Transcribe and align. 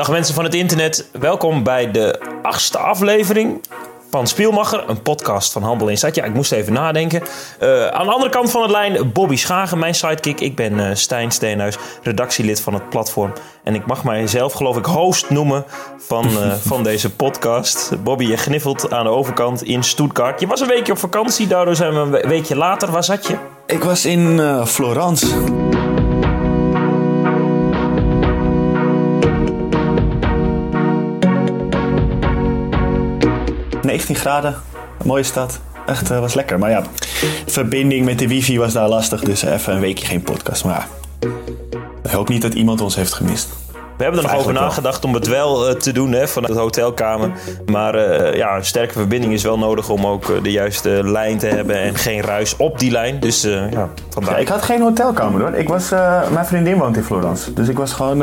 Dag 0.00 0.10
mensen 0.10 0.34
van 0.34 0.44
het 0.44 0.54
internet, 0.54 1.08
welkom 1.12 1.62
bij 1.62 1.90
de 1.90 2.20
achtste 2.42 2.78
aflevering 2.78 3.60
van 4.10 4.26
Spielmacher, 4.26 4.84
een 4.88 5.02
podcast 5.02 5.52
van 5.52 5.62
Handel 5.62 5.88
Insight. 5.88 6.14
Ja, 6.14 6.24
ik 6.24 6.34
moest 6.34 6.52
even 6.52 6.72
nadenken. 6.72 7.22
Uh, 7.62 7.86
aan 7.86 8.06
de 8.06 8.12
andere 8.12 8.30
kant 8.30 8.50
van 8.50 8.62
het 8.62 8.70
lijn, 8.70 9.12
Bobby 9.12 9.36
Schagen, 9.36 9.78
mijn 9.78 9.94
sidekick. 9.94 10.40
Ik 10.40 10.56
ben 10.56 10.72
uh, 10.72 10.90
Stijn 10.92 11.30
Steenhuis, 11.30 11.76
redactielid 12.02 12.60
van 12.60 12.74
het 12.74 12.88
platform. 12.88 13.32
En 13.64 13.74
ik 13.74 13.86
mag 13.86 14.04
mijzelf, 14.04 14.52
geloof 14.52 14.76
ik, 14.76 14.84
host 14.84 15.30
noemen 15.30 15.64
van, 15.98 16.26
uh, 16.28 16.52
van 16.70 16.82
deze 16.82 17.10
podcast. 17.10 18.02
Bobby, 18.02 18.24
je 18.24 18.36
gniffelt 18.36 18.92
aan 18.92 19.04
de 19.04 19.10
overkant 19.10 19.62
in 19.62 19.82
Stuttgart. 19.82 20.40
Je 20.40 20.46
was 20.46 20.60
een 20.60 20.68
weekje 20.68 20.92
op 20.92 20.98
vakantie, 20.98 21.46
daardoor 21.46 21.76
zijn 21.76 21.92
we 21.92 21.98
een 21.98 22.28
weekje 22.28 22.56
later. 22.56 22.90
Waar 22.90 23.04
zat 23.04 23.26
je? 23.26 23.36
Ik 23.66 23.82
was 23.82 24.04
in 24.04 24.40
Florence. 24.66 25.59
19 33.90 34.16
graden. 34.16 34.54
mooie 35.04 35.22
stad. 35.22 35.60
Echt, 35.86 36.10
uh, 36.10 36.20
was 36.20 36.34
lekker. 36.34 36.58
Maar 36.58 36.70
ja, 36.70 36.82
verbinding 37.46 38.04
met 38.04 38.18
de 38.18 38.28
wifi 38.28 38.58
was 38.58 38.72
daar 38.72 38.88
lastig. 38.88 39.20
Dus 39.20 39.42
even 39.42 39.74
een 39.74 39.80
weekje 39.80 40.06
geen 40.06 40.22
podcast. 40.22 40.64
Maar 40.64 40.86
ja, 41.20 41.28
ik 42.02 42.10
hoop 42.10 42.28
niet 42.28 42.42
dat 42.42 42.54
iemand 42.54 42.80
ons 42.80 42.94
heeft 42.94 43.12
gemist. 43.12 43.48
We 43.96 44.02
hebben 44.06 44.22
er 44.24 44.30
nog 44.30 44.38
over 44.38 44.52
nagedacht 44.52 45.04
om 45.04 45.14
het 45.14 45.26
wel 45.26 45.68
uh, 45.68 45.74
te 45.74 45.92
doen 45.92 46.12
hè, 46.12 46.28
vanuit 46.28 46.52
de 46.52 46.60
hotelkamer. 46.60 47.30
Maar 47.66 47.94
uh, 47.94 48.34
ja, 48.34 48.56
een 48.56 48.64
sterke 48.64 48.92
verbinding 48.92 49.32
is 49.32 49.42
wel 49.42 49.58
nodig 49.58 49.88
om 49.88 50.06
ook 50.06 50.42
de 50.42 50.50
juiste 50.50 51.00
lijn 51.04 51.38
te 51.38 51.46
hebben 51.46 51.76
en 51.76 51.94
geen 51.94 52.20
ruis 52.20 52.56
op 52.56 52.78
die 52.78 52.90
lijn. 52.90 53.20
Dus 53.20 53.42
ja, 53.42 53.88
vandaar. 54.10 54.34
Ja, 54.34 54.38
ik 54.38 54.48
had 54.48 54.62
geen 54.62 54.80
hotelkamer 54.80 55.40
hoor. 55.40 55.54
Ik 55.54 55.68
was, 55.68 55.90
mijn 56.32 56.46
vriendin 56.46 56.78
woont 56.78 56.96
in 56.96 57.04
Florence. 57.04 57.52
Dus 57.52 57.68
ik 57.68 57.76
was 57.76 57.92
gewoon 57.92 58.22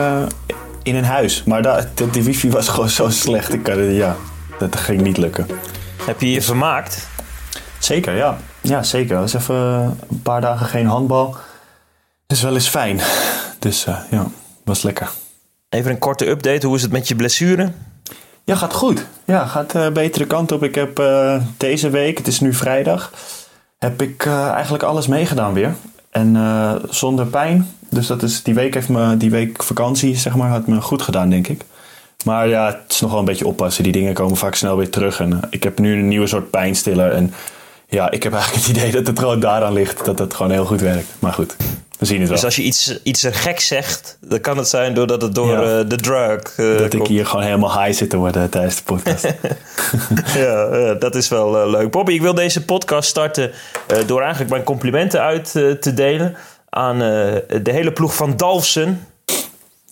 in 0.83 0.95
een 0.95 1.05
huis. 1.05 1.43
Maar 1.43 1.61
de, 1.61 2.07
de, 2.11 2.23
wifi 2.23 2.49
was 2.49 2.67
gewoon 2.67 2.89
zo 2.89 3.09
slecht. 3.09 3.53
Ik, 3.53 3.67
ja, 3.89 4.15
dat 4.59 4.75
ging 4.75 5.01
niet 5.01 5.17
lukken. 5.17 5.47
Heb 6.05 6.21
je 6.21 6.31
je 6.31 6.41
vermaakt? 6.41 7.07
Zeker, 7.79 8.15
ja. 8.15 8.37
Ja, 8.61 8.83
zeker. 8.83 9.15
Dat 9.15 9.31
was 9.31 9.41
even 9.41 9.55
een 10.09 10.21
paar 10.21 10.41
dagen 10.41 10.65
geen 10.65 10.85
handbal. 10.85 11.35
Is 12.27 12.41
wel 12.41 12.53
eens 12.53 12.67
fijn. 12.67 12.99
Dus 13.59 13.85
uh, 13.85 13.97
ja, 14.11 14.25
was 14.63 14.83
lekker. 14.83 15.09
Even 15.69 15.91
een 15.91 15.99
korte 15.99 16.27
update. 16.29 16.67
Hoe 16.67 16.75
is 16.75 16.81
het 16.81 16.91
met 16.91 17.07
je 17.07 17.15
blessure? 17.15 17.71
Ja, 18.43 18.55
gaat 18.55 18.73
goed. 18.73 19.05
Ja, 19.25 19.45
gaat 19.45 19.75
uh, 19.75 19.89
betere 19.89 20.25
kant 20.25 20.51
op. 20.51 20.63
Ik 20.63 20.75
heb 20.75 20.99
uh, 20.99 21.41
deze 21.57 21.89
week, 21.89 22.17
het 22.17 22.27
is 22.27 22.39
nu 22.39 22.53
vrijdag, 22.53 23.11
heb 23.77 24.01
ik 24.01 24.25
eigenlijk 24.25 24.83
alles 24.83 25.07
meegedaan 25.07 25.53
weer. 25.53 25.75
En 26.09 26.35
zonder 26.89 27.25
pijn. 27.25 27.71
Dus 27.89 28.07
dat 28.07 28.23
is, 28.23 28.43
die 28.43 28.53
week 28.53 28.73
heeft 28.73 28.89
me, 28.89 29.17
die 29.17 29.29
week 29.29 29.63
vakantie, 29.63 30.15
zeg 30.15 30.35
maar, 30.35 30.49
had 30.49 30.67
me 30.67 30.81
goed 30.81 31.01
gedaan, 31.01 31.29
denk 31.29 31.47
ik. 31.47 31.65
Maar 32.27 32.47
ja, 32.47 32.65
het 32.65 32.91
is 32.91 33.01
nog 33.01 33.09
wel 33.09 33.19
een 33.19 33.25
beetje 33.25 33.47
oppassen. 33.47 33.83
Die 33.83 33.91
dingen 33.91 34.13
komen 34.13 34.37
vaak 34.37 34.55
snel 34.55 34.77
weer 34.77 34.89
terug. 34.89 35.19
En 35.19 35.31
uh, 35.31 35.37
ik 35.49 35.63
heb 35.63 35.79
nu 35.79 35.93
een 35.93 36.07
nieuwe 36.07 36.27
soort 36.27 36.49
pijnstiller. 36.49 37.11
En 37.11 37.33
ja, 37.89 38.11
ik 38.11 38.23
heb 38.23 38.33
eigenlijk 38.39 38.65
het 38.65 38.77
idee 38.77 38.91
dat 38.91 39.07
het 39.07 39.19
gewoon 39.19 39.39
daaraan 39.39 39.73
ligt. 39.73 40.05
Dat 40.05 40.19
het 40.19 40.33
gewoon 40.33 40.51
heel 40.51 40.65
goed 40.65 40.81
werkt. 40.81 41.07
Maar 41.19 41.33
goed, 41.33 41.55
we 41.99 42.05
zien 42.05 42.19
het 42.19 42.27
wel. 42.27 42.35
Dus 42.37 42.45
als 42.45 42.55
je 42.55 42.61
iets, 42.61 42.99
iets 43.03 43.27
gek 43.31 43.59
zegt, 43.59 44.17
dan 44.21 44.41
kan 44.41 44.57
het 44.57 44.67
zijn 44.67 44.93
doordat 44.93 45.21
het 45.21 45.35
door 45.35 45.51
ja. 45.51 45.79
uh, 45.79 45.89
de 45.89 45.95
drug 45.95 46.57
uh, 46.57 46.77
Dat 46.77 46.93
ik 46.93 47.07
hier 47.07 47.25
gewoon 47.25 47.45
helemaal 47.45 47.83
high 47.83 47.97
zit 47.97 48.09
te 48.09 48.17
worden 48.17 48.49
tijdens 48.49 48.75
de 48.75 48.83
podcast. 48.83 49.33
ja, 50.43 50.93
dat 50.93 51.15
is 51.15 51.27
wel 51.27 51.69
leuk. 51.69 51.91
Bobby, 51.91 52.13
ik 52.13 52.21
wil 52.21 52.33
deze 52.33 52.65
podcast 52.65 53.09
starten 53.09 53.51
door 54.05 54.21
eigenlijk 54.21 54.51
mijn 54.51 54.63
complimenten 54.63 55.21
uit 55.21 55.51
te 55.81 55.93
delen 55.93 56.35
aan 56.69 56.97
de 56.97 57.71
hele 57.71 57.91
ploeg 57.91 58.15
van 58.15 58.37
Dalfsen. 58.37 59.07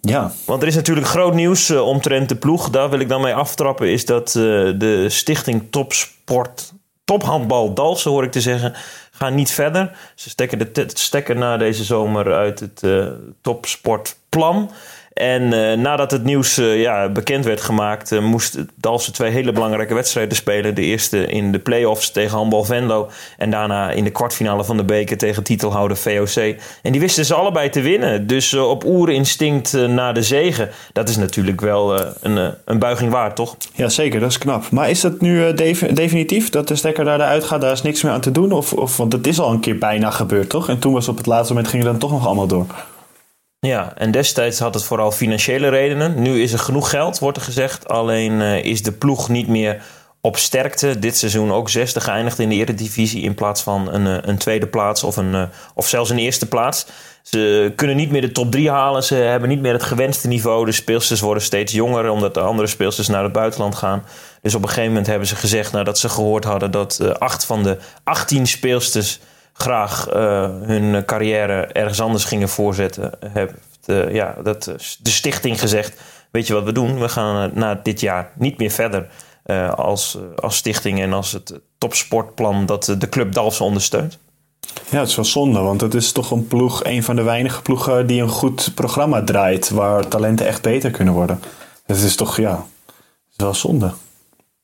Ja. 0.05 0.31
Want 0.45 0.61
er 0.61 0.67
is 0.67 0.75
natuurlijk 0.75 1.07
groot 1.07 1.33
nieuws 1.33 1.69
uh, 1.69 1.81
omtrent 1.87 2.29
de 2.29 2.35
ploeg. 2.35 2.69
Daar 2.69 2.89
wil 2.89 2.99
ik 2.99 3.09
dan 3.09 3.21
mee 3.21 3.33
aftrappen. 3.33 3.91
Is 3.91 4.05
dat 4.05 4.35
uh, 4.37 4.43
de 4.79 5.05
stichting 5.09 5.67
Topsport, 5.69 6.73
Tophandbal 7.03 7.73
Dalsen 7.73 8.11
hoor 8.11 8.23
ik 8.23 8.31
te 8.31 8.41
zeggen, 8.41 8.73
gaan 9.11 9.35
niet 9.35 9.51
verder. 9.51 9.97
Ze 10.15 10.29
stekken 10.29 10.73
de 10.73 10.85
stekker 10.93 11.35
na 11.35 11.57
deze 11.57 11.83
zomer 11.83 12.33
uit 12.33 12.59
het 12.59 12.81
uh, 12.83 13.07
topsportplan. 13.41 14.71
En 15.15 15.41
uh, 15.41 15.73
nadat 15.73 16.11
het 16.11 16.23
nieuws 16.23 16.57
uh, 16.57 16.81
ja, 16.81 17.09
bekend 17.09 17.45
werd 17.45 17.61
gemaakt, 17.61 18.11
uh, 18.11 18.19
moest 18.19 18.57
Dalsen 18.75 19.13
twee 19.13 19.31
hele 19.31 19.51
belangrijke 19.51 19.93
wedstrijden 19.93 20.35
spelen. 20.35 20.75
De 20.75 20.81
eerste 20.81 21.25
in 21.25 21.51
de 21.51 21.59
play-offs 21.59 22.11
tegen 22.11 22.37
Handbal 22.37 22.63
Venlo. 22.63 23.09
En 23.37 23.49
daarna 23.49 23.91
in 23.91 24.03
de 24.03 24.09
kwartfinale 24.09 24.63
van 24.63 24.77
de 24.77 24.83
beker 24.83 25.17
tegen 25.17 25.43
titelhouder 25.43 25.97
VOC. 25.97 26.55
En 26.81 26.91
die 26.91 27.01
wisten 27.01 27.25
ze 27.25 27.33
allebei 27.33 27.69
te 27.69 27.81
winnen. 27.81 28.27
Dus 28.27 28.53
op 28.53 28.85
oerinstinct 28.85 29.73
naar 29.73 30.13
de 30.13 30.23
zegen. 30.23 30.69
Dat 30.93 31.09
is 31.09 31.17
natuurlijk 31.17 31.61
wel 31.61 31.99
een, 32.21 32.53
een 32.65 32.79
buiging 32.79 33.11
waard, 33.11 33.35
toch? 33.35 33.57
Ja, 33.73 33.89
zeker. 33.89 34.19
Dat 34.19 34.29
is 34.29 34.37
knap. 34.37 34.71
Maar 34.71 34.89
is 34.89 35.01
dat 35.01 35.21
nu 35.21 35.53
definitief 35.93 36.49
dat 36.49 36.67
de 36.67 36.75
stekker 36.75 37.05
daar 37.05 37.19
eruit 37.19 37.43
gaat? 37.43 37.61
Daar 37.61 37.71
is 37.71 37.81
niks 37.81 38.01
meer 38.01 38.11
aan 38.11 38.21
te 38.21 38.31
doen? 38.31 38.51
Of, 38.51 38.73
of, 38.73 38.97
want 38.97 39.13
het 39.13 39.27
is 39.27 39.39
al 39.39 39.51
een 39.51 39.59
keer 39.59 39.77
bijna 39.77 40.09
gebeurd, 40.09 40.49
toch? 40.49 40.69
En 40.69 40.79
toen 40.79 40.93
was 40.93 41.07
op 41.07 41.17
het 41.17 41.25
laatste 41.25 41.53
moment 41.53 41.71
ging 41.71 41.83
het 41.83 41.91
dan 41.91 42.01
toch 42.01 42.11
nog 42.11 42.25
allemaal 42.25 42.47
door. 42.47 42.65
Ja, 43.65 43.93
en 43.95 44.11
destijds 44.11 44.59
had 44.59 44.73
het 44.73 44.83
vooral 44.83 45.11
financiële 45.11 45.69
redenen. 45.69 46.21
Nu 46.21 46.41
is 46.41 46.53
er 46.53 46.59
genoeg 46.59 46.89
geld, 46.89 47.19
wordt 47.19 47.37
er 47.37 47.43
gezegd. 47.43 47.87
Alleen 47.87 48.31
uh, 48.31 48.63
is 48.63 48.83
de 48.83 48.91
ploeg 48.91 49.29
niet 49.29 49.47
meer 49.47 49.81
op 50.21 50.37
sterkte. 50.37 50.99
Dit 50.99 51.17
seizoen 51.17 51.51
ook 51.51 51.69
zesde 51.69 52.01
geëindigd 52.01 52.39
in 52.39 52.49
de 52.49 52.55
Eredivisie... 52.55 53.21
in 53.21 53.35
plaats 53.35 53.61
van 53.61 53.93
een, 53.93 54.05
uh, 54.05 54.17
een 54.21 54.37
tweede 54.37 54.67
plaats 54.67 55.03
of, 55.03 55.17
een, 55.17 55.31
uh, 55.31 55.43
of 55.73 55.87
zelfs 55.87 56.09
een 56.09 56.17
eerste 56.17 56.47
plaats. 56.47 56.85
Ze 57.21 57.73
kunnen 57.75 57.95
niet 57.95 58.11
meer 58.11 58.21
de 58.21 58.31
top 58.31 58.51
drie 58.51 58.69
halen. 58.69 59.03
Ze 59.03 59.15
hebben 59.15 59.49
niet 59.49 59.61
meer 59.61 59.73
het 59.73 59.83
gewenste 59.83 60.27
niveau. 60.27 60.65
De 60.65 60.71
speelsters 60.71 61.19
worden 61.19 61.43
steeds 61.43 61.73
jonger... 61.73 62.09
omdat 62.09 62.33
de 62.33 62.39
andere 62.39 62.67
speelsters 62.67 63.07
naar 63.07 63.23
het 63.23 63.33
buitenland 63.33 63.75
gaan. 63.75 64.03
Dus 64.41 64.55
op 64.55 64.61
een 64.61 64.67
gegeven 64.67 64.89
moment 64.89 65.07
hebben 65.07 65.27
ze 65.27 65.35
gezegd... 65.35 65.71
nadat 65.71 65.99
ze 65.99 66.09
gehoord 66.09 66.43
hadden 66.43 66.71
dat 66.71 67.19
acht 67.19 67.45
van 67.45 67.63
de 67.63 67.77
18 68.03 68.47
speelsters 68.47 69.19
graag 69.57 70.09
uh, 70.09 70.15
hun 70.61 71.05
carrière 71.05 71.65
ergens 71.65 72.01
anders 72.01 72.23
gingen 72.23 72.49
voorzetten, 72.49 73.11
heeft 73.27 73.53
uh, 73.85 74.13
ja, 74.13 74.35
dat, 74.43 74.63
de 74.99 75.09
stichting 75.09 75.59
gezegd: 75.59 76.01
Weet 76.31 76.47
je 76.47 76.53
wat 76.53 76.63
we 76.63 76.71
doen? 76.71 76.99
We 76.99 77.09
gaan 77.09 77.51
na 77.53 77.79
dit 77.83 77.99
jaar 77.99 78.31
niet 78.35 78.57
meer 78.57 78.71
verder 78.71 79.07
uh, 79.45 79.73
als, 79.73 80.17
als 80.35 80.55
stichting 80.55 81.01
en 81.01 81.13
als 81.13 81.31
het 81.31 81.59
topsportplan 81.77 82.65
dat 82.65 82.95
de 82.97 83.09
club 83.09 83.33
Dalfsen 83.33 83.65
ondersteunt. 83.65 84.17
Ja, 84.89 84.99
het 84.99 85.09
is 85.09 85.15
wel 85.15 85.25
zonde, 85.25 85.59
want 85.59 85.81
het 85.81 85.93
is 85.93 86.11
toch 86.11 86.31
een 86.31 86.47
ploeg, 86.47 86.83
een 86.83 87.03
van 87.03 87.15
de 87.15 87.23
weinige 87.23 87.61
ploegen 87.61 88.07
die 88.07 88.21
een 88.21 88.29
goed 88.29 88.71
programma 88.75 89.23
draait, 89.23 89.69
waar 89.69 90.07
talenten 90.07 90.47
echt 90.47 90.61
beter 90.61 90.91
kunnen 90.91 91.13
worden. 91.13 91.39
Het 91.85 91.97
is 91.97 92.15
toch, 92.15 92.37
ja, 92.37 92.65
is 93.31 93.35
wel 93.35 93.53
zonde. 93.53 93.93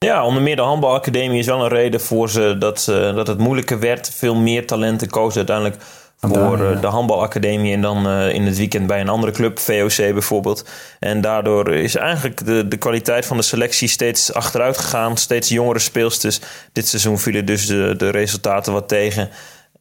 Ja, 0.06 0.26
onder 0.26 0.42
meer 0.42 0.56
de 0.56 0.62
handbalacademie 0.62 1.40
is 1.40 1.46
wel 1.46 1.64
een 1.64 1.70
reden 1.70 2.02
voor 2.02 2.30
ze 2.30 2.56
dat, 2.60 2.88
uh, 2.90 3.16
dat 3.16 3.28
het 3.28 3.38
moeilijker 3.38 3.80
werd. 3.80 4.12
Veel 4.14 4.36
meer 4.36 4.68
talenten 4.68 5.10
kozen 5.10 5.38
uiteindelijk 5.38 5.84
voor 6.20 6.60
uh, 6.60 6.82
de 6.82 6.88
handbalacademie 6.88 7.74
en 7.74 7.82
dan 7.82 8.08
uh, 8.08 8.34
in 8.34 8.46
het 8.46 8.58
weekend 8.58 8.88
bij 8.88 9.02
een 9.02 9.10
andere 9.10 9.32
club, 9.32 9.60
VOC 9.60 9.96
bijvoorbeeld. 9.96 10.70
En 11.00 11.22
daardoor 11.22 11.74
is 11.74 11.96
eigenlijk 11.96 12.46
de, 12.46 12.68
de 12.68 12.78
kwaliteit 12.78 13.26
van 13.26 13.38
de 13.38 13.44
selectie 13.44 13.88
steeds 13.88 14.34
achteruit 14.34 14.78
gegaan. 14.78 15.18
Steeds 15.18 15.50
jongere 15.50 15.80
speelsters. 15.80 16.40
Dit 16.72 16.88
seizoen 16.88 17.20
vielen 17.20 17.46
dus 17.46 17.68
de, 17.68 17.94
de 17.98 18.10
resultaten 18.10 18.74
wat 18.74 18.88
tegen. 18.88 19.30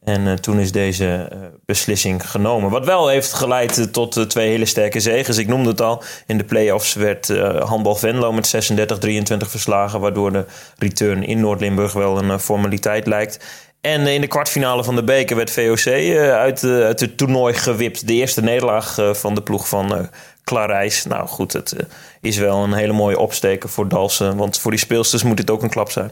En 0.03 0.21
uh, 0.27 0.33
toen 0.33 0.59
is 0.59 0.71
deze 0.71 1.29
uh, 1.33 1.39
beslissing 1.65 2.29
genomen. 2.29 2.69
Wat 2.69 2.85
wel 2.85 3.07
heeft 3.07 3.33
geleid 3.33 3.77
uh, 3.77 3.85
tot 3.85 4.29
twee 4.29 4.49
hele 4.49 4.65
sterke 4.65 4.99
zegens. 4.99 5.37
Ik 5.37 5.47
noemde 5.47 5.69
het 5.69 5.81
al. 5.81 6.03
In 6.27 6.37
de 6.37 6.43
play-offs 6.43 6.93
werd 6.93 7.27
Handbal 7.59 7.95
Venlo 7.95 8.31
met 8.31 8.71
36-23 8.71 9.37
verslagen. 9.37 9.99
Waardoor 9.99 10.31
de 10.31 10.45
return 10.77 11.23
in 11.23 11.39
Noord-Limburg 11.39 11.93
wel 11.93 12.23
een 12.23 12.39
formaliteit 12.39 13.07
lijkt. 13.07 13.45
En 13.81 14.07
in 14.07 14.21
de 14.21 14.27
kwartfinale 14.27 14.83
van 14.83 14.95
de 14.95 15.03
beker 15.03 15.35
werd 15.35 15.51
VOC 15.51 15.87
uit, 15.87 16.63
uit 16.63 16.99
het 16.99 17.17
toernooi 17.17 17.53
gewipt. 17.53 18.07
De 18.07 18.13
eerste 18.13 18.41
nederlaag 18.41 18.97
van 19.11 19.35
de 19.35 19.41
ploeg 19.41 19.67
van 19.67 20.09
Klarijs. 20.43 21.05
Nou 21.05 21.27
goed, 21.27 21.53
het 21.53 21.75
is 22.21 22.37
wel 22.37 22.63
een 22.63 22.73
hele 22.73 22.93
mooie 22.93 23.19
opsteken 23.19 23.69
voor 23.69 23.87
Dalsen. 23.87 24.37
Want 24.37 24.59
voor 24.59 24.71
die 24.71 24.79
speelsters 24.79 25.23
moet 25.23 25.37
dit 25.37 25.49
ook 25.51 25.63
een 25.63 25.69
klap 25.69 25.91
zijn. 25.91 26.11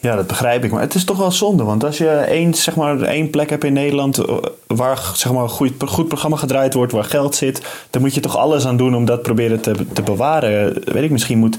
Ja, 0.00 0.16
dat 0.16 0.26
begrijp 0.26 0.64
ik. 0.64 0.70
Maar 0.70 0.80
het 0.80 0.94
is 0.94 1.04
toch 1.04 1.16
wel 1.16 1.30
zonde. 1.30 1.64
Want 1.64 1.84
als 1.84 1.98
je 1.98 2.08
één, 2.08 2.54
zeg 2.54 2.76
maar, 2.76 3.02
één 3.02 3.30
plek 3.30 3.50
hebt 3.50 3.64
in 3.64 3.72
Nederland 3.72 4.18
eh, 4.18 4.36
waar 4.66 5.10
zeg 5.14 5.32
maar, 5.32 5.42
een 5.42 5.48
goed, 5.88 6.08
programma 6.08 6.36
gedraaid 6.36 6.74
wordt, 6.74 6.92
waar 6.92 7.04
geld 7.04 7.34
zit, 7.34 7.62
dan 7.90 8.02
moet 8.02 8.14
je 8.14 8.20
toch 8.20 8.36
alles 8.36 8.66
aan 8.66 8.76
doen 8.76 8.94
om 8.94 9.04
dat 9.04 9.22
proberen 9.22 9.60
te, 9.60 9.74
te 9.92 10.02
bewaren. 10.02 10.82
Weet 10.84 11.02
ik, 11.02 11.10
misschien 11.10 11.38
moet. 11.38 11.58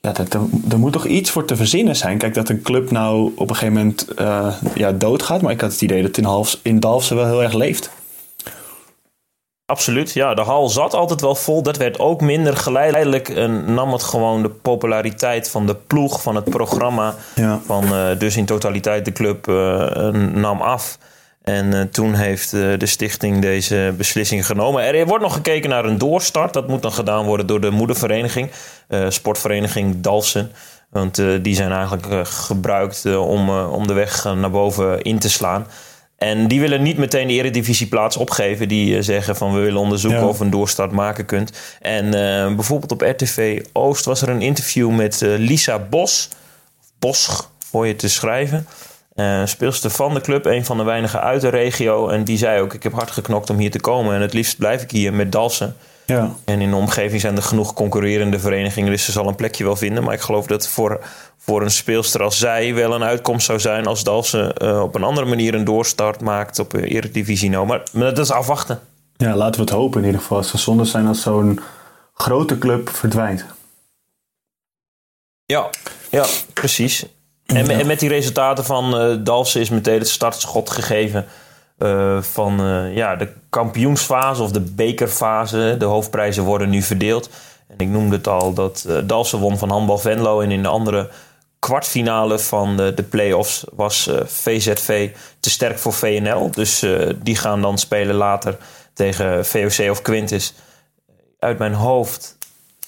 Ja, 0.00 0.12
dat, 0.12 0.34
er, 0.70 0.78
moet 0.78 0.92
toch 0.92 1.06
iets 1.06 1.30
voor 1.30 1.44
te 1.44 1.56
verzinnen 1.56 1.96
zijn. 1.96 2.18
Kijk, 2.18 2.34
dat 2.34 2.48
een 2.48 2.62
club 2.62 2.90
nou 2.90 3.32
op 3.36 3.50
een 3.50 3.56
gegeven 3.56 3.74
moment 3.74 4.06
uh, 4.20 4.52
ja, 4.74 4.92
doodgaat. 4.92 5.42
Maar 5.42 5.52
ik 5.52 5.60
had 5.60 5.72
het 5.72 5.82
idee 5.82 6.02
dat 6.02 6.16
in, 6.16 6.24
Halfs, 6.24 6.60
in 6.62 6.80
Dalfsen 6.80 7.16
wel 7.16 7.26
heel 7.26 7.42
erg 7.42 7.52
leeft. 7.52 7.90
Absoluut, 9.66 10.12
ja. 10.12 10.34
De 10.34 10.42
hal 10.42 10.68
zat 10.68 10.94
altijd 10.94 11.20
wel 11.20 11.34
vol. 11.34 11.62
Dat 11.62 11.76
werd 11.76 11.98
ook 11.98 12.20
minder. 12.20 12.56
Geleidelijk 12.56 13.28
en 13.28 13.74
nam 13.74 13.92
het 13.92 14.02
gewoon 14.02 14.42
de 14.42 14.48
populariteit 14.48 15.50
van 15.50 15.66
de 15.66 15.74
ploeg, 15.74 16.22
van 16.22 16.36
het 16.36 16.44
programma. 16.44 17.14
Ja. 17.34 17.60
Van 17.66 17.84
uh, 17.84 18.18
dus 18.18 18.36
in 18.36 18.44
totaliteit 18.44 19.04
de 19.04 19.12
club 19.12 19.48
uh, 19.48 20.08
nam 20.32 20.60
af. 20.60 20.98
En 21.42 21.90
toen 21.90 22.14
heeft 22.14 22.50
de 22.50 22.86
stichting 22.86 23.42
deze 23.42 23.94
beslissing 23.96 24.46
genomen. 24.46 24.82
Er 24.82 25.06
wordt 25.06 25.22
nog 25.22 25.32
gekeken 25.32 25.70
naar 25.70 25.84
een 25.84 25.98
doorstart. 25.98 26.52
Dat 26.52 26.68
moet 26.68 26.82
dan 26.82 26.92
gedaan 26.92 27.24
worden 27.24 27.46
door 27.46 27.60
de 27.60 27.70
moedervereniging, 27.70 28.50
sportvereniging 29.08 30.00
Dalsen. 30.00 30.52
Want 30.90 31.22
die 31.42 31.54
zijn 31.54 31.72
eigenlijk 31.72 32.28
gebruikt 32.28 33.16
om, 33.16 33.50
om 33.50 33.86
de 33.86 33.92
weg 33.92 34.24
naar 34.24 34.50
boven 34.50 35.02
in 35.02 35.18
te 35.18 35.30
slaan. 35.30 35.66
En 36.18 36.48
die 36.48 36.60
willen 36.60 36.82
niet 36.82 36.96
meteen 36.96 37.26
de 37.26 37.34
eredivisieplaats 37.34 38.16
opgeven. 38.16 38.68
Die 38.68 39.02
zeggen 39.02 39.36
van 39.36 39.54
we 39.54 39.60
willen 39.60 39.80
onderzoeken 39.80 40.28
of 40.28 40.40
een 40.40 40.50
doorstart 40.50 40.92
maken 40.92 41.24
kunt. 41.24 41.52
En 41.80 42.10
bijvoorbeeld 42.56 42.92
op 42.92 43.00
RTV 43.00 43.62
Oost 43.72 44.04
was 44.04 44.22
er 44.22 44.28
een 44.28 44.42
interview 44.42 44.90
met 44.90 45.20
Lisa 45.20 45.78
Bos. 45.78 46.28
Bosch, 46.98 47.42
voor 47.58 47.86
je 47.86 47.96
te 47.96 48.08
schrijven. 48.08 48.66
Uh, 49.16 49.46
speelster 49.46 49.90
van 49.90 50.14
de 50.14 50.20
club, 50.20 50.44
een 50.44 50.64
van 50.64 50.76
de 50.76 50.82
weinigen 50.82 51.20
uit 51.20 51.40
de 51.40 51.48
regio. 51.48 52.08
En 52.08 52.24
die 52.24 52.38
zei 52.38 52.60
ook: 52.60 52.74
Ik 52.74 52.82
heb 52.82 52.92
hard 52.92 53.10
geknokt 53.10 53.50
om 53.50 53.58
hier 53.58 53.70
te 53.70 53.80
komen. 53.80 54.14
En 54.14 54.20
het 54.20 54.32
liefst 54.32 54.58
blijf 54.58 54.82
ik 54.82 54.90
hier 54.90 55.12
met 55.12 55.32
Dalsen. 55.32 55.76
Ja. 56.06 56.34
En 56.44 56.60
in 56.60 56.70
de 56.70 56.76
omgeving 56.76 57.20
zijn 57.20 57.36
er 57.36 57.42
genoeg 57.42 57.74
concurrerende 57.74 58.38
verenigingen, 58.38 58.90
dus 58.90 59.04
ze 59.04 59.12
zal 59.12 59.28
een 59.28 59.34
plekje 59.34 59.64
wel 59.64 59.76
vinden. 59.76 60.04
Maar 60.04 60.14
ik 60.14 60.20
geloof 60.20 60.46
dat 60.46 60.68
voor, 60.68 61.00
voor 61.38 61.62
een 61.62 61.70
speelster 61.70 62.22
als 62.22 62.38
zij 62.38 62.74
wel 62.74 62.94
een 62.94 63.02
uitkomst 63.02 63.46
zou 63.46 63.60
zijn 63.60 63.86
als 63.86 64.04
Dalsen 64.04 64.54
uh, 64.62 64.82
op 64.82 64.94
een 64.94 65.02
andere 65.02 65.26
manier 65.26 65.54
een 65.54 65.64
doorstart 65.64 66.20
maakt 66.20 66.58
op 66.58 66.74
Eredivisie. 66.74 67.50
Nou, 67.50 67.66
maar, 67.66 67.82
maar 67.92 68.14
dat 68.14 68.18
is 68.18 68.30
afwachten. 68.30 68.80
Ja, 69.16 69.36
laten 69.36 69.54
we 69.54 69.66
het 69.66 69.74
hopen 69.74 70.00
in 70.00 70.06
ieder 70.06 70.20
geval. 70.20 70.38
Het 70.38 70.46
zou 70.46 70.62
zonde 70.62 70.84
zijn 70.84 71.06
als 71.06 71.22
zo'n 71.22 71.60
grote 72.14 72.58
club 72.58 72.88
verdwijnt. 72.88 73.44
Ja, 75.44 75.70
ja 76.10 76.24
precies. 76.52 77.06
En, 77.46 77.70
en, 77.70 77.86
met 77.86 78.00
die 78.00 78.08
resultaten 78.08 78.64
van 78.64 79.02
uh, 79.02 79.16
Dalsen 79.24 79.60
is 79.60 79.70
meteen 79.70 79.98
het 79.98 80.08
startschot 80.08 80.70
gegeven 80.70 81.26
uh, 81.78 82.22
van 82.22 82.60
uh, 82.60 82.94
ja, 82.94 83.16
de 83.16 83.32
kampioensfase 83.50 84.42
of 84.42 84.50
de 84.50 84.60
bekerfase. 84.60 85.74
De 85.78 85.84
hoofdprijzen 85.84 86.44
worden 86.44 86.70
nu 86.70 86.82
verdeeld. 86.82 87.30
En 87.68 87.78
ik 87.78 87.88
noemde 87.88 88.16
het 88.16 88.28
al 88.28 88.52
dat 88.52 88.88
Dalsen 89.04 89.38
won 89.38 89.58
van 89.58 89.70
Handbal 89.70 89.98
Venlo. 89.98 90.40
En 90.40 90.50
in 90.50 90.62
de 90.62 90.68
andere 90.68 91.10
kwartfinale 91.58 92.38
van 92.38 92.76
de, 92.76 92.94
de 92.94 93.02
play-offs 93.02 93.64
was 93.72 94.10
VZV 94.24 95.10
te 95.40 95.50
sterk 95.50 95.78
voor 95.78 95.92
VNL. 95.92 96.50
Dus 96.50 96.86
die 97.22 97.36
gaan 97.36 97.62
dan 97.62 97.78
spelen 97.78 98.14
later 98.14 98.56
tegen 98.92 99.46
VOC 99.46 99.90
of 99.90 100.02
Quintus. 100.02 100.54
Uit 101.38 101.58
mijn 101.58 101.74
hoofd 101.74 102.36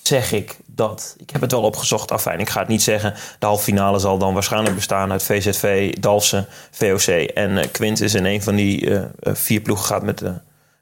zeg 0.02 0.32
ik 0.32 0.56
dat. 0.78 1.14
Ik 1.18 1.30
heb 1.30 1.40
het 1.40 1.52
wel 1.52 1.62
opgezocht, 1.62 2.12
afijn. 2.12 2.40
Ik 2.40 2.50
ga 2.50 2.60
het 2.60 2.68
niet 2.68 2.82
zeggen. 2.82 3.14
De 3.38 3.46
halve 3.46 3.62
finale 3.62 3.98
zal 3.98 4.18
dan 4.18 4.34
waarschijnlijk 4.34 4.74
bestaan 4.74 5.10
uit 5.10 5.22
VZV, 5.22 5.94
Dalsen, 5.94 6.46
VOC 6.70 7.06
en 7.34 7.50
uh, 7.50 7.64
Quintus. 7.72 8.14
En 8.14 8.24
een 8.24 8.42
van 8.42 8.54
die 8.54 8.86
uh, 8.86 9.02
vier 9.22 9.60
ploegen 9.60 9.86
gaat 9.86 10.02
met 10.02 10.22
uh, 10.22 10.30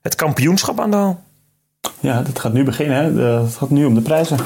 het 0.02 0.14
kampioenschap 0.14 0.80
aan 0.80 0.90
de 0.90 0.96
haal. 0.96 1.22
Ja, 2.00 2.22
dat 2.22 2.38
gaat 2.38 2.52
nu 2.52 2.64
beginnen. 2.64 2.96
Hè? 2.96 3.22
Het 3.42 3.56
gaat 3.56 3.70
nu 3.70 3.84
om 3.84 3.94
de 3.94 4.00
prijzen. 4.00 4.38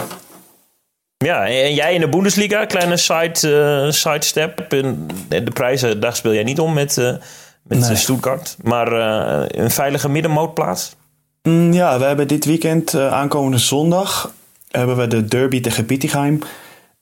Ja, 1.16 1.46
en 1.46 1.74
jij 1.74 1.94
in 1.94 2.00
de 2.00 2.08
Bundesliga, 2.08 2.64
kleine 2.64 2.96
side, 2.96 3.92
sidestep. 3.92 4.70
De 5.28 5.50
prijzen, 5.52 6.00
daar 6.00 6.16
speel 6.16 6.34
jij 6.34 6.42
niet 6.42 6.60
om 6.60 6.72
met, 6.72 6.96
met 7.62 7.78
nee. 7.78 7.96
Stuttgart. 7.96 8.56
Maar 8.62 8.92
een 9.50 9.70
veilige 9.70 10.08
middenmootplaats? 10.08 10.96
Mm, 11.42 11.72
ja, 11.72 11.98
we 11.98 12.04
hebben 12.04 12.28
dit 12.28 12.44
weekend, 12.44 12.94
aankomende 12.94 13.58
zondag, 13.58 14.32
hebben 14.70 14.96
we 14.96 15.06
de 15.06 15.24
derby 15.24 15.60
tegen 15.60 15.86
Bietigheim. 15.86 16.38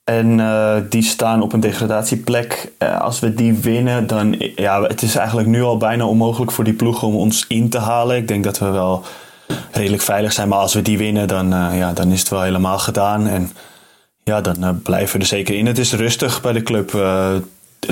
En 0.04 0.38
uh, 0.38 0.76
die 0.88 1.02
staan 1.02 1.42
op 1.42 1.52
een 1.52 1.60
degradatieplek. 1.60 2.72
Uh, 2.78 3.00
als 3.00 3.20
we 3.20 3.34
die 3.34 3.54
winnen, 3.54 4.06
dan 4.06 4.36
ja, 4.56 4.82
het 4.82 5.02
is 5.02 5.16
eigenlijk 5.16 5.48
nu 5.48 5.62
al 5.62 5.76
bijna 5.76 6.06
onmogelijk 6.06 6.50
voor 6.50 6.64
die 6.64 6.72
ploeg 6.72 7.02
om 7.02 7.14
ons 7.14 7.44
in 7.48 7.68
te 7.70 7.78
halen. 7.78 8.16
Ik 8.16 8.28
denk 8.28 8.44
dat 8.44 8.58
we 8.58 8.70
wel 8.70 9.04
redelijk 9.70 10.02
veilig 10.02 10.32
zijn. 10.32 10.48
Maar 10.48 10.58
als 10.58 10.74
we 10.74 10.82
die 10.82 10.98
winnen, 10.98 11.28
dan, 11.28 11.54
uh, 11.54 11.78
ja, 11.78 11.92
dan 11.92 12.12
is 12.12 12.20
het 12.20 12.28
wel 12.28 12.42
helemaal 12.42 12.78
gedaan. 12.78 13.26
En 13.26 13.52
ja, 14.24 14.40
dan 14.40 14.82
blijven 14.82 15.14
we 15.14 15.20
er 15.20 15.28
zeker 15.28 15.54
in. 15.54 15.66
Het 15.66 15.78
is 15.78 15.92
rustig 15.92 16.40
bij 16.40 16.52
de 16.52 16.62
club. 16.62 16.90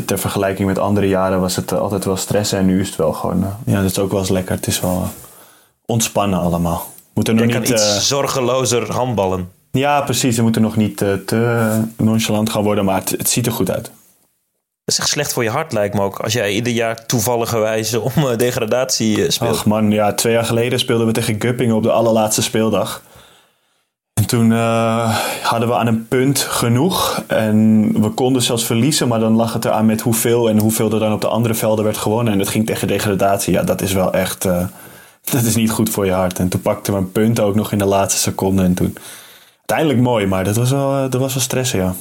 ter 0.05 0.19
vergelijking 0.19 0.69
met 0.69 0.79
andere 0.79 1.09
jaren 1.09 1.41
was 1.41 1.57
het 1.57 1.73
altijd 1.73 2.05
wel 2.05 2.17
stress. 2.17 2.53
En 2.53 2.67
nu 2.67 2.81
is 2.81 2.87
het 2.87 2.97
wel 2.97 3.13
gewoon, 3.13 3.47
ja, 3.67 3.83
dat 3.83 3.91
is 3.91 3.99
ook 3.99 4.11
wel 4.11 4.21
eens 4.21 4.29
lekker. 4.29 4.55
Het 4.55 4.67
is 4.67 4.81
wel 4.81 5.09
ontspannen 5.87 6.41
allemaal. 6.41 6.87
Moet 7.15 7.29
er 7.29 7.35
nog 7.35 7.47
niet, 7.47 7.69
iets 7.69 8.09
zorgelozer 8.09 8.93
handballen. 8.93 9.56
Ja, 9.77 10.01
precies. 10.01 10.37
We 10.37 10.43
moeten 10.43 10.63
nog 10.63 10.77
niet 10.77 11.03
uh, 11.03 11.13
te 11.13 11.81
nonchalant 11.97 12.51
gaan 12.51 12.63
worden, 12.63 12.85
maar 12.85 13.01
het, 13.01 13.11
het, 13.11 13.29
ziet 13.29 13.47
er 13.47 13.53
goed 13.53 13.71
uit. 13.71 13.85
Dat 14.85 14.95
is 14.95 14.99
echt 14.99 15.09
slecht 15.09 15.33
voor 15.33 15.43
je 15.43 15.51
hart, 15.51 15.73
lijkt 15.73 15.95
me 15.95 16.01
ook. 16.01 16.19
Als 16.19 16.33
jij 16.33 16.53
ieder 16.53 16.73
jaar 16.73 17.07
toevalligerwijze 17.07 18.01
om 18.01 18.13
uh, 18.17 18.37
degradatie 18.37 19.19
uh, 19.19 19.31
speelt. 19.31 19.57
Ach 19.57 19.67
man, 19.67 19.91
ja, 19.91 20.15
twee 20.15 20.33
jaar 20.33 20.45
geleden 20.45 20.79
speelden 20.79 21.07
we 21.07 21.13
tegen 21.13 21.41
Guppingen 21.41 21.77
op 21.77 21.83
de 21.83 21.93
allerlaatste 21.93 22.43
speeldag. 22.43 23.03
En 24.15 24.27
toen 24.27 24.51
hadden 25.43 25.69
we 25.69 25.75
aan 25.75 25.87
een 25.87 26.09
punt 26.09 26.39
genoeg. 26.39 27.23
En 27.27 27.91
we 28.03 28.09
konden 28.11 28.43
zelfs 28.43 28.65
verliezen, 28.65 29.09
maar 29.09 29.21
dan 29.21 29.33
lag 29.33 29.53
het 29.53 29.65
eraan 29.65 29.87
met 29.87 30.01
hoeveel 30.01 30.49
en 30.49 30.59
hoeveel 30.59 30.93
er 30.93 30.99
dan 30.99 31.13
op 31.13 31.21
de 31.21 31.29
andere 31.29 31.55
velden 31.55 31.85
werd 31.85 31.97
gewonnen. 31.97 32.33
En 32.33 32.39
het 32.39 32.49
ging 32.49 32.67
tegen 32.67 32.89
degradatie. 32.89 33.53
Ja, 33.53 33.63
dat 33.63 33.83
is 33.83 33.93
wel 33.93 34.13
echt. 34.13 34.43
dat 35.33 35.43
is 35.43 35.57
niet 35.57 35.71
goed 35.71 35.91
voor 35.91 36.07
je 36.07 36.13
hart. 36.13 36.39
En 36.39 36.49
toen 36.49 36.63
pakten 36.63 36.93
we 36.93 36.99
een 36.99 37.13
punt 37.13 37.41
ook 37.41 37.55
nog 37.55 37.73
in 37.73 37.79
de 37.79 37.85
laatste 37.85 38.21
seconde. 38.21 38.63
En 38.63 38.75
toen 38.75 38.97
uiteindelijk 39.67 40.09
mooi, 40.09 40.27
maar 40.27 40.45
dat 40.45 40.57
was 40.57 40.71
wel, 40.71 40.93
eh, 40.93 41.11
dat 41.11 41.21
was 41.21 41.35
wel 41.35 41.43
stressen, 41.43 41.79
ja. 41.79 41.95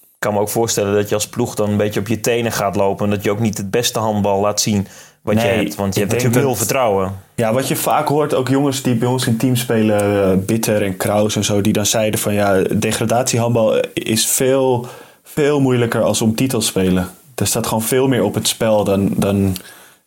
Ik 0.00 0.24
kan 0.24 0.34
me 0.34 0.40
ook 0.40 0.48
voorstellen 0.48 0.94
dat 0.94 1.08
je 1.08 1.14
als 1.14 1.28
ploeg 1.28 1.54
dan 1.54 1.70
een 1.70 1.76
beetje 1.76 2.00
op 2.00 2.08
je 2.08 2.20
tenen 2.20 2.52
gaat 2.52 2.76
lopen. 2.76 3.04
En 3.04 3.10
dat 3.10 3.24
je 3.24 3.30
ook 3.30 3.38
niet 3.38 3.56
het 3.56 3.70
beste 3.70 3.98
handbal 3.98 4.40
laat 4.40 4.60
zien 4.60 4.86
wat 5.22 5.42
je 5.42 5.48
hebt. 5.48 5.74
Want 5.74 5.94
je 5.94 6.00
hebt 6.00 6.12
natuurlijk 6.12 6.40
veel 6.40 6.54
vertrouwen. 6.54 7.12
Ja, 7.34 7.52
wat 7.52 7.68
je 7.68 7.76
vaak 7.76 8.08
hoort, 8.08 8.34
ook 8.34 8.48
jongens 8.48 8.82
die 8.82 8.94
bij 8.94 9.08
ons 9.08 9.26
in 9.26 9.36
team 9.36 9.56
spelen, 9.56 10.36
uh, 10.38 10.44
Bitter 10.46 10.82
en 10.82 10.96
Kraus 10.96 11.36
en 11.36 11.44
zo, 11.44 11.60
die 11.60 11.72
dan 11.72 11.86
zeiden 11.86 12.20
van 12.20 12.34
ja, 12.34 12.62
degradatiehandbal 12.62 13.80
is 13.92 14.26
veel, 14.26 14.86
veel 15.22 15.60
moeilijker 15.60 16.02
als 16.02 16.22
om 16.22 16.34
titels 16.34 16.66
spelen. 16.66 17.08
Er 17.34 17.46
staat 17.46 17.66
gewoon 17.66 17.82
veel 17.82 18.08
meer 18.08 18.22
op 18.22 18.34
het 18.34 18.48
spel 18.48 18.84
dan, 18.84 19.10
dan 19.16 19.56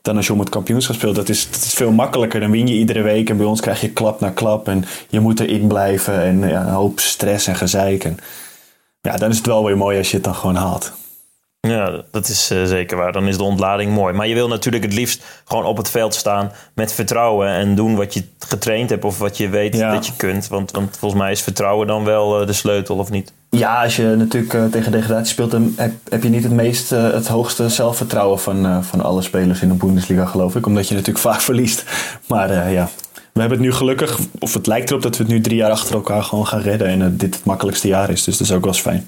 dan 0.01 0.15
als 0.15 0.27
je 0.27 0.33
om 0.33 0.39
het 0.39 0.49
kampioenschap 0.49 0.95
speelt. 0.95 1.15
Dat 1.15 1.29
is, 1.29 1.45
dat 1.51 1.61
is 1.61 1.73
veel 1.73 1.91
makkelijker. 1.91 2.39
Dan 2.39 2.51
win 2.51 2.67
je 2.67 2.73
iedere 2.73 3.01
week 3.01 3.29
en 3.29 3.37
bij 3.37 3.45
ons 3.45 3.61
krijg 3.61 3.81
je 3.81 3.91
klap 3.91 4.19
na 4.19 4.29
klap. 4.29 4.67
En 4.67 4.85
je 5.09 5.19
moet 5.19 5.39
erin 5.39 5.67
blijven 5.67 6.21
en 6.21 6.39
ja, 6.39 6.61
een 6.61 6.73
hoop 6.73 6.99
stress 6.99 7.47
en 7.47 7.55
gezeik. 7.55 8.03
En 8.03 8.17
ja, 9.01 9.17
dan 9.17 9.29
is 9.29 9.37
het 9.37 9.45
wel 9.45 9.65
weer 9.65 9.77
mooi 9.77 9.97
als 9.97 10.09
je 10.09 10.15
het 10.15 10.25
dan 10.25 10.35
gewoon 10.35 10.55
haalt. 10.55 10.93
Ja, 11.67 12.01
dat 12.11 12.27
is 12.27 12.51
uh, 12.51 12.63
zeker 12.63 12.97
waar. 12.97 13.11
Dan 13.11 13.27
is 13.27 13.37
de 13.37 13.43
ontlading 13.43 13.93
mooi. 13.93 14.13
Maar 14.13 14.27
je 14.27 14.33
wil 14.33 14.47
natuurlijk 14.47 14.83
het 14.83 14.93
liefst 14.93 15.23
gewoon 15.45 15.65
op 15.65 15.77
het 15.77 15.89
veld 15.89 16.15
staan 16.15 16.51
met 16.73 16.93
vertrouwen 16.93 17.47
en 17.47 17.75
doen 17.75 17.95
wat 17.95 18.13
je 18.13 18.23
getraind 18.39 18.89
hebt 18.89 19.05
of 19.05 19.17
wat 19.17 19.37
je 19.37 19.49
weet 19.49 19.79
dat 19.79 20.05
je 20.05 20.11
kunt. 20.17 20.47
Want, 20.47 20.71
want 20.71 20.97
volgens 20.97 21.21
mij 21.21 21.31
is 21.31 21.41
vertrouwen 21.41 21.87
dan 21.87 22.03
wel 22.03 22.41
uh, 22.41 22.47
de 22.47 22.53
sleutel, 22.53 22.97
of 22.97 23.09
niet? 23.09 23.33
Ja, 23.49 23.83
als 23.83 23.95
je 23.95 24.03
natuurlijk 24.17 24.53
uh, 24.53 24.65
tegen 24.65 24.91
degradatie 24.91 25.31
speelt, 25.31 25.51
dan 25.51 25.73
heb, 25.75 25.91
heb, 26.09 26.23
je 26.23 26.29
niet 26.29 26.43
het 26.43 26.51
meest, 26.51 26.89
het 26.89 27.27
hoogste 27.27 27.69
zelfvertrouwen 27.69 28.39
van, 28.39 28.83
van 28.83 29.01
alle 29.01 29.21
spelers 29.21 29.61
in 29.61 29.67
de 29.67 29.73
Bundesliga, 29.73 30.25
geloof 30.25 30.55
ik. 30.55 30.65
Omdat 30.65 30.87
je 30.87 30.93
natuurlijk 30.93 31.25
vaak 31.29 31.41
verliest. 31.41 31.83
Maar 32.27 32.71
ja, 32.71 32.89
we 33.33 33.39
hebben 33.39 33.57
het 33.57 33.67
nu 33.67 33.73
gelukkig, 33.73 34.19
of 34.39 34.53
het 34.53 34.67
lijkt 34.67 34.89
erop 34.89 35.01
dat 35.01 35.17
we 35.17 35.23
het 35.23 35.31
nu 35.31 35.41
drie 35.41 35.57
jaar 35.57 35.71
achter 35.71 35.95
elkaar 35.95 36.23
gewoon 36.23 36.47
gaan 36.47 36.61
redden. 36.61 36.87
En 36.87 37.17
dit 37.17 37.35
het 37.35 37.45
makkelijkste 37.45 37.87
jaar 37.87 38.09
is. 38.09 38.23
Dus 38.23 38.37
dat 38.37 38.47
is 38.47 38.53
ook 38.53 38.63
wel 38.63 38.73
eens 38.73 38.81
fijn 38.81 39.07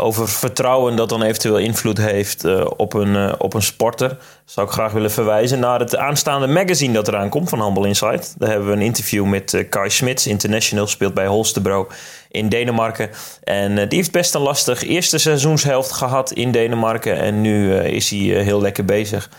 over 0.00 0.28
vertrouwen 0.28 0.96
dat 0.96 1.08
dan 1.08 1.22
eventueel 1.22 1.58
invloed 1.58 1.98
heeft 1.98 2.44
uh, 2.44 2.66
op, 2.76 2.94
een, 2.94 3.14
uh, 3.14 3.32
op 3.38 3.54
een 3.54 3.62
sporter, 3.62 4.16
zou 4.44 4.66
ik 4.66 4.72
graag 4.72 4.92
willen 4.92 5.10
verwijzen 5.10 5.58
naar 5.58 5.80
het 5.80 5.96
aanstaande 5.96 6.46
magazine 6.46 6.92
dat 6.92 7.08
eraan 7.08 7.28
komt 7.28 7.48
van 7.48 7.58
Handball 7.58 7.86
Insight. 7.86 8.34
Daar 8.38 8.48
hebben 8.48 8.68
we 8.68 8.74
een 8.74 8.82
interview 8.82 9.24
met 9.24 9.52
uh, 9.52 9.68
Kai 9.68 9.90
Smits, 9.90 10.26
international, 10.26 10.86
speelt 10.86 11.14
bij 11.14 11.26
Holstebro 11.26 11.88
in 12.30 12.48
Denemarken. 12.48 13.10
En 13.44 13.74
die 13.88 13.98
heeft 13.98 14.12
best 14.12 14.34
een 14.34 14.40
lastig 14.40 14.82
eerste 14.82 15.18
seizoenshelft 15.18 15.92
gehad 15.92 16.32
in 16.32 16.52
Denemarken 16.52 17.16
en 17.16 17.40
nu 17.40 17.74
is 17.74 18.10
hij 18.10 18.18
heel 18.18 18.60
lekker 18.60 18.84
bezig. 18.84 19.30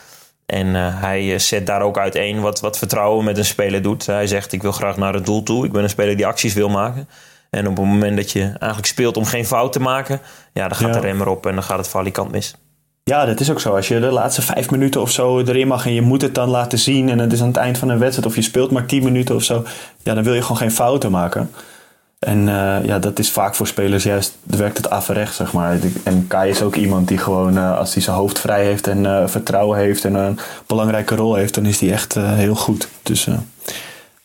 En 0.46 0.76
hij 0.76 1.40
zet 1.40 1.66
daar 1.66 1.82
ook 1.82 1.98
uiteen 1.98 2.42
wat, 2.42 2.60
wat 2.60 2.78
vertrouwen 2.78 3.26
met 3.26 3.38
een 3.38 3.46
speler 3.46 3.82
doet. 3.82 4.06
Hij 4.06 4.28
zegt: 4.28 4.52
Ik 4.52 4.62
wil 4.62 4.72
graag 4.72 4.98
naar 4.98 5.14
het 5.14 5.26
doel 5.26 5.44
toe. 5.44 5.66
Ik 5.66 5.72
ben 5.72 5.84
een 5.84 5.90
speler 5.90 6.16
die 6.16 6.26
acties 6.26 6.54
wil 6.54 6.70
maken. 6.70 7.08
En 7.52 7.68
op 7.68 7.78
het 7.78 7.86
moment 7.86 8.16
dat 8.16 8.32
je 8.32 8.42
eigenlijk 8.42 8.86
speelt 8.86 9.18
om 9.18 9.26
geen 9.26 9.46
fout 9.46 9.74
te 9.74 9.80
maken, 9.80 10.22
ja, 10.54 10.68
dan 10.68 10.78
gaat 10.78 10.94
de 10.94 11.00
rem 11.00 11.22
erop 11.22 11.46
en 11.46 11.54
dan 11.54 11.64
gaat 11.64 11.78
het 11.78 11.88
valikant 11.88 12.32
mis. 12.32 12.56
Ja, 13.04 13.26
dat 13.26 13.40
is 13.40 13.52
ook 13.52 13.60
zo. 13.60 13.76
Als 13.76 13.88
je 13.88 14.00
de 14.00 14.12
laatste 14.12 14.42
vijf 14.42 14.70
minuten 14.70 15.02
of 15.02 15.12
zo 15.12 15.40
erin 15.40 15.68
mag 15.68 15.86
en 15.86 15.94
je 15.94 16.02
moet 16.02 16.22
het 16.22 16.36
dan 16.36 16.50
laten 16.50 16.80
zien 16.80 17.10
en 17.10 17.20
het 17.20 17.34
is 17.34 17.42
aan 17.42 17.48
het 17.48 17.58
eind 17.58 17.78
van 17.78 17.90
een 17.90 18.00
wedstrijd 18.00 18.28
of 18.28 18.36
je 18.36 18.42
speelt 18.42 18.72
maar 18.72 18.86
tien 18.86 19.04
minuten 19.04 19.36
of 19.36 19.44
zo, 19.44 19.64
ja, 20.04 20.14
dan 20.14 20.24
wil 20.24 20.34
je 20.34 20.42
gewoon 20.42 20.58
geen 20.58 20.72
fouten 20.72 21.12
maken. 21.12 21.52
En 22.20 22.40
uh, 22.40 22.86
ja, 22.86 23.00
dat 23.00 23.20
is 23.20 23.32
vaak 23.32 23.56
voor 23.56 23.68
spelers 23.68 24.04
juist, 24.04 24.38
werkt 24.44 24.78
het 24.78 24.90
averecht, 24.90 25.36
zeg 25.36 25.54
maar. 25.54 25.78
En 26.04 26.28
Kai 26.28 26.50
is 26.50 26.62
ook 26.62 26.76
iemand 26.76 27.08
die 27.08 27.18
gewoon, 27.18 27.58
uh, 27.58 27.78
als 27.78 27.94
hij 27.94 28.04
zijn 28.04 28.16
hoofd 28.16 28.40
vrij 28.40 28.66
heeft 28.66 28.88
en 28.88 29.04
uh, 29.04 29.28
vertrouwen 29.28 29.78
heeft 29.78 30.06
en 30.06 30.14
een 30.14 30.40
belangrijke 30.68 31.16
rol 31.16 31.36
heeft, 31.36 31.54
dan 31.54 31.66
is 31.66 31.80
hij 31.80 31.92
echt 31.92 32.14
heel 32.14 32.56
goed. 32.56 32.88
Dus 33.04 33.28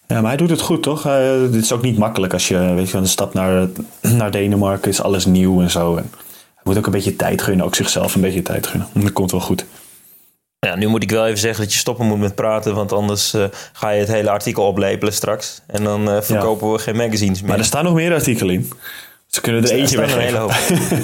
ja, 0.06 0.20
maar 0.20 0.30
hij 0.30 0.36
doet 0.36 0.50
het 0.50 0.60
goed, 0.60 0.82
toch? 0.82 1.06
Uh, 1.06 1.40
dit 1.50 1.62
is 1.62 1.72
ook 1.72 1.82
niet 1.82 1.98
makkelijk 1.98 2.32
als 2.32 2.48
je, 2.48 2.58
weet 2.74 2.90
je, 2.90 2.96
een 2.96 3.08
stap 3.08 3.34
naar, 3.34 3.68
naar 4.00 4.30
Denemarken 4.30 4.90
is 4.90 5.02
alles 5.02 5.26
nieuw 5.26 5.60
en 5.60 5.70
zo. 5.70 5.96
En 5.96 6.10
hij 6.54 6.62
moet 6.64 6.78
ook 6.78 6.86
een 6.86 6.92
beetje 6.92 7.16
tijd 7.16 7.42
gunnen, 7.42 7.66
ook 7.66 7.74
zichzelf 7.74 8.14
een 8.14 8.20
beetje 8.20 8.42
tijd 8.42 8.66
gunnen. 8.66 8.88
Dat 8.92 9.12
komt 9.12 9.30
wel 9.30 9.40
goed. 9.40 9.66
Ja, 10.58 10.76
nu 10.76 10.86
moet 10.86 11.02
ik 11.02 11.10
wel 11.10 11.26
even 11.26 11.38
zeggen 11.38 11.64
dat 11.64 11.72
je 11.72 11.78
stoppen 11.78 12.06
moet 12.06 12.18
met 12.18 12.34
praten, 12.34 12.74
want 12.74 12.92
anders 12.92 13.34
uh, 13.34 13.44
ga 13.72 13.90
je 13.90 14.00
het 14.00 14.08
hele 14.08 14.30
artikel 14.30 14.66
oplepelen 14.66 15.12
straks. 15.12 15.62
En 15.66 15.84
dan 15.84 16.08
uh, 16.08 16.20
verkopen 16.20 16.66
ja. 16.66 16.72
we 16.72 16.78
geen 16.78 16.96
magazines 16.96 17.40
meer. 17.40 17.50
Maar 17.50 17.58
er 17.58 17.64
staan 17.64 17.84
nog 17.84 17.94
meer 17.94 18.12
artikelen 18.12 18.54
in. 18.54 18.70
Ze 19.26 19.40
kunnen 19.40 19.64
er 19.64 19.70
eentje 19.70 19.96
weg. 19.96 20.14
Een 20.14 20.20
hele 20.20 20.36
hoop. 20.36 20.52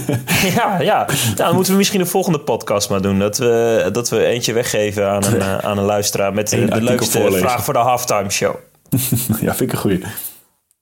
ja, 0.56 0.80
ja. 0.80 1.06
Nou, 1.06 1.34
dan 1.34 1.54
moeten 1.54 1.72
we 1.72 1.78
misschien 1.78 2.00
de 2.00 2.06
volgende 2.06 2.40
podcast 2.40 2.90
maar 2.90 3.02
doen. 3.02 3.18
Dat 3.18 3.38
we, 3.38 3.88
dat 3.92 4.08
we 4.08 4.24
eentje 4.24 4.52
weggeven 4.52 5.08
aan 5.08 5.24
een, 5.24 5.36
uh, 5.36 5.58
aan 5.68 5.78
een 5.78 5.84
luisteraar 5.84 6.34
met 6.34 6.48
de, 6.48 6.64
de 6.64 6.82
leukste 6.82 7.18
voorlezen. 7.18 7.48
vraag 7.48 7.64
voor 7.64 7.74
de 7.74 7.80
halftime 7.80 8.30
show. 8.30 8.54
ja, 9.40 9.54
vind 9.54 9.60
ik 9.60 9.72
een 9.72 9.78
goeie. 9.78 10.04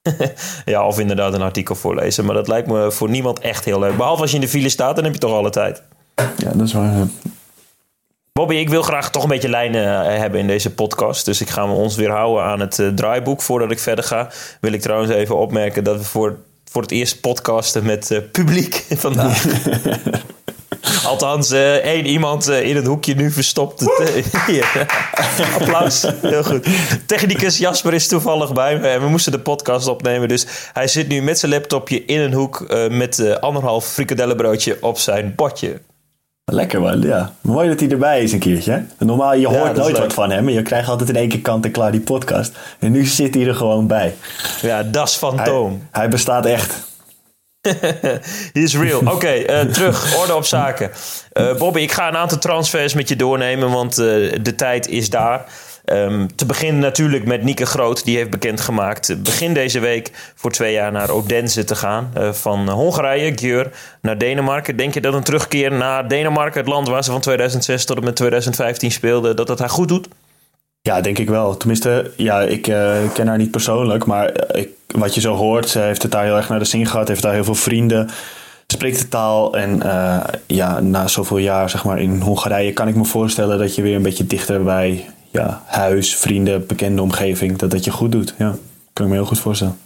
ja, 0.64 0.86
of 0.86 0.98
inderdaad 0.98 1.34
een 1.34 1.42
artikel 1.42 1.74
voorlezen. 1.74 2.24
Maar 2.24 2.34
dat 2.34 2.48
lijkt 2.48 2.68
me 2.68 2.90
voor 2.92 3.08
niemand 3.08 3.38
echt 3.38 3.64
heel 3.64 3.78
leuk. 3.78 3.96
Behalve 3.96 4.22
als 4.22 4.30
je 4.30 4.36
in 4.36 4.42
de 4.42 4.48
file 4.48 4.68
staat, 4.68 4.94
dan 4.94 5.04
heb 5.04 5.14
je 5.14 5.20
toch 5.20 5.32
alle 5.32 5.50
tijd. 5.50 5.82
Ja, 6.36 6.50
dat 6.52 6.66
is 6.66 6.72
waar. 6.72 7.06
Bobby, 8.32 8.54
ik 8.54 8.68
wil 8.68 8.82
graag 8.82 9.10
toch 9.10 9.22
een 9.22 9.28
beetje 9.28 9.48
lijnen 9.48 10.04
eh, 10.04 10.18
hebben 10.18 10.40
in 10.40 10.46
deze 10.46 10.74
podcast. 10.74 11.24
Dus 11.24 11.40
ik 11.40 11.48
ga 11.48 11.72
ons 11.72 11.96
weer 11.96 12.10
houden 12.10 12.44
aan 12.44 12.60
het 12.60 12.78
uh, 12.78 12.88
draaiboek. 12.88 13.42
Voordat 13.42 13.70
ik 13.70 13.78
verder 13.78 14.04
ga, 14.04 14.30
wil 14.60 14.72
ik 14.72 14.80
trouwens 14.80 15.12
even 15.12 15.36
opmerken 15.36 15.84
dat 15.84 15.96
we 15.96 16.04
voor, 16.04 16.38
voor 16.64 16.82
het 16.82 16.90
eerst 16.90 17.20
podcasten 17.20 17.84
met 17.84 18.10
uh, 18.10 18.18
publiek 18.32 18.74
vandaag. 19.06 19.46
Althans, 21.06 21.52
uh, 21.52 21.74
één 21.74 22.06
iemand 22.06 22.48
in 22.48 22.76
het 22.76 22.86
hoekje 22.86 23.14
nu 23.14 23.30
verstopt. 23.30 23.80
Hier. 24.46 24.86
Applaus. 25.60 26.06
Heel 26.22 26.44
goed. 26.44 26.66
Technicus 27.06 27.58
Jasper 27.58 27.94
is 27.94 28.08
toevallig 28.08 28.52
bij 28.52 28.78
me 28.78 28.88
en 28.88 29.00
we 29.00 29.08
moesten 29.08 29.32
de 29.32 29.40
podcast 29.40 29.86
opnemen. 29.86 30.28
Dus 30.28 30.46
hij 30.72 30.88
zit 30.88 31.08
nu 31.08 31.22
met 31.22 31.38
zijn 31.38 31.52
laptopje 31.52 32.04
in 32.04 32.20
een 32.20 32.32
hoek 32.32 32.66
met 32.90 33.40
anderhalf 33.40 33.86
frikadellenbroodje 33.86 34.76
op 34.80 34.98
zijn 34.98 35.32
bordje. 35.36 35.80
Lekker 36.50 36.80
man, 36.80 37.00
ja. 37.00 37.32
Mooi 37.40 37.68
dat 37.68 37.80
hij 37.80 37.88
erbij 37.88 38.22
is 38.22 38.32
een 38.32 38.38
keertje. 38.38 38.84
Normaal, 38.98 39.34
je 39.34 39.46
hoort 39.46 39.76
nooit 39.76 39.98
wat 39.98 40.12
van 40.12 40.30
hem. 40.30 40.48
Je 40.48 40.62
krijgt 40.62 40.88
altijd 40.88 41.08
in 41.08 41.16
één 41.16 41.28
keer 41.28 41.40
kant 41.40 41.64
en 41.64 41.70
klaar 41.70 41.92
die 41.92 42.00
podcast. 42.00 42.58
En 42.78 42.92
nu 42.92 43.04
zit 43.04 43.34
hij 43.34 43.46
er 43.46 43.54
gewoon 43.54 43.86
bij. 43.86 44.14
Ja, 44.62 44.82
das 44.82 45.16
fantoom. 45.16 45.70
Hij, 45.70 46.00
hij 46.00 46.08
bestaat 46.08 46.46
echt. 46.46 46.89
He 48.52 48.60
is 48.60 48.76
real. 48.76 49.00
Oké, 49.00 49.28
eh, 49.28 49.60
terug. 49.60 50.16
Orde 50.16 50.34
op 50.34 50.44
zaken. 50.44 50.90
Uh, 51.32 51.56
Bobby, 51.56 51.80
ik 51.80 51.92
ga 51.92 52.08
een 52.08 52.16
aantal 52.16 52.38
transfers 52.38 52.94
met 52.94 53.08
je 53.08 53.16
doornemen, 53.16 53.70
want 53.70 53.98
uh, 53.98 54.32
de 54.42 54.54
tijd 54.56 54.88
is 54.88 55.10
daar. 55.10 55.44
Um, 55.84 56.36
te 56.36 56.46
beginnen 56.46 56.80
natuurlijk 56.80 57.24
met 57.24 57.42
Nieke 57.42 57.66
Groot. 57.66 58.04
Die 58.04 58.16
heeft 58.16 58.30
bekendgemaakt 58.30 59.22
begin 59.22 59.54
deze 59.54 59.80
week 59.80 60.10
voor 60.34 60.50
twee 60.50 60.72
jaar 60.72 60.92
naar 60.92 61.10
Odense 61.10 61.64
te 61.64 61.76
gaan. 61.76 62.12
Van 62.32 62.68
Hongarije, 62.68 63.32
Gjör, 63.34 63.70
naar 64.00 64.18
Denemarken. 64.18 64.76
Denk 64.76 64.94
je 64.94 65.00
dat 65.00 65.14
een 65.14 65.22
terugkeer 65.22 65.72
naar 65.72 66.08
Denemarken, 66.08 66.60
het 66.60 66.68
land 66.68 66.88
waar 66.88 67.04
ze 67.04 67.10
van 67.10 67.20
2006 67.20 67.84
tot 67.84 67.96
en 67.96 68.04
met 68.04 68.16
2015 68.16 68.90
speelden, 68.90 69.36
dat 69.36 69.46
dat 69.46 69.58
haar 69.58 69.70
goed 69.70 69.88
doet? 69.88 70.08
Ja, 70.82 71.00
denk 71.00 71.18
ik 71.18 71.28
wel. 71.28 71.56
Tenminste, 71.56 72.10
ja, 72.16 72.40
ik 72.40 72.66
uh, 72.66 72.96
ken 73.12 73.26
haar 73.26 73.38
niet 73.38 73.50
persoonlijk. 73.50 74.06
Maar 74.06 74.56
ik, 74.56 74.68
wat 74.86 75.14
je 75.14 75.20
zo 75.20 75.34
hoort, 75.34 75.68
ze 75.68 75.78
heeft 75.78 76.02
het 76.02 76.12
daar 76.12 76.24
heel 76.24 76.36
erg 76.36 76.48
naar 76.48 76.58
de 76.58 76.64
zin 76.64 76.86
gehad. 76.86 77.08
Heeft 77.08 77.22
daar 77.22 77.32
heel 77.32 77.44
veel 77.44 77.54
vrienden 77.54 78.10
spreekt 78.72 78.98
de 78.98 79.08
taal. 79.08 79.56
En 79.56 79.80
uh, 79.84 80.24
ja, 80.46 80.80
na 80.80 81.08
zoveel 81.08 81.38
jaar 81.38 81.70
zeg 81.70 81.84
maar, 81.84 82.00
in 82.00 82.20
Hongarije 82.20 82.72
kan 82.72 82.88
ik 82.88 82.94
me 82.94 83.04
voorstellen 83.04 83.58
dat 83.58 83.74
je 83.74 83.82
weer 83.82 83.96
een 83.96 84.02
beetje 84.02 84.26
dichter 84.26 84.64
bij 84.64 85.06
ja, 85.30 85.62
huis, 85.66 86.16
vrienden, 86.16 86.66
bekende 86.66 87.02
omgeving, 87.02 87.58
dat 87.58 87.70
dat 87.70 87.84
je 87.84 87.90
goed 87.90 88.12
doet. 88.12 88.34
Ja, 88.38 88.54
kan 88.92 89.04
ik 89.04 89.10
me 89.10 89.16
heel 89.16 89.26
goed 89.26 89.38
voorstellen. 89.38 89.78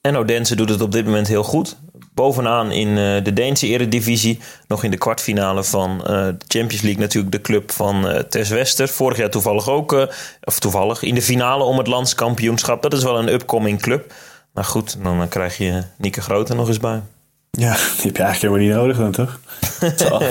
En 0.00 0.16
Odense 0.16 0.56
doet 0.56 0.68
het 0.68 0.80
op 0.80 0.92
dit 0.92 1.04
moment 1.04 1.28
heel 1.28 1.42
goed. 1.42 1.76
Bovenaan 2.14 2.72
in 2.72 2.88
uh, 2.88 3.24
de 3.24 3.32
Deense 3.32 3.66
eredivisie. 3.66 4.38
Nog 4.68 4.84
in 4.84 4.90
de 4.90 4.96
kwartfinale 4.96 5.64
van 5.64 5.90
uh, 6.00 6.06
de 6.06 6.36
Champions 6.48 6.82
League 6.82 7.00
natuurlijk 7.00 7.32
de 7.32 7.40
club 7.40 7.70
van 7.70 8.10
uh, 8.10 8.18
Tess 8.18 8.50
Wester. 8.50 8.88
Vorig 8.88 9.18
jaar 9.18 9.30
toevallig 9.30 9.68
ook, 9.68 10.08
of 10.44 10.58
toevallig, 10.58 11.02
in 11.02 11.14
de 11.14 11.22
finale 11.22 11.64
om 11.64 11.78
het 11.78 11.86
landskampioenschap. 11.86 12.82
Dat 12.82 12.92
is 12.92 13.02
wel 13.02 13.18
een 13.18 13.32
upcoming 13.32 13.80
club. 13.80 14.12
Maar 14.52 14.64
goed, 14.64 14.96
dan 15.02 15.28
krijg 15.28 15.58
je 15.58 15.82
Nieke 15.96 16.20
Grote 16.20 16.54
nog 16.54 16.68
eens 16.68 16.80
bij. 16.80 17.02
Ja, 17.50 17.72
die 17.96 18.04
heb 18.04 18.16
je 18.16 18.22
eigenlijk 18.22 18.40
helemaal 18.40 18.58
niet 18.58 18.96
nodig 18.96 18.96
dan, 18.96 19.12
toch? 19.12 19.40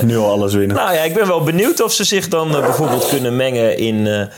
nu 0.05 0.17
al 0.17 0.31
alles 0.31 0.53
winnen. 0.53 0.75
nou 0.75 0.93
ja, 0.93 1.01
ik 1.01 1.13
ben 1.13 1.27
wel 1.27 1.43
benieuwd 1.43 1.81
of 1.81 1.93
ze 1.93 2.03
zich 2.03 2.27
dan 2.27 2.51
bijvoorbeeld 2.51 3.07
kunnen 3.07 3.35
mengen 3.35 3.77
in 3.77 4.29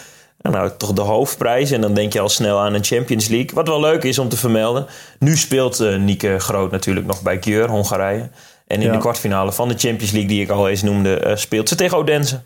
nou, 0.51 0.71
toch 0.77 0.93
de 0.93 1.01
hoofdprijs. 1.01 1.71
En 1.71 1.81
dan 1.81 1.93
denk 1.93 2.13
je 2.13 2.19
al 2.19 2.29
snel 2.29 2.59
aan 2.59 2.73
een 2.73 2.83
Champions 2.83 3.27
League. 3.27 3.49
Wat 3.53 3.67
wel 3.67 3.79
leuk 3.79 4.03
is 4.03 4.19
om 4.19 4.29
te 4.29 4.37
vermelden. 4.37 4.85
Nu 5.19 5.37
speelt 5.37 5.81
uh, 5.81 5.97
Nieke 5.97 6.39
Groot 6.39 6.71
natuurlijk 6.71 7.05
nog 7.05 7.21
bij 7.21 7.39
Gjör, 7.39 7.69
Hongarije. 7.69 8.29
En 8.67 8.81
in 8.81 8.91
de 8.91 8.97
kwartfinale 8.97 9.51
van 9.51 9.67
de 9.67 9.77
Champions 9.77 10.11
League, 10.11 10.29
die 10.29 10.41
ik 10.41 10.49
al 10.49 10.69
eens 10.69 10.81
noemde, 10.81 11.25
uh, 11.25 11.35
speelt 11.35 11.69
ze 11.69 11.75
tegen 11.75 11.97
Odense. 11.97 12.41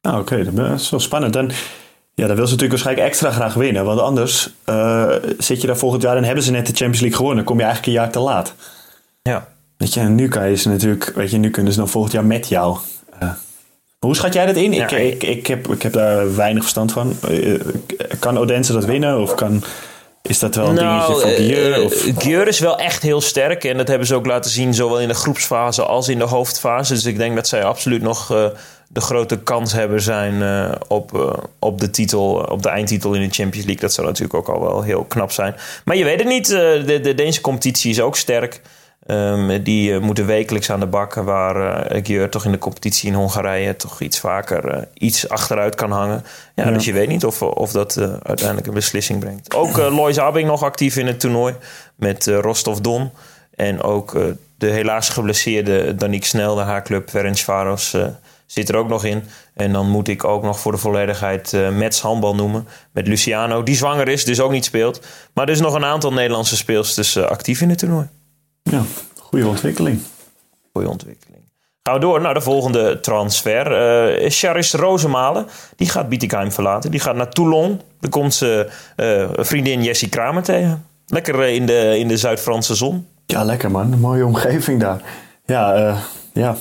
Ah, 0.00 0.18
oké. 0.18 0.52
Dat 0.52 0.80
is 0.80 0.90
wel 0.90 1.00
spannend. 1.00 1.36
En 1.36 1.50
ja, 2.14 2.26
dan 2.26 2.36
wil 2.36 2.46
ze 2.46 2.52
natuurlijk 2.52 2.70
waarschijnlijk 2.70 3.08
extra 3.08 3.30
graag 3.30 3.54
winnen. 3.54 3.84
Want 3.84 4.00
anders 4.00 4.50
uh, 4.66 5.12
zit 5.38 5.60
je 5.60 5.66
daar 5.66 5.76
volgend 5.76 6.02
jaar 6.02 6.16
en 6.16 6.24
hebben 6.24 6.44
ze 6.44 6.50
net 6.50 6.66
de 6.66 6.72
Champions 6.72 7.00
League 7.00 7.16
gewonnen. 7.16 7.36
Dan 7.36 7.46
kom 7.46 7.58
je 7.58 7.64
eigenlijk 7.64 7.96
een 7.96 8.02
jaar 8.02 8.12
te 8.12 8.18
laat. 8.18 8.54
Ja. 9.22 9.48
Weet 9.76 9.94
je, 9.94 10.00
en 10.00 10.14
nu 10.14 10.28
kan 10.28 10.48
je 10.48 10.56
ze 10.56 10.68
natuurlijk, 10.68 11.12
weet 11.14 11.30
je, 11.30 11.38
nu 11.38 11.50
kunnen 11.50 11.72
ze 11.72 11.78
dan 11.78 11.88
volgend 11.88 12.12
jaar 12.12 12.24
met 12.24 12.48
jou 12.48 12.78
hoe 13.98 14.16
schat 14.16 14.32
jij 14.32 14.46
dat 14.46 14.56
in? 14.56 14.72
ik, 14.72 14.90
ik, 14.90 15.22
ik, 15.22 15.46
heb, 15.46 15.68
ik 15.68 15.82
heb 15.82 15.92
daar 15.92 16.36
weinig 16.36 16.62
verstand 16.62 16.92
van. 16.92 17.16
Eh, 17.28 17.60
kan 18.18 18.38
Odense 18.38 18.72
dat 18.72 18.84
winnen? 18.84 19.20
Of 19.20 19.34
kan, 19.34 19.64
is 20.22 20.38
dat 20.38 20.54
wel 20.54 20.68
een 20.68 20.74
nou, 20.74 21.06
dingetje 21.06 21.28
voor 21.28 21.44
Gieur? 21.44 21.84
Of? 21.84 22.04
Gieur 22.18 22.48
is 22.48 22.58
wel 22.58 22.78
echt 22.78 23.02
heel 23.02 23.20
sterk. 23.20 23.64
En 23.64 23.76
dat 23.76 23.88
hebben 23.88 24.06
ze 24.06 24.14
ook 24.14 24.26
laten 24.26 24.50
zien, 24.50 24.74
zowel 24.74 25.00
in 25.00 25.08
de 25.08 25.14
groepsfase 25.14 25.82
als 25.82 26.08
in 26.08 26.18
de 26.18 26.24
hoofdfase. 26.24 26.94
Dus 26.94 27.04
ik 27.04 27.16
denk 27.16 27.34
dat 27.34 27.48
zij 27.48 27.64
absoluut 27.64 28.02
nog 28.02 28.32
uh, 28.32 28.46
de 28.88 29.00
grote 29.00 29.38
kans 29.38 29.72
hebben 29.72 30.02
zijn 30.02 30.34
uh, 30.34 30.72
op, 30.88 31.38
op 31.58 31.80
de 31.80 31.90
titel, 31.90 32.46
op 32.50 32.62
de 32.62 32.68
eindtitel 32.68 33.14
in 33.14 33.28
de 33.28 33.34
Champions 33.34 33.66
League. 33.66 33.82
Dat 33.82 33.92
zou 33.92 34.06
natuurlijk 34.06 34.34
ook 34.34 34.48
al 34.48 34.60
wel 34.60 34.82
heel 34.82 35.04
knap 35.04 35.32
zijn. 35.32 35.54
Maar 35.84 35.96
je 35.96 36.04
weet 36.04 36.18
het 36.18 36.28
niet. 36.28 36.46
de, 36.46 37.00
de 37.02 37.14
Deense 37.14 37.40
competitie 37.40 37.90
is 37.90 38.00
ook 38.00 38.16
sterk. 38.16 38.60
Um, 39.06 39.62
die 39.62 39.90
uh, 39.90 40.00
moeten 40.00 40.26
wekelijks 40.26 40.70
aan 40.70 40.80
de 40.80 40.86
bak, 40.86 41.14
waar 41.14 41.56
uh, 41.92 42.02
Gjör 42.02 42.28
toch 42.28 42.44
in 42.44 42.52
de 42.52 42.58
competitie 42.58 43.08
in 43.08 43.14
Hongarije 43.14 43.76
toch 43.76 44.00
iets 44.00 44.18
vaker 44.18 44.76
uh, 44.76 44.82
iets 44.94 45.28
achteruit 45.28 45.74
kan 45.74 45.90
hangen. 45.90 46.24
Ja, 46.54 46.64
ja, 46.64 46.70
Dus 46.70 46.84
je 46.84 46.92
weet 46.92 47.08
niet 47.08 47.24
of, 47.24 47.42
of 47.42 47.72
dat 47.72 47.98
uiteindelijk 48.22 48.66
een 48.66 48.74
beslissing 48.74 49.20
brengt. 49.20 49.54
Ook 49.54 49.76
Lois 49.76 50.18
Abing 50.18 50.48
nog 50.48 50.62
actief 50.62 50.96
in 50.96 51.06
het 51.06 51.20
toernooi 51.20 51.54
met 51.94 52.26
Rostov 52.26 52.78
Don. 52.78 53.10
En 53.54 53.82
ook 53.82 54.18
de 54.58 54.66
helaas 54.66 55.08
geblesseerde 55.08 55.94
Danik 55.94 56.24
Snel, 56.24 56.54
de 56.54 56.60
haar 56.60 56.82
club 56.82 57.10
Ferencvaros, 57.10 57.96
zit 58.46 58.68
er 58.68 58.76
ook 58.76 58.88
nog 58.88 59.04
in. 59.04 59.22
En 59.54 59.72
dan 59.72 59.90
moet 59.90 60.08
ik 60.08 60.24
ook 60.24 60.42
nog 60.42 60.60
voor 60.60 60.72
de 60.72 60.78
volledigheid 60.78 61.52
uh, 61.52 61.68
Mets 61.68 62.00
handbal 62.00 62.34
noemen. 62.34 62.68
Met 62.90 63.06
Luciano, 63.06 63.62
die 63.62 63.76
zwanger 63.76 64.08
is, 64.08 64.24
dus 64.24 64.40
ook 64.40 64.50
niet 64.50 64.64
speelt. 64.64 65.06
Maar 65.32 65.44
er 65.46 65.52
is 65.52 65.60
nog 65.60 65.74
een 65.74 65.84
aantal 65.84 66.12
Nederlandse 66.12 66.56
speelsters 66.56 67.16
actief 67.16 67.60
in 67.60 67.68
het 67.68 67.78
toernooi. 67.78 68.08
Ja, 68.70 68.82
goede 69.18 69.46
ontwikkeling. 69.46 70.00
Goede 70.72 70.88
ontwikkeling. 70.88 71.42
Gaan 71.82 71.94
we 71.94 72.00
door 72.00 72.20
naar 72.20 72.34
de 72.34 72.40
volgende 72.40 73.00
transfer. 73.00 73.66
Uh, 74.22 74.30
Charis 74.30 74.72
Rosemalen, 74.72 75.46
die 75.76 75.88
gaat 75.88 76.08
Bietigheim 76.08 76.52
verlaten. 76.52 76.90
Die 76.90 77.00
gaat 77.00 77.16
naar 77.16 77.30
Toulon. 77.30 77.80
Daar 78.00 78.10
komt 78.10 78.34
ze 78.34 78.70
uh, 78.96 79.28
vriendin 79.32 79.82
Jessie 79.82 80.08
Kramer 80.08 80.42
tegen. 80.42 80.86
Lekker 81.06 81.48
uh, 81.48 81.54
in 81.54 81.66
de, 81.66 81.98
in 81.98 82.08
de 82.08 82.16
Zuid-Franse 82.16 82.74
zon. 82.74 83.06
Ja, 83.26 83.44
lekker 83.44 83.70
man. 83.70 83.92
Een 83.92 84.00
mooie 84.00 84.26
omgeving 84.26 84.80
daar. 84.80 85.00
Ja, 85.44 85.76
uh, 85.78 85.98
ja. 86.32 86.56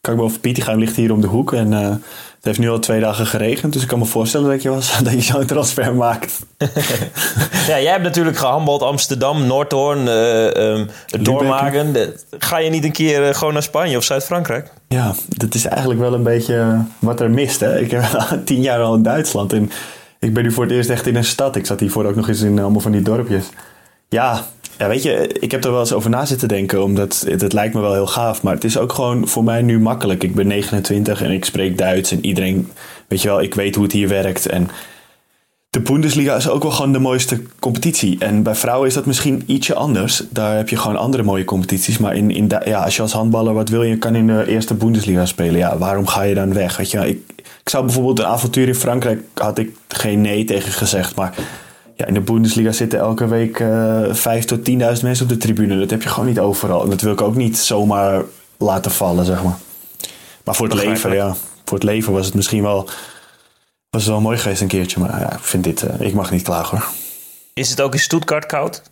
Kan 0.00 0.12
ik 0.12 0.18
me 0.18 0.24
over 0.24 0.40
Bietigheim 0.40 0.78
ligt 0.78 0.96
hier 0.96 1.12
om 1.12 1.20
de 1.20 1.26
hoek. 1.26 1.52
En 1.52 2.02
het 2.38 2.46
heeft 2.46 2.58
nu 2.58 2.70
al 2.70 2.78
twee 2.78 3.00
dagen 3.00 3.26
geregend, 3.26 3.72
dus 3.72 3.82
ik 3.82 3.88
kan 3.88 3.98
me 3.98 4.04
voorstellen 4.04 4.50
dat 4.50 4.62
je, 4.62 4.68
was, 4.68 4.98
dat 5.04 5.12
je 5.12 5.20
zo'n 5.20 5.46
transfer 5.46 5.94
maakt. 5.94 6.38
ja, 7.68 7.80
jij 7.80 7.90
hebt 7.90 8.02
natuurlijk 8.02 8.36
gehandeld 8.36 8.82
Amsterdam, 8.82 9.46
Noordhoorn, 9.46 10.06
uh, 10.06 10.44
um, 10.44 10.88
Doormagen. 11.20 11.96
Ga 12.38 12.58
je 12.58 12.70
niet 12.70 12.84
een 12.84 12.92
keer 12.92 13.28
eh, 13.28 13.34
gewoon 13.34 13.52
naar 13.52 13.62
Spanje 13.62 13.96
of 13.96 14.04
Zuid-Frankrijk? 14.04 14.72
Ja, 14.88 15.14
dat 15.28 15.54
is 15.54 15.64
eigenlijk 15.64 16.00
wel 16.00 16.14
een 16.14 16.22
beetje 16.22 16.84
wat 16.98 17.20
er 17.20 17.30
mist. 17.30 17.60
Hè? 17.60 17.80
Ik 17.80 17.90
heb 17.90 18.04
tien 18.44 18.60
jaar 18.60 18.80
al 18.80 18.94
in 18.94 19.02
Duitsland 19.02 19.52
en 19.52 19.70
ik 20.18 20.34
ben 20.34 20.42
nu 20.42 20.52
voor 20.52 20.64
het 20.64 20.72
eerst 20.72 20.90
echt 20.90 21.06
in 21.06 21.16
een 21.16 21.24
stad. 21.24 21.56
Ik 21.56 21.66
zat 21.66 21.80
hiervoor 21.80 22.04
ook 22.04 22.16
nog 22.16 22.28
eens 22.28 22.40
in 22.40 22.58
allemaal 22.58 22.80
van 22.80 22.92
die 22.92 23.02
dorpjes. 23.02 23.44
Ja, 24.08 24.44
ja, 24.78 24.88
weet 24.88 25.02
je, 25.02 25.28
ik 25.40 25.50
heb 25.50 25.64
er 25.64 25.70
wel 25.70 25.80
eens 25.80 25.92
over 25.92 26.10
na 26.10 26.24
zitten 26.24 26.48
denken, 26.48 26.82
omdat 26.82 27.20
het, 27.20 27.40
het, 27.40 27.52
lijkt 27.52 27.74
me 27.74 27.80
wel 27.80 27.92
heel 27.92 28.06
gaaf. 28.06 28.42
Maar 28.42 28.54
het 28.54 28.64
is 28.64 28.78
ook 28.78 28.92
gewoon 28.92 29.28
voor 29.28 29.44
mij 29.44 29.62
nu 29.62 29.80
makkelijk. 29.80 30.22
Ik 30.22 30.34
ben 30.34 30.46
29 30.46 31.22
en 31.22 31.30
ik 31.30 31.44
spreek 31.44 31.78
Duits 31.78 32.10
en 32.10 32.24
iedereen, 32.24 32.70
weet 33.08 33.22
je 33.22 33.28
wel, 33.28 33.42
ik 33.42 33.54
weet 33.54 33.74
hoe 33.74 33.84
het 33.84 33.92
hier 33.92 34.08
werkt. 34.08 34.46
En 34.46 34.70
de 35.70 35.80
Bundesliga 35.80 36.36
is 36.36 36.48
ook 36.48 36.62
wel 36.62 36.72
gewoon 36.72 36.92
de 36.92 36.98
mooiste 36.98 37.42
competitie. 37.58 38.16
En 38.18 38.42
bij 38.42 38.54
vrouwen 38.54 38.88
is 38.88 38.94
dat 38.94 39.06
misschien 39.06 39.42
ietsje 39.46 39.74
anders. 39.74 40.22
Daar 40.30 40.56
heb 40.56 40.68
je 40.68 40.76
gewoon 40.76 40.96
andere 40.96 41.22
mooie 41.22 41.44
competities. 41.44 41.98
Maar 41.98 42.16
in, 42.16 42.30
in 42.30 42.50
ja, 42.64 42.84
als 42.84 42.96
je 42.96 43.02
als 43.02 43.12
handballer 43.12 43.54
wat 43.54 43.68
wil, 43.68 43.82
je 43.82 43.98
kan 43.98 44.14
in 44.14 44.26
de 44.26 44.46
eerste 44.46 44.74
Bundesliga 44.74 45.26
spelen. 45.26 45.58
Ja, 45.58 45.78
waarom 45.78 46.06
ga 46.06 46.22
je 46.22 46.34
dan 46.34 46.54
weg? 46.54 46.76
Weet 46.76 46.90
je, 46.90 47.08
ik, 47.08 47.22
ik 47.36 47.68
zou 47.68 47.84
bijvoorbeeld 47.84 48.18
een 48.18 48.24
avontuur 48.24 48.66
in 48.66 48.74
Frankrijk, 48.74 49.22
had 49.34 49.58
ik 49.58 49.76
geen 49.88 50.20
nee 50.20 50.44
tegen 50.44 50.72
gezegd. 50.72 51.14
Maar 51.14 51.34
ja, 51.98 52.06
in 52.06 52.14
de 52.14 52.20
Bundesliga 52.20 52.72
zitten 52.72 52.98
elke 52.98 53.28
week 53.28 53.58
uh, 53.58 54.08
eh, 54.08 54.14
5 54.14 54.44
tot 54.44 54.58
10.000 54.58 54.74
mensen 54.76 55.22
op 55.22 55.28
de 55.28 55.36
tribune. 55.36 55.78
Dat 55.78 55.90
heb 55.90 56.02
je 56.02 56.08
gewoon 56.08 56.28
niet 56.28 56.38
overal. 56.38 56.82
En 56.82 56.90
dat 56.90 57.00
wil 57.00 57.12
ik 57.12 57.20
ook 57.20 57.34
niet 57.34 57.58
zomaar 57.58 58.22
laten 58.58 58.90
vallen, 58.90 59.24
zeg 59.24 59.42
maar. 59.42 59.58
Maar 60.44 60.54
voor 60.54 60.68
het 60.68 60.74
leven, 60.74 61.14
ja. 61.14 61.34
Voor 61.64 61.78
het 61.78 61.86
leven 61.86 62.12
was 62.12 62.26
het 62.26 62.34
misschien 62.34 62.62
wel 62.62 62.88
Was 63.90 64.06
wel 64.06 64.20
mooi 64.20 64.38
geweest 64.38 64.60
een 64.60 64.68
keertje, 64.68 65.00
maar 65.00 65.20
ja, 65.20 65.32
ik 65.32 65.42
vind 65.42 65.64
dit, 65.64 65.84
ik 65.98 66.14
mag 66.14 66.30
niet 66.30 66.42
klagen 66.42 66.78
hoor. 66.78 66.88
Is 67.54 67.70
het 67.70 67.80
ook 67.80 67.92
in 67.92 68.00
Stuttgart 68.00 68.46
koud? 68.46 68.82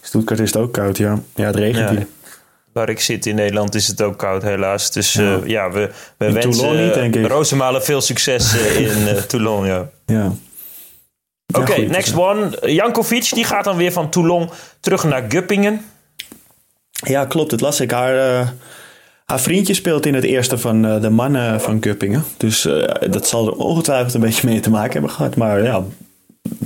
Stuttgart 0.00 0.40
is 0.40 0.52
het 0.52 0.62
ook 0.62 0.72
koud, 0.72 0.96
ja. 0.96 1.20
Ja, 1.34 1.44
het 1.44 1.56
regent 1.56 1.90
hier. 1.90 2.06
Waar 2.72 2.88
ik 2.88 3.00
zit 3.00 3.26
in 3.26 3.34
Nederland 3.34 3.74
is 3.74 3.86
het 3.86 4.02
ook 4.02 4.18
koud, 4.18 4.42
helaas. 4.42 4.90
Dus 4.90 5.12
ja, 5.12 5.40
ja 5.44 5.70
we, 5.70 5.90
we 6.16 6.26
in 6.26 6.32
wensen 6.32 7.10
niet. 7.10 7.26
Rosemalen 7.26 7.82
veel 7.82 8.00
succes 8.00 8.54
in 8.54 9.16
Toulon, 9.26 9.66
ja. 9.66 9.88
Ja. 10.06 10.32
Oké, 11.56 11.80
next 11.80 12.16
one. 12.16 12.58
Jankovic, 12.72 13.30
die 13.34 13.44
gaat 13.44 13.64
dan 13.64 13.76
weer 13.76 13.92
van 13.92 14.10
Toulon 14.10 14.50
terug 14.80 15.04
naar 15.04 15.24
Guppingen. 15.28 15.84
Ja, 16.90 17.24
klopt. 17.24 17.50
Het 17.50 17.60
las 17.60 17.80
ik. 17.80 17.90
Haar, 17.90 18.14
uh, 18.14 18.48
haar 19.24 19.40
vriendje 19.40 19.74
speelt 19.74 20.06
in 20.06 20.14
het 20.14 20.24
eerste 20.24 20.58
van 20.58 20.86
uh, 20.86 21.00
de 21.00 21.10
mannen 21.10 21.60
van 21.60 21.78
Guppingen. 21.80 22.24
Dus 22.36 22.66
uh, 22.66 22.84
dat 23.10 23.28
zal 23.28 23.46
er 23.46 23.52
ongetwijfeld 23.52 24.14
een 24.14 24.20
beetje 24.20 24.48
mee 24.48 24.60
te 24.60 24.70
maken 24.70 24.92
hebben 24.92 25.10
gehad. 25.10 25.36
Maar 25.36 25.62
ja, 25.62 25.84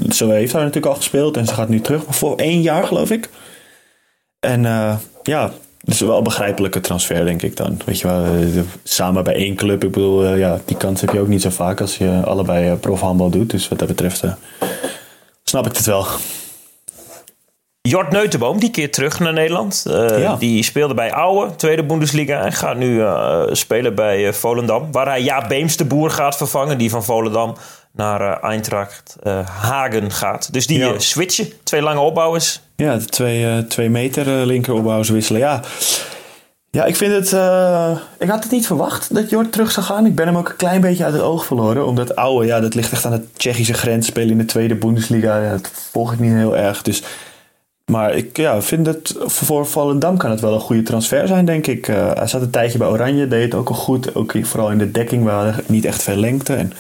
zo 0.08 0.30
heeft 0.30 0.52
haar 0.52 0.62
natuurlijk 0.62 0.92
al 0.92 1.00
gespeeld. 1.00 1.36
En 1.36 1.46
ze 1.46 1.54
gaat 1.54 1.68
nu 1.68 1.80
terug 1.80 2.02
voor 2.08 2.36
één 2.36 2.62
jaar, 2.62 2.84
geloof 2.84 3.10
ik. 3.10 3.28
En 4.40 4.62
ja, 5.22 5.52
dat 5.82 5.94
is 5.94 6.00
wel 6.00 6.16
een 6.16 6.24
begrijpelijke 6.24 6.80
transfer, 6.80 7.24
denk 7.24 7.42
ik 7.42 7.56
dan. 7.56 7.80
Weet 7.84 8.00
je 8.00 8.06
wel, 8.08 8.24
samen 8.82 9.24
bij 9.24 9.34
één 9.34 9.54
club. 9.54 9.84
Ik 9.84 9.90
bedoel, 9.90 10.34
ja, 10.34 10.60
die 10.64 10.76
kans 10.76 11.00
heb 11.00 11.12
je 11.12 11.20
ook 11.20 11.28
niet 11.28 11.42
zo 11.42 11.50
vaak 11.50 11.80
als 11.80 11.96
je 11.96 12.22
allebei 12.24 12.74
profhandbal 12.74 13.30
doet. 13.30 13.50
Dus 13.50 13.68
wat 13.68 13.78
dat 13.78 13.88
betreft 13.88 14.22
snap 15.52 15.66
ik 15.66 15.76
het 15.76 15.86
wel. 15.86 16.06
Jort 17.88 18.10
Neutenboom, 18.10 18.58
die 18.60 18.70
keert 18.70 18.92
terug 18.92 19.18
naar 19.18 19.32
Nederland. 19.32 19.84
Uh, 19.88 20.38
Die 20.38 20.62
speelde 20.62 20.94
bij 20.94 21.12
Ouwe, 21.12 21.56
tweede 21.56 21.84
Bundesliga. 21.84 22.44
En 22.44 22.52
gaat 22.52 22.76
nu 22.76 22.94
uh, 22.94 23.42
spelen 23.50 23.94
bij 23.94 24.32
Volendam. 24.32 24.92
Waar 24.92 25.06
hij 25.06 25.22
Ja 25.22 25.46
Beems 25.46 25.76
de 25.76 25.84
Boer 25.84 26.10
gaat 26.10 26.36
vervangen. 26.36 26.78
Die 26.78 26.90
van 26.90 27.04
Volendam 27.04 27.56
naar 27.92 28.40
Eintracht 28.40 29.16
Hagen 29.44 30.10
gaat. 30.10 30.52
Dus 30.52 30.66
die 30.66 30.78
ja. 30.78 30.98
switchen. 30.98 31.48
Twee 31.62 31.82
lange 31.82 32.00
opbouwers. 32.00 32.60
Ja, 32.76 32.98
twee, 32.98 33.66
twee 33.66 33.90
meter 33.90 34.46
linker 34.46 34.74
opbouwers 34.74 35.08
wisselen. 35.08 35.40
Ja. 35.40 35.60
Ja, 36.70 36.84
ik 36.84 36.96
vind 36.96 37.12
het. 37.12 37.26
ik 38.18 38.28
had 38.28 38.42
het 38.42 38.52
niet 38.52 38.66
verwacht 38.66 39.14
dat 39.14 39.30
Jort 39.30 39.52
terug 39.52 39.70
zou 39.70 39.86
gaan. 39.86 40.06
Ik 40.06 40.14
ben 40.14 40.26
hem 40.26 40.36
ook 40.36 40.48
een 40.48 40.56
klein 40.56 40.80
beetje 40.80 41.04
uit 41.04 41.12
het 41.12 41.22
oog 41.22 41.44
verloren. 41.44 41.86
Omdat 41.86 42.16
oude, 42.16 42.46
ja, 42.46 42.60
dat 42.60 42.74
ligt 42.74 42.92
echt 42.92 43.04
aan 43.04 43.12
de 43.12 43.26
Tsjechische 43.36 43.74
grens. 43.74 44.06
Spelen 44.06 44.30
in 44.30 44.38
de 44.38 44.44
tweede 44.44 44.74
Bundesliga. 44.74 45.38
Ja, 45.42 45.50
dat 45.50 45.70
volg 45.90 46.12
ik 46.12 46.18
niet 46.18 46.32
heel 46.32 46.56
erg. 46.56 46.82
Dus 46.82 47.02
maar 47.92 48.14
ik 48.14 48.36
ja, 48.36 48.62
vind 48.62 48.86
het 48.86 49.14
voor 49.18 49.66
Volendam 49.66 50.16
kan 50.16 50.30
het 50.30 50.40
wel 50.40 50.54
een 50.54 50.60
goede 50.60 50.82
transfer 50.82 51.26
zijn, 51.26 51.44
denk 51.44 51.66
ik. 51.66 51.88
Uh, 51.88 52.12
hij 52.14 52.26
zat 52.26 52.42
een 52.42 52.50
tijdje 52.50 52.78
bij 52.78 52.88
Oranje, 52.88 53.28
deed 53.28 53.42
het 53.42 53.54
ook 53.54 53.68
al 53.68 53.74
goed. 53.74 54.14
Ook 54.14 54.34
vooral 54.42 54.70
in 54.70 54.78
de 54.78 54.90
dekking 54.90 55.24
waar 55.24 55.60
niet 55.66 55.84
echt 55.84 56.02
veel 56.02 56.16
lengte. 56.16 56.54
En 56.54 56.72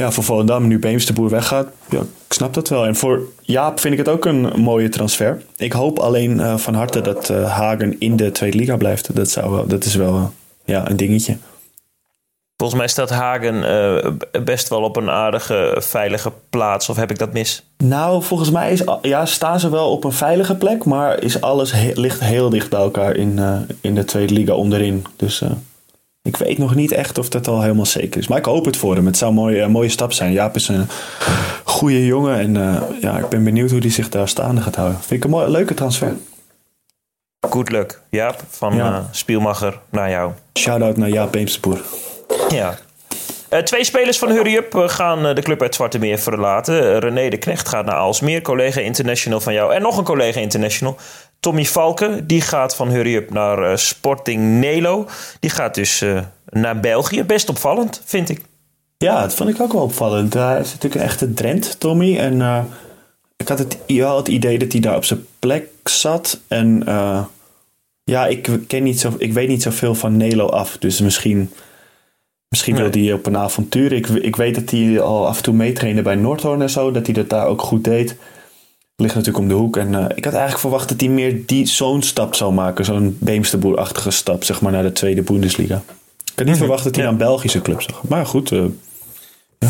ja, 0.00 0.10
voor 0.10 0.24
Volendam, 0.24 0.66
nu 0.66 0.78
Beems 0.78 1.06
de 1.06 1.12
Boer 1.12 1.30
weggaat, 1.30 1.68
ja, 1.90 2.00
ik 2.00 2.32
snap 2.32 2.54
dat 2.54 2.68
wel. 2.68 2.86
En 2.86 2.96
voor 2.96 3.20
Jaap 3.40 3.80
vind 3.80 3.92
ik 3.92 3.98
het 3.98 4.08
ook 4.08 4.24
een 4.24 4.60
mooie 4.60 4.88
transfer. 4.88 5.42
Ik 5.56 5.72
hoop 5.72 5.98
alleen 5.98 6.38
uh, 6.38 6.56
van 6.56 6.74
harte 6.74 7.00
dat 7.00 7.30
uh, 7.30 7.56
Hagen 7.56 8.00
in 8.00 8.16
de 8.16 8.32
Tweede 8.32 8.56
Liga 8.56 8.76
blijft. 8.76 9.14
Dat, 9.14 9.30
zou 9.30 9.50
wel, 9.50 9.66
dat 9.66 9.84
is 9.84 9.94
wel 9.94 10.32
ja, 10.64 10.90
een 10.90 10.96
dingetje. 10.96 11.36
Volgens 12.56 12.80
mij 12.80 12.88
staat 12.88 13.10
Hagen 13.10 14.18
best 14.44 14.68
wel 14.68 14.82
op 14.82 14.96
een 14.96 15.10
aardige, 15.10 15.76
veilige 15.78 16.32
plaats. 16.50 16.88
Of 16.88 16.96
heb 16.96 17.10
ik 17.10 17.18
dat 17.18 17.32
mis? 17.32 17.66
Nou, 17.76 18.22
volgens 18.22 18.50
mij 18.50 18.72
is, 18.72 18.82
ja, 19.02 19.26
staan 19.26 19.60
ze 19.60 19.70
wel 19.70 19.90
op 19.90 20.04
een 20.04 20.12
veilige 20.12 20.54
plek. 20.54 20.84
Maar 20.84 21.22
is 21.22 21.40
alles 21.40 21.72
ligt 21.94 22.20
heel 22.20 22.50
dicht 22.50 22.70
bij 22.70 22.80
elkaar 22.80 23.16
in, 23.16 23.40
in 23.80 23.94
de 23.94 24.04
Tweede 24.04 24.34
Liga 24.34 24.54
onderin. 24.54 25.06
Dus 25.16 25.42
ik 26.26 26.36
weet 26.36 26.58
nog 26.58 26.74
niet 26.74 26.92
echt 26.92 27.18
of 27.18 27.28
dat 27.28 27.48
al 27.48 27.60
helemaal 27.60 27.86
zeker 27.86 28.20
is. 28.20 28.28
Maar 28.28 28.38
ik 28.38 28.44
hoop 28.44 28.64
het 28.64 28.76
voor 28.76 28.94
hem. 28.94 29.06
Het 29.06 29.16
zou 29.16 29.30
een 29.30 29.36
mooie, 29.36 29.68
mooie 29.68 29.88
stap 29.88 30.12
zijn. 30.12 30.32
Jaap 30.32 30.54
is 30.54 30.68
een 30.68 30.88
goede 31.64 32.06
jongen. 32.06 32.38
En 32.38 32.82
ja, 33.00 33.18
ik 33.18 33.28
ben 33.28 33.44
benieuwd 33.44 33.70
hoe 33.70 33.80
hij 33.80 33.90
zich 33.90 34.08
daar 34.08 34.28
staande 34.28 34.60
gaat 34.60 34.76
houden. 34.76 34.98
Vind 34.98 35.10
ik 35.10 35.24
een 35.24 35.30
mooie, 35.30 35.50
leuke 35.50 35.74
transfer. 35.74 36.16
Good 37.50 37.70
luck, 37.70 38.00
Jaap. 38.10 38.42
Van 38.48 38.74
ja. 38.74 39.08
Spielmacher 39.10 39.78
naar 39.90 40.10
jou. 40.10 40.32
Shout-out 40.58 40.96
naar 40.96 41.08
Jaap 41.08 41.32
Beemsterboer. 41.32 41.80
Ja. 42.48 42.78
Uh, 43.50 43.58
twee 43.58 43.84
spelers 43.84 44.18
van 44.18 44.30
Hurry 44.30 44.56
Up 44.56 44.74
eh, 44.74 44.88
gaan 44.88 45.34
de 45.34 45.42
club 45.42 45.62
uit 45.62 45.74
Zwarte 45.74 45.98
Meer 45.98 46.18
verlaten. 46.18 46.98
René 46.98 47.28
de 47.28 47.36
Knecht 47.36 47.68
gaat 47.68 47.84
naar 47.84 47.94
Aalsmeer, 47.94 48.42
collega 48.42 48.80
international 48.80 49.40
van 49.40 49.52
jou. 49.52 49.74
En 49.74 49.82
nog 49.82 49.96
een 49.98 50.04
collega 50.04 50.40
international, 50.40 50.96
Tommy 51.40 51.64
Valken. 51.64 52.26
Die 52.26 52.40
gaat 52.40 52.76
van 52.76 52.88
Hurry 52.88 53.14
Up 53.14 53.30
naar 53.30 53.78
Sporting 53.78 54.60
Nelo. 54.60 55.06
Die 55.40 55.50
gaat 55.50 55.74
dus 55.74 56.04
naar 56.48 56.80
België. 56.80 57.24
Best 57.24 57.48
opvallend, 57.48 58.02
vind 58.04 58.28
ik. 58.28 58.40
Ja, 58.98 59.20
dat 59.20 59.34
vond 59.34 59.50
ik 59.50 59.60
ook 59.60 59.72
wel 59.72 59.82
opvallend. 59.82 60.34
Hij 60.34 60.60
is 60.60 60.72
natuurlijk 60.72 60.94
een 60.94 61.08
echte 61.08 61.34
Drent, 61.34 61.80
Tommy. 61.80 62.18
En 62.18 62.66
ik 63.36 63.48
had 63.48 63.58
het, 63.58 63.78
wel 63.86 64.16
het 64.16 64.28
idee 64.28 64.58
dat 64.58 64.72
hij 64.72 64.80
daar 64.80 64.96
op 64.96 65.04
zijn 65.04 65.26
plek 65.38 65.68
zat. 65.84 66.40
En 66.48 66.82
ja, 68.04 68.26
ik, 68.26 68.48
ken 68.66 68.82
niet 68.82 69.00
zo, 69.00 69.14
ik 69.18 69.32
weet 69.32 69.48
niet 69.48 69.62
zoveel 69.62 69.94
van 69.94 70.16
Nelo 70.16 70.46
af. 70.46 70.78
Dus 70.78 71.00
misschien 71.00 71.50
Misschien 72.48 72.76
wil 72.76 72.90
hij 72.90 73.12
op 73.12 73.26
een 73.26 73.36
avontuur. 73.36 73.92
Ik, 73.92 74.08
ik 74.08 74.36
weet 74.36 74.54
dat 74.54 74.70
hij 74.70 75.00
al 75.00 75.26
af 75.26 75.36
en 75.36 75.42
toe 75.42 75.54
meetrainde 75.54 76.02
bij 76.02 76.14
Noordhoorn 76.14 76.62
en 76.62 76.70
zo. 76.70 76.90
Dat 76.90 77.06
hij 77.06 77.14
dat 77.14 77.28
daar 77.28 77.46
ook 77.46 77.62
goed 77.62 77.84
deed. 77.84 78.16
Ligt 78.96 79.14
natuurlijk 79.14 79.44
om 79.44 79.48
de 79.48 79.54
hoek. 79.54 79.76
En 79.76 79.92
uh, 79.92 80.04
ik 80.14 80.24
had 80.24 80.32
eigenlijk 80.32 80.58
verwacht 80.58 80.88
dat 80.88 81.00
hij 81.00 81.08
meer 81.08 81.46
die, 81.46 81.66
zo'n 81.66 82.02
stap 82.02 82.34
zou 82.34 82.52
maken. 82.52 82.84
Zo'n 82.84 83.16
Beemsterboer-achtige 83.20 84.10
stap, 84.10 84.44
zeg 84.44 84.60
maar, 84.60 84.72
naar 84.72 84.82
de 84.82 84.92
tweede 84.92 85.22
Bundesliga. 85.22 85.74
Ik 85.76 86.32
had 86.34 86.44
niet 86.44 86.46
mhm. 86.46 86.56
verwacht 86.56 86.84
dat 86.84 86.94
hij 86.94 87.04
ja. 87.04 87.10
naar 87.10 87.20
een 87.20 87.26
Belgische 87.26 87.62
club 87.62 87.82
zag. 87.82 88.02
Maar 88.08 88.26
goed. 88.26 88.50
Uh, 88.50 88.64
ja. 89.58 89.68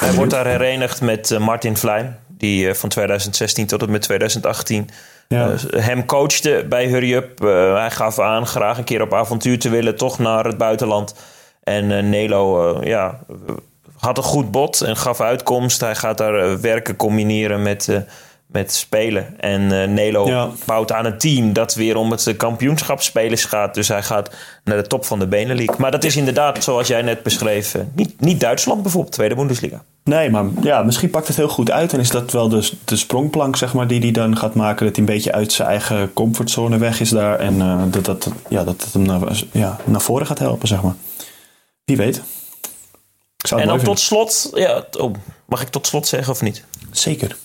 Hij 0.00 0.12
wordt 0.12 0.30
daar 0.30 0.46
herenigd 0.46 1.00
met 1.00 1.30
uh, 1.30 1.38
Martin 1.38 1.76
Vlijm. 1.76 2.16
Die 2.28 2.74
van 2.74 2.88
2016 2.88 3.66
tot 3.66 3.82
en 3.82 3.90
met 3.90 4.02
2018 4.02 4.88
ja. 5.28 5.54
hem 5.70 6.06
coachte 6.06 6.66
bij 6.68 6.86
Hurry 6.86 7.14
Up. 7.14 7.38
hij 7.74 7.90
gaf 7.90 8.18
aan 8.18 8.46
graag 8.46 8.78
een 8.78 8.84
keer 8.84 9.02
op 9.02 9.14
avontuur 9.14 9.58
te 9.58 9.68
willen. 9.68 9.96
Toch 9.96 10.18
naar 10.18 10.44
het 10.44 10.58
buitenland. 10.58 11.14
En 11.64 11.90
uh, 11.90 12.02
Nelo 12.02 12.76
uh, 12.80 12.86
ja, 12.86 13.20
had 13.98 14.16
een 14.16 14.22
goed 14.22 14.50
bod 14.50 14.80
en 14.80 14.96
gaf 14.96 15.20
uitkomst. 15.20 15.80
Hij 15.80 15.94
gaat 15.94 16.18
daar 16.18 16.50
uh, 16.50 16.54
werken 16.54 16.96
combineren 16.96 17.62
met, 17.62 17.88
met 18.48 18.72
spelen. 18.72 19.40
En 19.40 19.94
Nelo 19.94 20.52
bouwt 20.64 20.92
aan 20.92 21.04
een 21.04 21.18
team 21.18 21.52
dat 21.52 21.74
weer 21.74 21.96
om 21.96 22.10
het 22.10 22.36
kampioenschapsspelers 22.36 23.44
gaat. 23.44 23.74
Dus 23.74 23.88
hij 23.88 24.02
gaat 24.02 24.30
naar 24.64 24.76
de 24.76 24.86
top 24.86 25.04
van 25.04 25.18
de 25.18 25.26
Benelux. 25.26 25.76
Maar 25.76 25.90
dat 25.90 26.04
is 26.04 26.16
inderdaad, 26.16 26.64
zoals 26.64 26.88
jij 26.88 27.02
net 27.02 27.22
beschreef, 27.22 27.76
niet, 27.94 28.20
niet 28.20 28.40
Duitsland 28.40 28.82
bijvoorbeeld, 28.82 29.14
Tweede 29.14 29.34
Bundesliga. 29.34 29.84
Nee, 30.04 30.30
maar 30.30 30.44
ja, 30.62 30.82
misschien 30.82 31.10
pakt 31.10 31.26
het 31.26 31.36
heel 31.36 31.48
goed 31.48 31.70
uit. 31.70 31.92
En 31.92 32.00
is 32.00 32.10
dat 32.10 32.32
wel 32.32 32.48
de, 32.48 32.70
de 32.84 32.96
sprongplank, 32.96 33.56
zeg 33.56 33.74
maar, 33.74 33.86
die 33.86 34.00
hij 34.00 34.10
dan 34.10 34.36
gaat 34.36 34.54
maken. 34.54 34.86
Dat 34.86 34.96
hij 34.96 35.04
een 35.04 35.14
beetje 35.14 35.32
uit 35.32 35.52
zijn 35.52 35.68
eigen 35.68 36.12
comfortzone 36.12 36.78
weg 36.78 37.00
is 37.00 37.10
daar. 37.10 37.38
En 37.38 37.88
dat, 37.90 38.04
dat, 38.04 38.30
ja, 38.48 38.64
dat 38.64 38.82
het 38.82 38.92
hem 38.92 39.02
naar, 39.02 39.20
ja, 39.52 39.76
naar 39.84 40.00
voren 40.00 40.26
gaat 40.26 40.38
helpen, 40.38 40.68
zeg 40.68 40.82
maar. 40.82 40.94
Wie 41.84 41.96
weet. 41.96 42.22
en 43.56 43.66
dan 43.66 43.82
tot 43.82 44.00
slot, 44.00 44.50
ja, 44.54 44.84
oh, 44.98 45.14
mag 45.44 45.62
ik 45.62 45.68
tot 45.68 45.86
slot 45.86 46.06
zeggen 46.06 46.32
of 46.32 46.42
niet? 46.42 46.64
Zeker. 46.90 47.36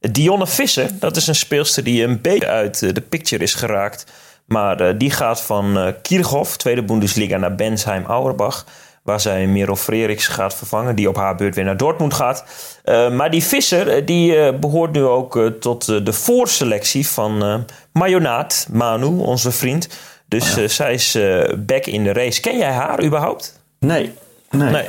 Dionne 0.00 0.46
Visser, 0.46 0.90
dat 0.98 1.16
is 1.16 1.26
een 1.26 1.34
speelster 1.34 1.84
die 1.84 2.02
een 2.02 2.20
beetje 2.20 2.46
uit 2.46 2.82
eh, 2.82 2.92
de 2.92 3.00
picture 3.00 3.42
is 3.42 3.54
geraakt. 3.54 4.06
Maar 4.46 4.80
uh, 4.80 4.98
die 4.98 5.10
gaat 5.10 5.40
van 5.40 5.78
uh, 5.78 5.92
Kirchhoff, 6.02 6.56
tweede 6.56 6.82
Bundesliga, 6.82 7.36
naar 7.36 7.54
Bensheim 7.54 8.04
Auerbach. 8.04 8.66
Waar 9.02 9.20
zij 9.20 9.46
Merel 9.46 9.76
Freriks 9.76 10.26
gaat 10.26 10.54
vervangen, 10.54 10.96
die 10.96 11.08
op 11.08 11.16
haar 11.16 11.34
beurt 11.34 11.54
weer 11.54 11.64
naar 11.64 11.76
Dortmund 11.76 12.14
gaat. 12.14 12.44
Uh, 12.84 13.10
maar 13.10 13.30
die 13.30 13.44
Visser, 13.44 14.04
die 14.04 14.52
behoort 14.58 14.92
nu 14.92 15.04
ook 15.04 15.40
tot 15.60 15.86
de 15.86 16.12
voorselectie 16.12 17.08
van 17.08 17.64
Mayonaat, 17.92 18.66
Manu, 18.72 19.06
onze 19.06 19.52
vriend. 19.52 19.88
Dus 20.26 20.56
oh 20.56 20.64
zij 20.64 20.94
is 20.94 21.18
back 21.58 21.86
in 21.86 22.04
de 22.04 22.12
race. 22.12 22.40
Ken 22.40 22.58
jij 22.58 22.72
haar 22.72 23.04
überhaupt? 23.04 23.60
Nee. 23.78 24.12
Nee. 24.50 24.70
nee. 24.70 24.88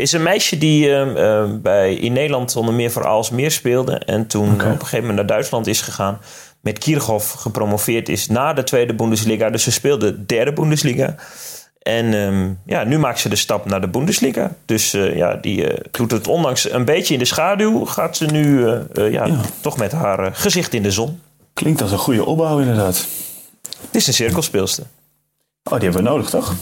Is 0.00 0.12
een 0.12 0.22
meisje 0.22 0.58
die 0.58 0.88
uh, 0.88 1.44
bij, 1.62 1.94
in 1.94 2.12
Nederland 2.12 2.56
onder 2.56 2.74
meer 2.74 2.90
voor 2.90 3.06
Aalsmeer 3.06 3.50
speelde. 3.50 3.98
En 3.98 4.26
toen 4.26 4.52
op 4.52 4.60
een 4.60 4.70
gegeven 4.70 4.98
moment 4.98 5.16
naar 5.16 5.26
Duitsland 5.26 5.66
is 5.66 5.80
gegaan. 5.80 6.18
Met 6.60 6.78
Kirchhoff 6.78 7.32
gepromoveerd 7.32 8.08
is 8.08 8.26
na 8.26 8.52
de 8.52 8.64
tweede 8.64 8.94
Bundesliga. 8.94 9.50
Dus 9.50 9.62
ze 9.62 9.72
speelde 9.72 10.26
derde 10.26 10.52
Bundesliga. 10.52 11.14
En 11.82 12.12
um, 12.14 12.58
ja, 12.66 12.84
nu 12.84 12.98
maakt 12.98 13.18
ze 13.18 13.28
de 13.28 13.36
stap 13.36 13.66
naar 13.66 13.80
de 13.80 13.88
Bundesliga. 13.88 14.54
Dus 14.64 14.94
uh, 14.94 15.16
ja, 15.16 15.34
die 15.34 15.72
uh, 15.72 15.78
doet 15.90 16.10
het 16.10 16.28
ondanks 16.28 16.70
een 16.70 16.84
beetje 16.84 17.12
in 17.12 17.20
de 17.20 17.26
schaduw. 17.26 17.84
Gaat 17.84 18.16
ze 18.16 18.26
nu 18.26 18.58
uh, 18.58 18.78
ja, 18.94 19.26
ja, 19.26 19.40
toch 19.60 19.76
met 19.76 19.92
haar 19.92 20.34
gezicht 20.34 20.74
in 20.74 20.82
de 20.82 20.90
zon. 20.90 21.20
Klinkt 21.54 21.82
als 21.82 21.92
een 21.92 21.98
goede 21.98 22.24
opbouw 22.24 22.58
inderdaad. 22.58 23.06
Het 23.80 23.96
is 23.96 24.06
een 24.06 24.14
cirkelspeelster. 24.14 24.84
Oh, 25.64 25.72
die 25.72 25.82
hebben 25.82 26.02
we 26.02 26.08
nodig, 26.08 26.30
toch? 26.30 26.54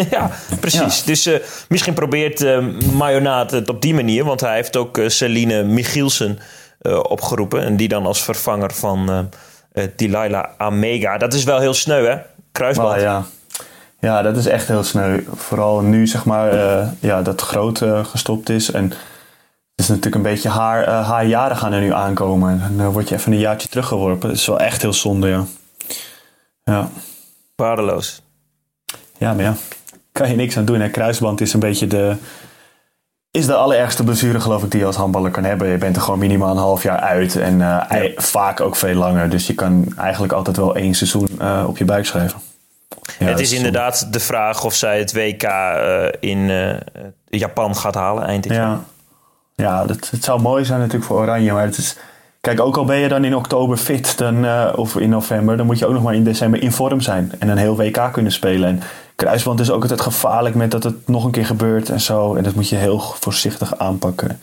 ja, 0.10 0.30
precies. 0.60 1.04
Dus 1.04 1.26
uh, 1.26 1.38
misschien 1.68 1.94
probeert 1.94 2.40
uh, 2.40 2.66
Mayonaat 2.92 3.50
het 3.50 3.68
op 3.68 3.82
die 3.82 3.94
manier. 3.94 4.24
Want 4.24 4.40
hij 4.40 4.54
heeft 4.54 4.76
ook 4.76 4.98
uh, 4.98 5.08
Celine 5.08 5.62
Michielsen 5.62 6.38
opgeroepen. 7.02 7.62
En 7.62 7.76
die 7.76 7.88
dan 7.88 8.06
als 8.06 8.22
vervanger 8.22 8.72
van 8.72 9.30
Delilah 9.96 10.44
Amega. 10.56 11.18
Dat 11.18 11.34
is 11.34 11.44
wel 11.44 11.58
heel 11.58 11.74
sneu, 11.74 12.06
hè? 12.06 12.16
Kruisband. 12.52 13.00
ja. 13.00 13.24
Ja, 14.00 14.22
dat 14.22 14.36
is 14.36 14.46
echt 14.46 14.68
heel 14.68 14.82
sneu. 14.82 15.20
Vooral 15.34 15.80
nu, 15.80 16.06
zeg 16.06 16.24
maar, 16.24 16.54
ja, 17.00 17.22
dat 17.22 17.40
groot 17.40 17.82
gestopt 18.02 18.48
is. 18.48 18.70
En 18.70 18.92
het 19.78 19.86
is 19.86 19.94
natuurlijk 19.94 20.24
een 20.24 20.32
beetje 20.32 20.48
haar, 20.48 20.88
uh, 20.88 21.08
haar 21.08 21.26
jaren 21.26 21.56
gaan 21.56 21.72
er 21.72 21.80
nu 21.80 21.92
aankomen. 21.92 22.62
En 22.62 22.76
dan 22.76 22.92
word 22.92 23.08
je 23.08 23.14
even 23.14 23.32
een 23.32 23.38
jaartje 23.38 23.68
teruggeworpen. 23.68 24.28
Dat 24.28 24.38
is 24.38 24.46
wel 24.46 24.58
echt 24.58 24.82
heel 24.82 24.92
zonde, 24.92 25.28
ja. 25.28 25.44
Ja. 26.64 26.88
Waardeloos. 27.56 28.22
Ja, 29.18 29.32
maar 29.32 29.44
ja, 29.44 29.54
kan 30.18 30.28
je 30.28 30.36
niks 30.36 30.56
aan 30.56 30.64
doen. 30.64 30.80
Hè? 30.80 30.88
Kruisband 30.88 31.40
is 31.40 31.52
een 31.52 31.60
beetje 31.60 31.86
de, 31.86 32.16
is 33.30 33.46
de 33.46 33.54
allerergste 33.54 34.04
blessure, 34.04 34.40
geloof 34.40 34.62
ik, 34.62 34.70
die 34.70 34.80
je 34.80 34.86
als 34.86 34.96
handballer 34.96 35.30
kan 35.30 35.44
hebben. 35.44 35.68
Je 35.68 35.78
bent 35.78 35.96
er 35.96 36.02
gewoon 36.02 36.18
minimaal 36.18 36.50
een 36.50 36.56
half 36.56 36.82
jaar 36.82 36.98
uit 36.98 37.36
en 37.36 37.52
uh, 37.52 37.58
ja. 37.88 38.10
vaak 38.16 38.60
ook 38.60 38.76
veel 38.76 38.94
langer. 38.94 39.30
Dus 39.30 39.46
je 39.46 39.54
kan 39.54 39.92
eigenlijk 39.96 40.32
altijd 40.32 40.56
wel 40.56 40.76
één 40.76 40.94
seizoen 40.94 41.28
uh, 41.40 41.64
op 41.66 41.78
je 41.78 41.84
buik 41.84 42.06
schrijven. 42.06 42.40
Ja, 43.18 43.26
het 43.26 43.40
is 43.40 43.52
inderdaad 43.52 44.12
de 44.12 44.20
vraag 44.20 44.64
of 44.64 44.74
zij 44.74 44.98
het 44.98 45.12
WK 45.12 45.42
uh, 45.42 46.06
in 46.20 46.50
Japan 47.24 47.76
gaat 47.76 47.94
halen 47.94 48.24
eind 48.24 48.42
dit 48.42 48.52
ja. 48.52 48.58
jaar. 48.58 48.78
Ja, 49.54 49.86
dat, 49.86 50.10
het 50.10 50.24
zou 50.24 50.40
mooi 50.40 50.64
zijn 50.64 50.78
natuurlijk 50.78 51.06
voor 51.06 51.20
Oranje, 51.20 51.52
maar 51.52 51.64
het 51.64 51.78
is... 51.78 51.96
Kijk, 52.40 52.60
ook 52.60 52.76
al 52.76 52.84
ben 52.84 52.96
je 52.96 53.08
dan 53.08 53.24
in 53.24 53.36
oktober 53.36 53.76
fit 53.76 54.18
dan, 54.18 54.46
of 54.76 54.96
in 54.96 55.08
november, 55.08 55.56
dan 55.56 55.66
moet 55.66 55.78
je 55.78 55.86
ook 55.86 55.92
nog 55.92 56.02
maar 56.02 56.14
in 56.14 56.24
december 56.24 56.62
in 56.62 56.72
vorm 56.72 57.00
zijn 57.00 57.32
en 57.38 57.48
een 57.48 57.56
heel 57.56 57.76
WK 57.76 58.12
kunnen 58.12 58.32
spelen. 58.32 58.68
En 58.68 58.82
kruisband 59.18 59.60
is 59.60 59.70
ook 59.70 59.82
altijd 59.82 60.00
gevaarlijk 60.00 60.54
met 60.54 60.70
dat 60.70 60.84
het 60.84 61.08
nog 61.08 61.24
een 61.24 61.30
keer 61.30 61.46
gebeurt 61.46 61.90
en 61.90 62.00
zo. 62.00 62.34
En 62.34 62.42
dat 62.42 62.54
moet 62.54 62.68
je 62.68 62.76
heel 62.76 62.98
voorzichtig 62.98 63.78
aanpakken. 63.78 64.40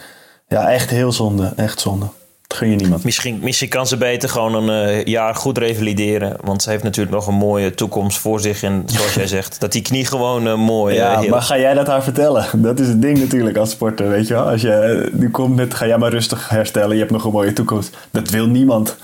Ja, 0.48 0.70
echt 0.72 0.90
heel 0.90 1.12
zonde. 1.12 1.54
Echt 1.56 1.80
zonde. 1.80 2.06
Dat 2.48 2.58
gun 2.58 2.70
je 2.70 2.76
niemand. 2.76 3.04
Misschien, 3.04 3.40
misschien 3.42 3.70
kan 3.70 3.88
ze 3.88 3.98
beter 3.98 4.30
gewoon 4.30 4.56
een 4.56 4.90
uh, 4.90 5.04
jaar 5.04 5.36
goed 5.36 5.58
revalideren. 5.58 6.38
Want 6.44 6.64
ze 6.64 6.70
heeft 6.70 6.84
natuurlijk 6.84 7.16
nog 7.16 7.28
een 7.28 7.34
mooie 7.34 7.74
toekomst 7.74 8.18
voor 8.18 8.40
zich. 8.40 8.64
En 8.64 8.84
zoals 8.86 9.14
jij 9.14 9.28
zegt, 9.38 9.60
dat 9.60 9.72
die 9.72 9.82
knie 9.82 10.06
gewoon 10.06 10.48
uh, 10.48 10.56
mooi 10.56 10.96
Ja, 10.96 11.24
uh, 11.24 11.30
maar 11.30 11.42
ga 11.42 11.58
jij 11.58 11.74
dat 11.74 11.88
haar 11.88 12.04
vertellen? 12.04 12.46
Dat 12.54 12.80
is 12.80 12.88
het 12.88 13.02
ding 13.02 13.18
natuurlijk 13.18 13.58
als 13.58 13.70
sporter, 13.70 14.10
weet 14.10 14.28
je 14.28 14.34
wel. 14.34 14.50
Als 14.50 14.62
je 14.62 15.10
nu 15.14 15.30
komt 15.30 15.56
met, 15.56 15.74
ga 15.74 15.88
jij 15.88 15.98
maar 15.98 16.12
rustig 16.12 16.50
herstellen. 16.50 16.94
Je 16.94 17.00
hebt 17.00 17.12
nog 17.12 17.24
een 17.24 17.32
mooie 17.32 17.54
toekomst. 17.54 17.98
Dat 18.12 18.30
wil 18.30 18.48
niemand. 18.48 18.98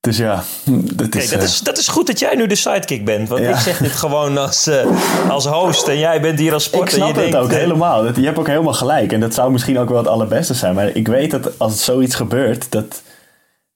Dus 0.00 0.16
ja, 0.16 0.42
dat 0.94 1.14
is, 1.14 1.30
dat, 1.30 1.42
is, 1.42 1.60
dat 1.60 1.78
is 1.78 1.88
goed 1.88 2.06
dat 2.06 2.18
jij 2.18 2.34
nu 2.34 2.46
de 2.46 2.54
sidekick 2.54 3.04
bent. 3.04 3.28
Want 3.28 3.42
ja. 3.42 3.50
ik 3.50 3.56
zeg 3.56 3.78
dit 3.78 3.92
gewoon 3.92 4.38
als, 4.38 4.68
uh, 4.68 4.86
als 5.28 5.46
host 5.46 5.88
en 5.88 5.98
jij 5.98 6.20
bent 6.20 6.38
hier 6.38 6.52
als 6.52 6.64
sporter. 6.64 6.88
Ik 6.88 6.94
snap 6.94 7.14
je 7.14 7.20
het 7.20 7.30
denkt, 7.30 7.46
ook 7.46 7.58
helemaal. 7.58 8.06
Je 8.06 8.24
hebt 8.24 8.38
ook 8.38 8.46
helemaal 8.46 8.72
gelijk. 8.72 9.12
En 9.12 9.20
dat 9.20 9.34
zou 9.34 9.50
misschien 9.50 9.78
ook 9.78 9.88
wel 9.88 9.98
het 9.98 10.06
allerbeste 10.06 10.54
zijn. 10.54 10.74
Maar 10.74 10.88
ik 10.88 11.08
weet 11.08 11.30
dat 11.30 11.58
als 11.58 11.84
zoiets 11.84 12.14
gebeurt, 12.14 12.70
dat, 12.72 13.02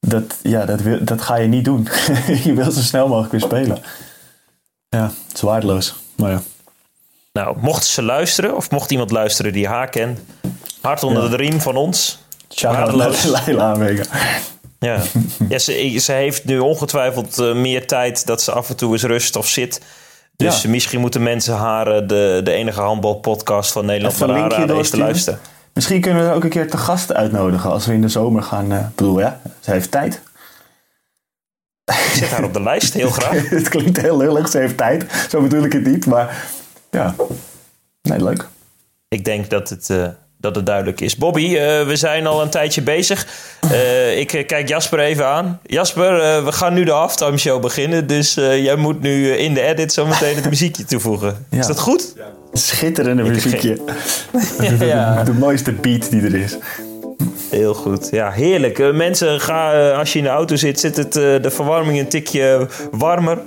dat, 0.00 0.36
ja, 0.42 0.64
dat, 0.64 0.80
wil, 0.80 0.98
dat 1.00 1.22
ga 1.22 1.36
je 1.36 1.48
niet 1.48 1.64
doen. 1.64 1.88
je 2.44 2.54
wilt 2.54 2.74
zo 2.74 2.80
snel 2.80 3.08
mogelijk 3.08 3.32
weer 3.32 3.40
spelen. 3.40 3.82
Ja, 4.88 5.02
het 5.28 5.36
is 5.36 5.40
waardeloos. 5.40 5.94
Maar 6.16 6.30
ja. 6.30 6.42
Nou, 7.32 7.56
mochten 7.60 7.90
ze 7.90 8.02
luisteren, 8.02 8.56
of 8.56 8.70
mocht 8.70 8.90
iemand 8.90 9.10
luisteren 9.10 9.52
die 9.52 9.68
haar 9.68 9.88
kent, 9.88 10.20
hart 10.80 11.02
onder 11.02 11.22
ja. 11.22 11.28
de 11.28 11.36
riem 11.36 11.60
van 11.60 11.76
ons. 11.76 12.18
Waardeloos. 12.60 13.24
Leila 13.24 13.76
Vega. 13.76 14.04
Ja, 14.82 15.02
ja 15.48 15.58
ze, 15.58 15.98
ze, 15.98 16.12
heeft 16.12 16.44
nu 16.44 16.58
ongetwijfeld 16.58 17.38
uh, 17.38 17.54
meer 17.54 17.86
tijd 17.86 18.26
dat 18.26 18.42
ze 18.42 18.52
af 18.52 18.68
en 18.68 18.76
toe 18.76 18.92
eens 18.92 19.02
rust 19.02 19.36
of 19.36 19.48
zit. 19.48 19.80
Dus 20.36 20.62
ja. 20.62 20.68
misschien 20.68 21.00
moeten 21.00 21.22
mensen 21.22 21.54
haar 21.54 22.06
de, 22.06 22.40
de 22.44 22.52
enige 22.52 22.80
handbalpodcast 22.80 23.72
van 23.72 23.86
Nederland 23.86 24.18
maar 24.18 24.30
aanraden 24.30 24.76
eens 24.76 24.90
te 24.90 24.96
luisteren. 24.96 25.40
Misschien 25.72 26.00
kunnen 26.00 26.22
we 26.22 26.28
er 26.28 26.34
ook 26.34 26.44
een 26.44 26.50
keer 26.50 26.70
te 26.70 26.76
gast 26.76 27.12
uitnodigen 27.12 27.70
als 27.70 27.86
we 27.86 27.92
in 27.92 28.00
de 28.00 28.08
zomer 28.08 28.42
gaan. 28.42 28.72
Uh, 28.72 28.86
bedoel, 28.94 29.20
ja, 29.20 29.40
ze 29.60 29.70
heeft 29.70 29.90
tijd. 29.90 30.20
Ik 31.84 32.12
zet 32.14 32.30
haar 32.30 32.44
op 32.44 32.52
de 32.52 32.62
lijst, 32.70 32.94
heel 32.94 33.10
graag. 33.10 33.48
het 33.50 33.68
klinkt 33.68 34.00
heel 34.00 34.16
lullig, 34.16 34.48
ze 34.48 34.58
heeft 34.58 34.76
tijd. 34.76 35.26
Zo 35.30 35.40
bedoel 35.40 35.64
ik 35.64 35.72
het 35.72 35.86
niet, 35.86 36.06
maar 36.06 36.44
ja. 36.90 37.14
Nee, 38.02 38.22
leuk. 38.22 38.48
Ik 39.08 39.24
denk 39.24 39.50
dat 39.50 39.68
het... 39.68 39.90
Dat 40.42 40.54
het 40.56 40.66
duidelijk 40.66 41.00
is. 41.00 41.16
Bobby, 41.16 41.44
uh, 41.44 41.86
we 41.86 41.96
zijn 41.96 42.26
al 42.26 42.42
een 42.42 42.48
tijdje 42.48 42.82
bezig. 42.82 43.26
Uh, 43.72 44.18
ik 44.18 44.32
uh, 44.32 44.46
kijk 44.46 44.68
Jasper 44.68 44.98
even 44.98 45.26
aan. 45.26 45.60
Jasper, 45.66 46.44
we 46.44 46.52
gaan 46.52 46.74
nu 46.74 46.84
de 46.84 46.90
halftime 46.90 47.38
show 47.38 47.60
beginnen. 47.60 48.06
Dus 48.06 48.34
jij 48.34 48.76
moet 48.76 49.00
nu 49.00 49.30
in 49.30 49.54
de 49.54 49.60
edit 49.60 49.92
zo 49.92 50.06
meteen 50.06 50.34
het 50.34 50.48
muziekje 50.48 50.84
toevoegen. 50.84 51.46
Ja. 51.50 51.58
Is 51.58 51.66
dat 51.66 51.78
goed? 51.80 52.12
Ja. 52.16 52.24
Schitterende 52.52 53.22
muziekje. 53.22 53.78
Geen... 54.58 54.86
ja. 54.86 55.24
De 55.24 55.32
mooiste 55.32 55.72
beat 55.72 56.10
die 56.10 56.22
er 56.22 56.34
is. 56.34 56.56
Heel 57.50 57.74
goed. 57.74 58.08
Ja, 58.10 58.30
heerlijk. 58.30 58.92
mensen, 58.92 59.40
ga, 59.40 59.90
als 59.90 60.12
je 60.12 60.18
in 60.18 60.24
de 60.24 60.30
auto 60.30 60.56
zit, 60.56 60.80
zit 60.80 60.96
het, 60.96 61.12
de 61.12 61.50
verwarming 61.50 61.98
een 61.98 62.08
tikje 62.08 62.68
warmer. 62.90 63.38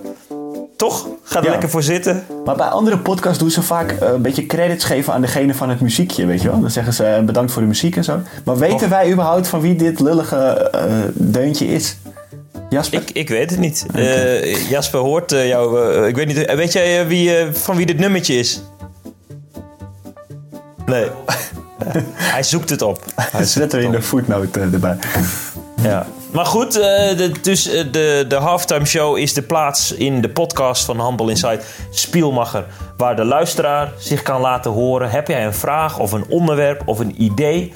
Toch? 0.89 1.07
Ga 1.23 1.39
er 1.39 1.45
ja. 1.45 1.51
lekker 1.51 1.69
voor 1.69 1.83
zitten. 1.83 2.23
Maar 2.45 2.55
bij 2.55 2.67
andere 2.67 2.97
podcasts 2.97 3.39
doen 3.39 3.51
ze 3.51 3.61
vaak 3.61 3.91
uh, 3.91 3.97
een 3.99 4.21
beetje 4.21 4.45
credits 4.45 4.83
geven 4.83 5.13
aan 5.13 5.21
degene 5.21 5.53
van 5.53 5.69
het 5.69 5.81
muziekje, 5.81 6.25
weet 6.25 6.41
je 6.41 6.49
wel. 6.49 6.61
Dan 6.61 6.71
zeggen 6.71 6.93
ze 6.93 7.17
uh, 7.19 7.25
bedankt 7.25 7.51
voor 7.51 7.61
de 7.61 7.67
muziek 7.67 7.95
en 7.95 8.03
zo. 8.03 8.19
Maar 8.43 8.57
weten 8.57 8.89
wij 8.89 9.11
überhaupt 9.11 9.47
van 9.47 9.61
wie 9.61 9.75
dit 9.75 9.99
lullige 9.99 10.71
uh, 10.75 10.81
deuntje 11.13 11.65
is? 11.65 11.97
Jasper? 12.69 13.01
Ik, 13.01 13.11
ik 13.11 13.29
weet 13.29 13.49
het 13.49 13.59
niet. 13.59 13.85
Okay. 13.89 14.55
Jasper 14.69 14.99
hoort 14.99 15.31
jou... 15.31 16.07
ik 16.07 16.15
weet 16.15 16.27
niet... 16.27 16.53
weet 16.55 16.73
jij 16.73 17.07
wie, 17.07 17.31
van 17.51 17.75
wie 17.75 17.85
dit 17.85 17.99
nummertje 17.99 18.35
is? 18.35 18.61
Nee. 20.85 21.07
Hij 22.33 22.43
zoekt 22.43 22.69
het 22.69 22.81
op. 22.81 22.99
Hij 23.15 23.45
zetten 23.45 23.79
we 23.79 23.85
in 23.85 23.91
de 23.91 24.01
footnote 24.01 24.59
erbij. 24.59 24.97
Ja. 25.81 26.05
Maar 26.35 26.45
goed, 26.45 26.73
de, 26.73 27.31
dus 27.41 27.63
de, 27.63 28.25
de 28.27 28.35
halftime 28.35 28.85
show 28.85 29.17
is 29.17 29.33
de 29.33 29.41
plaats 29.41 29.91
in 29.91 30.21
de 30.21 30.29
podcast 30.29 30.85
van 30.85 30.99
Handbal 30.99 31.29
Insight 31.29 31.65
Spielmacher. 31.91 32.65
Waar 32.97 33.15
de 33.15 33.23
luisteraar 33.23 33.91
zich 33.97 34.21
kan 34.21 34.41
laten 34.41 34.71
horen. 34.71 35.09
Heb 35.09 35.27
jij 35.27 35.45
een 35.45 35.53
vraag 35.53 35.99
of 35.99 36.11
een 36.11 36.25
onderwerp 36.29 36.81
of 36.85 36.99
een 36.99 37.23
idee? 37.23 37.73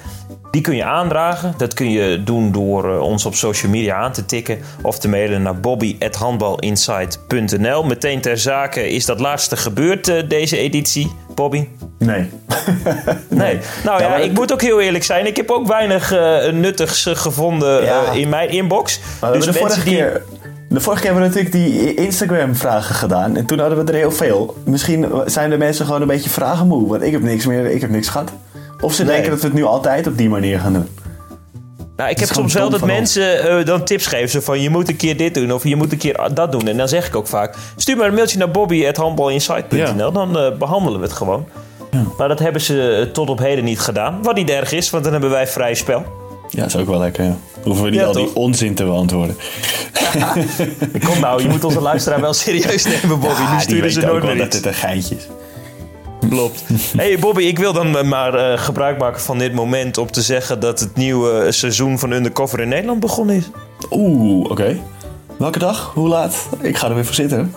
Die 0.50 0.60
kun 0.60 0.76
je 0.76 0.84
aandragen. 0.84 1.54
Dat 1.56 1.74
kun 1.74 1.90
je 1.90 2.22
doen 2.22 2.52
door 2.52 2.98
ons 2.98 3.26
op 3.26 3.34
social 3.34 3.70
media 3.70 3.96
aan 3.96 4.12
te 4.12 4.26
tikken. 4.26 4.58
Of 4.82 4.98
te 4.98 5.08
mailen 5.08 5.42
naar 5.42 5.60
bobby.handbalinsight.nl 5.60 7.84
Meteen 7.84 8.20
ter 8.20 8.38
zake 8.38 8.90
is 8.90 9.06
dat 9.06 9.20
laatste 9.20 9.56
gebeurd 9.56 10.30
deze 10.30 10.56
editie, 10.56 11.12
Bobby? 11.34 11.66
Nee. 11.98 12.30
nee. 13.28 13.58
Nou 13.84 14.02
ja, 14.02 14.08
ja 14.08 14.16
ik 14.16 14.32
moet 14.32 14.52
ook 14.52 14.62
heel 14.62 14.80
eerlijk 14.80 15.04
zijn. 15.04 15.26
Ik 15.26 15.36
heb 15.36 15.50
ook 15.50 15.66
weinig 15.66 16.12
uh, 16.12 16.52
nuttigs 16.52 17.08
gevonden 17.12 17.84
ja. 17.84 18.02
uh, 18.12 18.16
in 18.16 18.28
mijn 18.28 18.50
inbox. 18.50 19.00
Maar 19.20 19.32
dus 19.32 19.44
de, 19.44 19.52
vorige 19.52 19.84
die... 19.84 19.94
keer, 19.94 20.22
de 20.68 20.80
vorige 20.80 21.02
keer 21.02 21.12
hebben 21.12 21.30
we 21.30 21.36
natuurlijk 21.36 21.64
die 21.64 21.94
Instagram-vragen 21.94 22.94
gedaan. 22.94 23.36
En 23.36 23.46
toen 23.46 23.58
hadden 23.58 23.84
we 23.84 23.92
er 23.92 23.98
heel 23.98 24.12
veel. 24.12 24.56
Misschien 24.64 25.06
zijn 25.26 25.50
de 25.50 25.58
mensen 25.58 25.86
gewoon 25.86 26.00
een 26.00 26.06
beetje 26.06 26.30
vragenmoe. 26.30 26.88
Want 26.88 27.02
ik 27.02 27.12
heb 27.12 27.22
niks 27.22 27.46
meer, 27.46 27.66
ik 27.66 27.80
heb 27.80 27.90
niks 27.90 28.08
gehad. 28.08 28.32
Of 28.80 28.94
ze 28.94 29.04
nee. 29.04 29.12
denken 29.12 29.30
dat 29.30 29.40
we 29.40 29.46
het 29.46 29.56
nu 29.56 29.64
altijd 29.64 30.06
op 30.06 30.16
die 30.16 30.28
manier 30.28 30.58
gaan 30.58 30.72
doen. 30.72 30.88
Nou, 31.96 32.12
ik 32.12 32.18
heb 32.18 32.28
soms 32.28 32.54
wel 32.54 32.70
dat 32.70 32.84
mensen 32.84 33.58
uh, 33.58 33.64
dan 33.64 33.84
tips 33.84 34.06
geven. 34.06 34.42
Van 34.42 34.60
je 34.60 34.70
moet 34.70 34.88
een 34.88 34.96
keer 34.96 35.16
dit 35.16 35.34
doen 35.34 35.52
of 35.52 35.64
je 35.64 35.76
moet 35.76 35.92
een 35.92 35.98
keer 35.98 36.28
dat 36.34 36.52
doen. 36.52 36.68
En 36.68 36.76
dan 36.76 36.88
zeg 36.88 37.06
ik 37.06 37.16
ook 37.16 37.26
vaak: 37.26 37.54
stuur 37.76 37.96
maar 37.96 38.08
een 38.08 38.14
mailtje 38.14 38.38
naar 38.38 38.50
bobby.handbalinsight.nl. 38.50 39.78
Ja. 39.78 40.10
Dan 40.10 40.38
uh, 40.38 40.56
behandelen 40.58 41.00
we 41.00 41.06
het 41.06 41.14
gewoon. 41.14 41.46
Ja. 41.90 42.04
Maar 42.18 42.28
dat 42.28 42.38
hebben 42.38 42.60
ze 42.60 43.08
tot 43.12 43.28
op 43.28 43.38
heden 43.38 43.64
niet 43.64 43.80
gedaan. 43.80 44.22
Wat 44.22 44.34
niet 44.34 44.50
erg 44.50 44.72
is, 44.72 44.90
want 44.90 45.04
dan 45.04 45.12
hebben 45.12 45.30
wij 45.30 45.46
vrij 45.46 45.74
spel. 45.74 46.04
Ja, 46.48 46.60
dat 46.60 46.66
is 46.66 46.76
ook 46.76 46.86
wel 46.86 46.98
lekker. 46.98 47.24
Ja. 47.24 47.36
Hoeven 47.62 47.84
we 47.84 47.90
niet 47.90 48.00
ja, 48.00 48.06
al 48.06 48.12
toch? 48.12 48.24
die 48.24 48.34
onzin 48.34 48.74
te 48.74 48.84
beantwoorden. 48.84 49.36
Ja. 50.18 50.34
Kom 51.04 51.20
nou, 51.20 51.42
je 51.42 51.48
moet 51.48 51.64
onze 51.64 51.80
luisteraar 51.80 52.20
wel 52.20 52.32
serieus 52.32 52.84
nemen, 53.02 53.20
Bobby. 53.20 53.42
Nu 53.52 53.60
sturen 53.60 53.92
ze 53.92 54.00
nooit 54.00 54.24
meer 54.24 54.36
dat 54.36 54.52
het 54.52 54.66
een 54.66 54.74
geintje 54.74 55.14
is. 55.14 55.26
Klopt. 56.28 56.64
hey 56.96 57.18
Bobby, 57.18 57.42
ik 57.42 57.58
wil 57.58 57.72
dan 57.72 58.08
maar 58.08 58.34
uh, 58.34 58.58
gebruik 58.58 58.98
maken 58.98 59.20
van 59.20 59.38
dit 59.38 59.52
moment 59.52 59.98
om 59.98 60.10
te 60.10 60.22
zeggen 60.22 60.60
dat 60.60 60.80
het 60.80 60.96
nieuwe 60.96 61.52
seizoen 61.52 61.98
van 61.98 62.10
Undercover 62.10 62.60
in 62.60 62.68
Nederland 62.68 63.00
begonnen 63.00 63.36
is. 63.36 63.50
Oeh, 63.90 64.40
oké. 64.40 64.52
Okay. 64.52 64.82
Welke 65.38 65.58
dag? 65.58 65.90
Hoe 65.94 66.08
laat? 66.08 66.48
Ik 66.60 66.76
ga 66.76 66.88
er 66.88 66.94
weer 66.94 67.04
voor 67.04 67.14
zitten. 67.14 67.54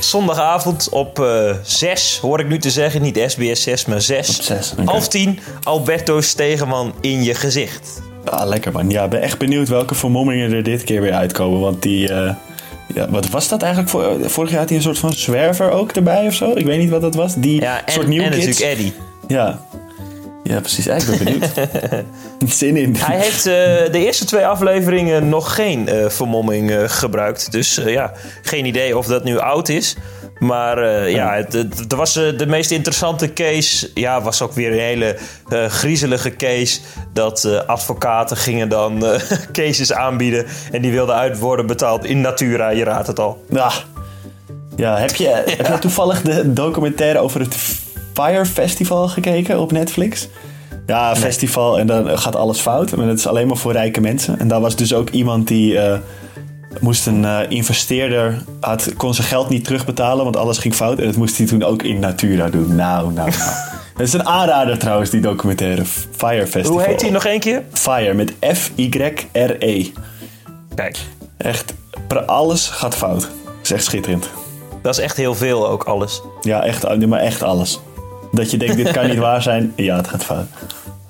Zondagavond 0.00 0.88
op 0.88 1.18
uh, 1.18 1.54
6, 1.62 2.18
hoor 2.18 2.40
ik 2.40 2.48
nu 2.48 2.58
te 2.58 2.70
zeggen. 2.70 3.02
Niet 3.02 3.24
SBS 3.26 3.62
6, 3.62 3.86
maar 3.86 4.00
6. 4.00 4.28
Op 4.38 4.42
6. 4.44 4.72
Okay. 4.72 4.84
Half 4.84 5.08
10, 5.08 5.38
Alberto 5.62 6.20
Stegeman 6.20 6.92
in 7.00 7.22
je 7.22 7.34
gezicht. 7.34 8.02
Ah, 8.24 8.48
lekker 8.48 8.72
man. 8.72 8.90
Ja, 8.90 9.04
ik 9.04 9.10
ben 9.10 9.20
echt 9.20 9.38
benieuwd 9.38 9.68
welke 9.68 9.94
vermommingen 9.94 10.52
er 10.52 10.62
dit 10.62 10.84
keer 10.84 11.00
weer 11.00 11.12
uitkomen. 11.12 11.60
Want 11.60 11.82
die... 11.82 12.10
Uh, 12.10 12.34
ja, 12.94 13.10
wat 13.10 13.28
was 13.28 13.48
dat 13.48 13.62
eigenlijk? 13.62 13.92
Voor, 13.92 14.30
vorig 14.30 14.50
jaar 14.50 14.58
had 14.58 14.68
hij 14.68 14.78
een 14.78 14.84
soort 14.84 14.98
van 14.98 15.12
zwerver 15.12 15.70
ook 15.70 15.92
erbij 15.92 16.26
of 16.26 16.34
zo. 16.34 16.52
Ik 16.54 16.66
weet 16.66 16.78
niet 16.78 16.90
wat 16.90 17.00
dat 17.00 17.14
was. 17.14 17.34
Die 17.34 17.60
ja, 17.60 17.84
en, 17.86 17.92
soort 17.92 18.06
nieuw 18.06 18.22
en 18.22 18.30
kids. 18.30 18.46
natuurlijk 18.46 18.72
Eddie. 18.72 18.92
Ja. 19.28 19.60
Ja, 20.42 20.60
precies. 20.60 20.86
Ik 20.86 21.06
ben 21.06 21.24
benieuwd. 21.24 21.50
Zin 22.58 22.76
in. 22.76 22.96
Hij 22.98 23.18
heeft 23.18 23.46
uh, 23.46 23.52
de 23.92 24.04
eerste 24.04 24.24
twee 24.24 24.46
afleveringen 24.46 25.28
nog 25.28 25.54
geen 25.54 25.88
uh, 25.88 26.08
vermomming 26.08 26.70
uh, 26.70 26.82
gebruikt. 26.86 27.52
Dus 27.52 27.80
ja, 27.84 28.12
geen 28.42 28.64
idee 28.64 28.98
of 28.98 29.06
dat 29.06 29.24
nu 29.24 29.38
oud 29.38 29.68
is. 29.68 29.96
Maar 30.42 31.08
ja, 31.10 31.44
het, 31.48 31.94
was 31.94 32.12
de 32.12 32.46
meest 32.46 32.70
interessante 32.70 33.32
case. 33.32 33.90
Ja, 33.94 34.22
was 34.22 34.42
ook 34.42 34.52
weer 34.52 34.72
een 34.72 34.78
hele 34.78 35.16
griezelige 35.68 36.36
case. 36.36 36.80
Dat 37.12 37.66
advocaten 37.66 38.36
gingen 38.36 38.68
dan 38.68 39.04
cases 39.52 39.92
aanbieden. 39.92 40.46
En 40.72 40.82
die 40.82 40.92
wilden 40.92 41.14
uit 41.14 41.38
worden 41.38 41.66
betaald 41.66 42.04
in 42.04 42.20
natura. 42.20 42.68
Je 42.68 42.84
raadt 42.84 43.06
het 43.06 43.18
al. 43.18 43.44
Ja. 43.50 43.70
Ja, 44.76 44.98
heb 44.98 45.14
je, 45.14 45.28
heb 45.56 45.66
je 45.66 45.78
toevallig 45.78 46.22
de 46.22 46.52
documentaire 46.52 47.18
over 47.18 47.40
het 47.40 47.56
Fire 48.12 48.46
Festival 48.46 49.08
gekeken 49.08 49.60
op 49.60 49.72
Netflix? 49.72 50.28
Ja, 50.86 51.16
festival 51.16 51.78
en 51.78 51.86
dan 51.86 52.18
gaat 52.18 52.36
alles 52.36 52.60
fout. 52.60 52.96
Maar 52.96 53.06
het 53.06 53.18
is 53.18 53.26
alleen 53.26 53.46
maar 53.46 53.56
voor 53.56 53.72
rijke 53.72 54.00
mensen. 54.00 54.38
En 54.38 54.48
daar 54.48 54.60
was 54.60 54.76
dus 54.76 54.94
ook 54.94 55.10
iemand 55.10 55.48
die 55.48 55.78
eh, 55.78 55.98
moest 56.80 57.06
een 57.06 57.24
eh, 57.24 57.38
investeerder... 57.48 58.42
Had, 58.60 58.94
kon 58.96 59.14
zijn 59.14 59.26
geld 59.26 59.48
niet 59.48 59.64
terugbetalen, 59.64 60.24
want 60.24 60.36
alles 60.36 60.58
ging 60.58 60.74
fout. 60.74 60.98
En 60.98 61.06
dat 61.06 61.16
moest 61.16 61.38
hij 61.38 61.46
toen 61.46 61.62
ook 61.62 61.82
in 61.82 61.98
Natura 61.98 62.48
doen. 62.48 62.74
Nou, 62.74 63.12
nou, 63.12 63.30
nou. 63.30 63.50
Dat 63.96 64.06
is 64.06 64.12
een 64.12 64.26
aanrader 64.26 64.78
trouwens, 64.78 65.10
die 65.10 65.20
documentaire. 65.20 65.84
Fire 66.16 66.46
Festival. 66.46 66.78
Hoe 66.78 66.82
heet 66.82 67.00
die 67.00 67.10
nog 67.10 67.24
één 67.24 67.40
keer? 67.40 67.62
Fire, 67.72 68.14
met 68.14 68.32
F-Y-R-E. 68.40 69.90
Kijk, 70.74 70.98
Echt, 71.36 71.74
alles 72.26 72.68
gaat 72.68 72.94
fout. 72.94 73.20
Dat 73.20 73.30
is 73.62 73.70
echt 73.70 73.84
schitterend. 73.84 74.30
dat 74.82 74.98
is 74.98 75.04
echt 75.04 75.16
heel 75.16 75.34
veel 75.34 75.68
ook 75.68 75.84
alles. 75.84 76.22
Ja, 76.40 76.64
echt, 76.64 77.06
maar 77.06 77.20
echt 77.20 77.42
alles. 77.42 77.80
Dat 78.32 78.50
je 78.50 78.56
denkt, 78.56 78.76
dit 78.76 78.90
kan 78.90 79.08
niet 79.08 79.18
waar 79.28 79.42
zijn. 79.42 79.72
Ja, 79.76 79.96
het 79.96 80.08
gaat 80.08 80.24
fout. 80.24 80.46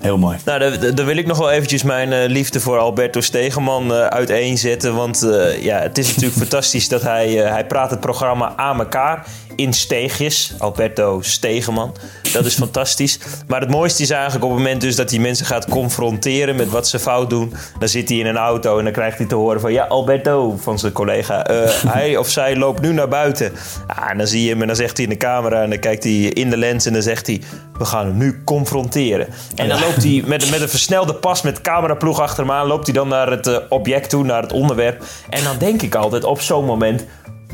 Heel 0.03 0.19
mooi. 0.19 0.38
Nou, 0.45 0.79
dan, 0.95 1.07
wil 1.07 1.17
ik 1.17 1.27
nog 1.27 1.38
wel 1.38 1.51
eventjes 1.51 1.83
mijn 1.83 2.12
eh, 2.12 2.29
liefde 2.29 2.61
voor 2.61 2.79
Alberto 2.79 3.21
Stegeman 3.21 3.95
eh, 3.95 4.07
uiteenzetten. 4.07 4.95
Want 4.95 5.23
eh, 5.23 5.62
ja, 5.62 5.79
het 5.79 5.99
is 5.99 6.07
natuurlijk 6.07 6.35
fantastisch 6.47 6.88
dat 6.88 7.03
hij... 7.03 7.29
hij 7.33 7.67
praat 7.67 7.91
het 7.91 8.01
programma 8.01 8.53
aan 8.57 8.79
elkaar 8.79 9.27
in 9.57 9.73
steegjes. 9.73 10.55
Alberto 10.59 11.19
Stegeman. 11.23 11.95
Dat 12.33 12.45
is 12.45 12.55
fantastisch. 12.55 13.19
Maar 13.47 13.61
het 13.61 13.71
mooiste 13.71 14.03
is 14.03 14.11
eigenlijk 14.11 14.45
op 14.45 14.51
het 14.51 14.59
moment 14.59 14.81
dus 14.81 14.97
dat 14.97 15.11
hij 15.11 15.19
mensen 15.19 15.47
gaat 15.47 15.69
confronteren 15.69 16.57
met 16.57 16.71
wat 16.71 16.88
ze 16.88 16.99
fout 16.99 17.31
doen. 17.31 17.55
Dan 17.79 17.88
zit 17.88 18.09
hij 18.09 18.19
in 18.19 18.27
een 18.27 18.37
auto 18.37 18.79
en 18.79 18.85
dan 18.85 18.93
krijgt 18.93 19.19
hij 19.19 19.27
te 19.27 19.35
horen 19.35 19.61
van... 19.61 19.73
Ja, 19.73 19.85
Alberto, 19.85 20.57
van 20.62 20.79
zijn 20.79 20.93
collega. 20.93 21.47
eh, 21.47 21.71
hij 21.87 22.17
of 22.17 22.29
zij 22.29 22.57
loopt 22.57 22.81
nu 22.81 22.93
naar 22.93 23.09
buiten. 23.09 23.53
Ah, 23.87 24.11
en 24.11 24.19
dan 24.19 24.27
zie 24.27 24.43
je 24.43 24.51
hem 24.51 24.61
en 24.61 24.67
dan 24.67 24.77
zegt 24.77 24.97
hij 24.97 25.05
in 25.07 25.11
de 25.12 25.17
camera... 25.17 25.62
en 25.62 25.71
dan 25.71 25.79
kijkt 25.79 26.05
hij 26.05 26.12
in 26.12 26.51
de 26.51 26.57
lens 26.57 26.87
en 26.87 26.93
dan 26.93 27.03
zegt 27.03 27.27
hij... 27.27 27.41
We 27.79 27.85
gaan 27.85 28.07
hem 28.07 28.17
nu 28.17 28.43
confronteren. 28.45 29.27
En 29.55 29.69
dan 29.69 29.81
loopt 29.81 30.03
hij 30.03 30.23
met, 30.27 30.51
met 30.51 30.61
een 30.61 30.69
versnelde 30.69 31.15
pas 31.15 31.43
met 31.43 31.61
cameraploeg 31.61 32.21
achter 32.21 32.45
hem 32.45 32.53
aan... 32.53 32.67
loopt 32.67 32.87
hij 32.87 32.95
dan 32.95 33.09
naar 33.09 33.31
het 33.31 33.47
eh, 33.47 33.57
object 33.69 34.11
toe, 34.11 34.25
naar 34.25 34.43
het 34.43 34.53
onderwerp. 34.53 35.05
En 35.31 35.45
dan 35.45 35.59
denk 35.59 35.83
ik 35.83 35.95
altijd 35.95 36.25
op 36.25 36.41
zo'n 36.41 36.65
moment... 36.65 37.05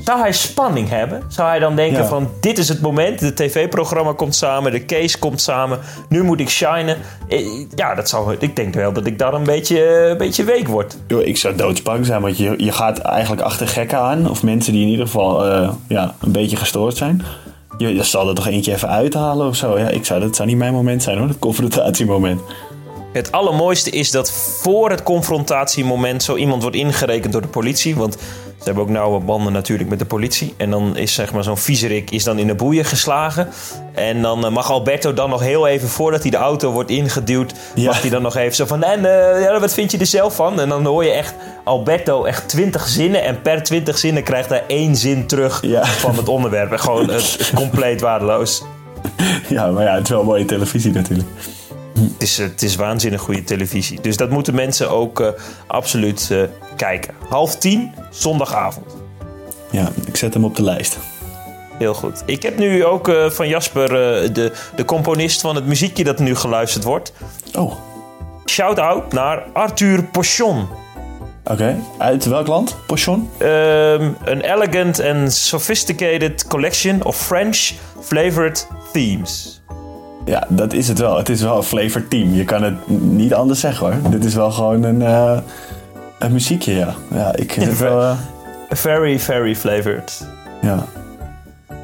Zou 0.05 0.21
hij 0.21 0.33
spanning 0.33 0.89
hebben? 0.89 1.23
Zou 1.29 1.49
hij 1.49 1.59
dan 1.59 1.77
denken 1.77 2.03
Ja. 2.03 2.09
van 2.09 2.29
dit 2.41 2.59
is 2.59 2.69
het 2.69 2.81
moment, 2.81 3.21
het 3.21 3.37
tv-programma 3.37 4.13
komt 4.13 4.35
samen, 4.35 4.73
de 4.73 4.85
case 4.85 5.19
komt 5.19 5.41
samen, 5.41 5.79
nu 6.09 6.23
moet 6.23 6.41
ik 6.41 6.49
shinen. 6.49 6.97
Eh, 7.29 7.47
Ja, 7.75 7.95
dat 7.95 8.09
zou, 8.09 8.37
ik 8.39 8.57
denk 8.57 8.75
wel 8.75 8.93
dat 8.93 9.07
ik 9.07 9.19
daar 9.19 9.35
een 9.35 9.45
beetje, 9.45 9.85
eh, 9.85 10.09
een 10.09 10.17
beetje 10.17 10.45
week 10.45 10.69
word. 10.69 10.97
Yo, 11.07 11.19
ik 11.19 11.37
zou 11.37 11.55
doodsbang 11.57 12.07
zijn, 12.07 12.21
want 12.23 12.39
je, 12.39 12.55
je 12.57 12.73
gaat 12.73 12.99
eigenlijk 12.99 13.43
achter 13.43 13.69
gekken 13.69 13.99
aan. 13.99 14.31
Of 14.31 14.43
mensen 14.43 14.73
die 14.73 14.83
in 14.83 14.89
ieder 14.89 15.07
geval 15.07 15.45
eh, 15.47 15.71
ja, 15.89 16.15
een 16.21 16.33
beetje 16.33 16.57
gestoord 16.57 16.97
zijn. 16.97 17.23
Je, 17.79 17.95
je 17.95 18.03
zal 18.03 18.29
er 18.29 18.35
toch 18.35 18.47
eentje 18.47 18.73
even 18.73 18.89
uithalen 18.89 19.47
of 19.47 19.57
zo. 19.57 19.79
Ja, 19.79 19.89
ik 19.89 20.05
zou, 20.05 20.21
dat 20.21 20.37
zou 20.37 20.49
niet 20.49 20.57
mijn 20.59 20.73
moment 20.73 21.03
zijn 21.03 21.19
hoor, 21.19 21.29
het 21.29 21.39
confrontatiemoment. 21.39 22.41
Het 23.13 23.33
allermooiste 23.33 23.91
is 23.91 24.11
dat 24.11 24.31
voor 24.33 24.91
het 24.91 25.03
confrontatiemoment 25.03 26.23
zo 26.23 26.37
iemand 26.37 26.63
wordt 26.63 26.77
ingerekend 26.77 27.33
door 27.33 27.43
de 27.43 27.49
politie. 27.49 27.97
Want 27.97 28.13
ze 28.59 28.65
hebben 28.65 28.83
ook 28.83 28.89
nauwe 28.89 29.21
banden 29.21 29.53
natuurlijk 29.53 29.89
met 29.89 29.99
de 29.99 30.05
politie. 30.05 30.55
En 30.57 30.71
dan 30.71 30.97
is 30.97 31.15
zeg 31.15 31.33
maar 31.33 31.45
zo'n 31.45 31.57
viezerik 31.57 32.11
is 32.11 32.25
dan 32.25 32.39
in 32.39 32.47
de 32.47 32.55
boeien 32.55 32.85
geslagen. 32.85 33.49
En 33.95 34.23
dan 34.23 34.45
eh, 34.45 34.51
mag 34.51 34.71
Alberto 34.71 35.15
dan 35.15 35.31
nog 35.31 35.41
heel 35.41 35.67
even 35.67 35.89
voordat 35.89 36.23
hij 36.23 36.31
de 36.31 36.37
auto 36.37 36.71
wordt 36.71 36.91
ingeduwd... 36.91 37.53
Ja. 37.75 37.87
mag 37.87 38.01
hij 38.01 38.11
dan 38.11 38.23
nog 38.23 38.37
even 38.37 38.55
zo 38.55 38.67
van... 38.67 38.83
En 38.83 39.05
eh, 39.05 39.43
ja, 39.43 39.61
wat 39.61 39.75
vind 39.75 39.91
je 39.91 39.99
er 39.99 40.07
zelf 40.07 40.35
van? 40.35 40.61
En 40.61 40.69
dan 40.69 40.85
hoor 40.85 41.05
je 41.05 41.11
echt 41.11 41.35
Alberto 41.65 42.25
echt 42.25 42.49
twintig 42.49 42.87
zinnen. 42.89 43.25
En 43.25 43.43
per 43.43 43.63
twintig 43.63 43.99
zinnen 43.99 44.23
krijgt 44.23 44.49
hij 44.49 44.65
één 44.67 44.97
zin 44.97 45.27
terug 45.27 45.63
Ja. 45.63 45.85
van 45.87 46.17
het 46.17 46.29
onderwerp. 46.29 46.73
En 46.73 46.81
gewoon 46.81 47.11
het 47.11 47.53
compleet 47.55 48.01
waardeloos. 48.01 48.63
Ja, 49.49 49.67
maar 49.67 49.85
ja, 49.85 49.95
het 49.95 50.03
is 50.03 50.09
wel 50.11 50.25
mooie 50.25 50.45
televisie 50.45 50.93
natuurlijk. 50.93 51.29
Het 52.03 52.23
is, 52.23 52.39
het 52.39 52.63
is 52.63 52.77
waanzinnig 52.77 53.21
goede 53.21 53.45
televisie. 53.45 54.01
Dus 54.01 54.17
dat 54.17 54.31
moeten 54.31 54.55
mensen 54.55 54.91
ook 54.91 55.21
eh, 55.21 55.29
absoluut 55.67 56.29
eh, 56.31 56.43
kijken. 56.77 57.15
Half 57.29 57.57
tien, 57.57 57.93
zondagavond. 58.11 58.97
Ja, 59.71 59.89
ik 60.07 60.17
zet 60.17 60.35
hem 60.35 60.45
op 60.45 60.57
de 60.57 60.63
lijst. 60.63 60.99
Heel 61.79 61.95
goed. 61.95 62.23
Ik 62.27 62.43
heb 62.43 62.59
nu 62.59 62.85
ook 62.85 63.09
eh, 63.09 63.31
van 63.31 63.49
Jasper, 63.49 63.89
de, 64.33 64.53
de 64.77 64.85
componist 64.85 65.41
van 65.41 65.55
het 65.55 65.67
muziekje 65.67 66.05
dat 66.05 66.19
nu 66.19 66.35
geluisterd 66.35 66.85
wordt. 66.85 67.13
Oh, 67.55 67.73
Shout-out 68.47 69.13
naar 69.13 69.43
Arthur 69.53 70.05
Pochon. 70.05 70.69
oké. 71.45 71.77
Uit 71.99 72.25
welk 72.25 72.47
land? 72.47 72.77
Pochon? 72.87 73.31
Um, 73.43 74.17
an 74.27 74.41
elegant 74.41 75.01
and 75.01 75.33
sophisticated 75.33 76.47
collection 76.47 77.05
of 77.05 77.17
French 77.17 77.73
flavored 78.01 78.67
themes. 78.93 79.58
Ja, 80.29 80.47
dat 80.49 80.73
is 80.73 80.89
het 80.89 80.99
wel. 80.99 81.17
Het 81.17 81.29
is 81.29 81.43
wel 81.43 81.57
een 81.57 81.63
flavor 81.63 82.09
team. 82.09 82.35
Je 82.35 82.45
kan 82.45 82.63
het 82.63 82.89
niet 82.89 83.35
anders 83.35 83.61
zeggen 83.61 83.87
hoor. 83.87 84.11
Dit 84.11 84.25
is 84.25 84.35
wel 84.35 84.51
gewoon 84.51 84.83
een, 84.83 85.03
eh, 85.03 85.39
een 86.19 86.33
muziekje, 86.33 86.73
ja. 86.75 86.95
Ja, 87.15 87.35
ik 87.37 87.53
vind 87.53 87.67
het 87.67 87.79
wel... 87.89 88.01
eh, 88.03 88.17
Very, 88.71 89.19
very 89.19 89.55
flavored. 89.57 90.27
ja. 90.63 90.85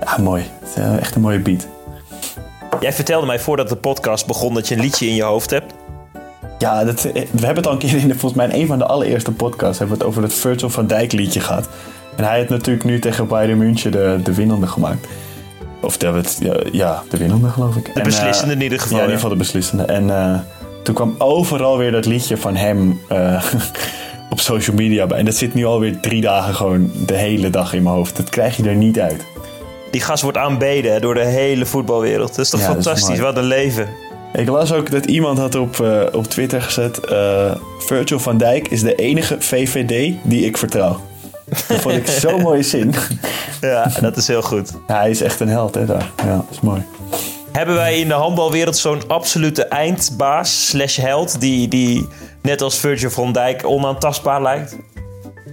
ja, 0.04 0.22
mooi. 0.22 0.42
Het 0.61 0.68
is 0.68 0.74
eh, 0.83 0.96
echt 0.98 1.14
een 1.14 1.20
mooie 1.20 1.38
beat. 1.40 1.66
Jij 2.80 2.92
vertelde 2.92 3.26
mij 3.26 3.38
voordat 3.40 3.68
de 3.68 3.76
podcast 3.76 4.26
begon 4.26 4.54
dat 4.54 4.68
je 4.68 4.74
een 4.74 4.80
liedje 4.80 5.07
in 5.07 5.14
je 5.14 5.22
hoofd 5.22 5.50
hebt. 5.50 5.74
Ja, 6.59 6.85
dat, 6.85 7.02
we 7.02 7.18
hebben 7.30 7.57
het 7.57 7.66
al 7.66 7.72
een 7.72 7.78
keer 7.78 7.96
in 7.96 8.09
de, 8.09 8.18
volgens 8.18 8.46
mij 8.46 8.61
een 8.61 8.66
van 8.66 8.78
de 8.78 8.85
allereerste 8.87 9.33
podcasts 9.33 9.78
hebben 9.78 9.96
we 9.96 10.02
het 10.02 10.12
over 10.12 10.22
het 10.22 10.35
Virgil 10.35 10.70
van 10.70 10.87
Dijk 10.87 11.12
liedje 11.12 11.40
gehad. 11.40 11.68
En 12.16 12.24
hij 12.24 12.37
heeft 12.38 12.48
natuurlijk 12.48 12.85
nu 12.85 12.98
tegen 12.98 13.26
Bayern 13.26 13.59
München 13.59 13.92
de, 13.92 14.20
de 14.24 14.35
winnende 14.35 14.66
gemaakt. 14.66 15.07
Of 15.85 15.97
de, 15.97 16.07
het- 16.07 16.38
ja, 16.40 16.55
ja, 16.73 17.03
de 17.11 17.16
winnende 17.16 17.49
geloof 17.49 17.77
ik. 17.77 17.94
De 17.94 18.03
beslissende 18.03 18.55
in 18.55 18.62
ieder 18.62 18.79
geval. 18.81 18.97
Ja, 18.97 19.03
in 19.03 19.09
ieder 19.11 19.20
geval 19.23 19.37
de 19.37 19.42
beslissende. 19.44 19.83
En 19.85 20.11
eh, 20.11 20.38
toen 20.83 20.94
kwam 20.94 21.14
overal 21.18 21.79
weer 21.79 21.90
dat 21.92 22.07
liedje 22.07 22.37
van 22.37 22.57
hem 22.57 23.01
eh, 23.09 23.44
op 24.31 24.40
social 24.40 24.77
media 24.77 25.07
bij. 25.07 25.18
En 25.18 25.25
dat 25.25 25.35
zit 25.35 25.55
nu 25.55 25.64
alweer 25.64 26.01
drie 26.01 26.20
dagen 26.20 26.55
gewoon 26.55 26.90
de 27.07 27.14
hele 27.16 27.51
dag 27.51 27.73
in 27.73 27.83
mijn 27.83 27.94
hoofd. 27.94 28.16
Dat 28.16 28.29
krijg 28.31 28.57
je 28.57 28.62
er 28.68 28.75
niet 28.75 29.01
uit. 29.01 29.25
Die 29.90 30.01
gast 30.01 30.23
wordt 30.23 30.38
aanbeden 30.38 31.01
door 31.01 31.14
de 31.14 31.25
hele 31.25 31.66
voetbalwereld. 31.66 32.29
Dat 32.29 32.44
is 32.44 32.51
toch 32.51 32.61
Ja, 32.61 32.66
dat 32.66 32.77
is 32.79 32.85
fantastisch? 32.85 33.18
Wat 33.18 33.37
een 33.37 33.44
leven. 33.44 33.88
Ik 34.33 34.49
las 34.49 34.73
ook 34.73 34.90
dat 34.90 35.05
iemand 35.07 35.38
had 35.38 35.55
op, 35.55 35.81
eh, 35.81 36.01
op 36.12 36.25
Twitter 36.27 36.62
gezet... 36.62 36.99
eh, 36.99 37.51
Virgil 37.79 38.18
van 38.18 38.37
Dijk 38.38 38.68
is 38.68 38.83
de 38.83 38.94
enige 38.94 39.37
VVD 39.38 40.14
die 40.23 40.44
ik 40.47 40.57
vertrouw. 40.57 41.01
Dat 41.44 41.80
vond 41.80 41.94
ik 41.94 42.07
zo'n 42.07 42.40
mooie 42.40 42.62
zin. 42.62 42.94
Ja, 43.61 43.90
dat 44.00 44.16
is 44.16 44.26
heel 44.26 44.42
goed. 44.42 44.70
Ja, 44.88 44.98
hij 44.98 45.11
is 45.11 45.22
echt 45.22 45.40
een 45.40 45.48
held, 45.48 45.74
hè, 45.74 45.87
daar. 45.87 46.11
Ja, 46.24 46.37
dat 46.37 46.46
is 46.50 46.61
mooi. 46.61 46.83
Hebben 47.52 47.74
wij 47.74 47.98
in 47.98 48.09
de 48.09 48.14
handbalwereld 48.14 48.76
zo'n 48.76 49.09
absolute 49.09 49.64
eindbaas 49.64 50.68
slash 50.68 50.96
held... 50.96 51.40
Die, 51.40 51.68
die 51.68 52.09
net 52.42 52.62
als 52.62 52.78
Virgil 52.78 53.11
van 53.11 53.33
Dijk 53.33 53.66
onaantastbaar 53.66 54.42
lijkt? 54.42 54.76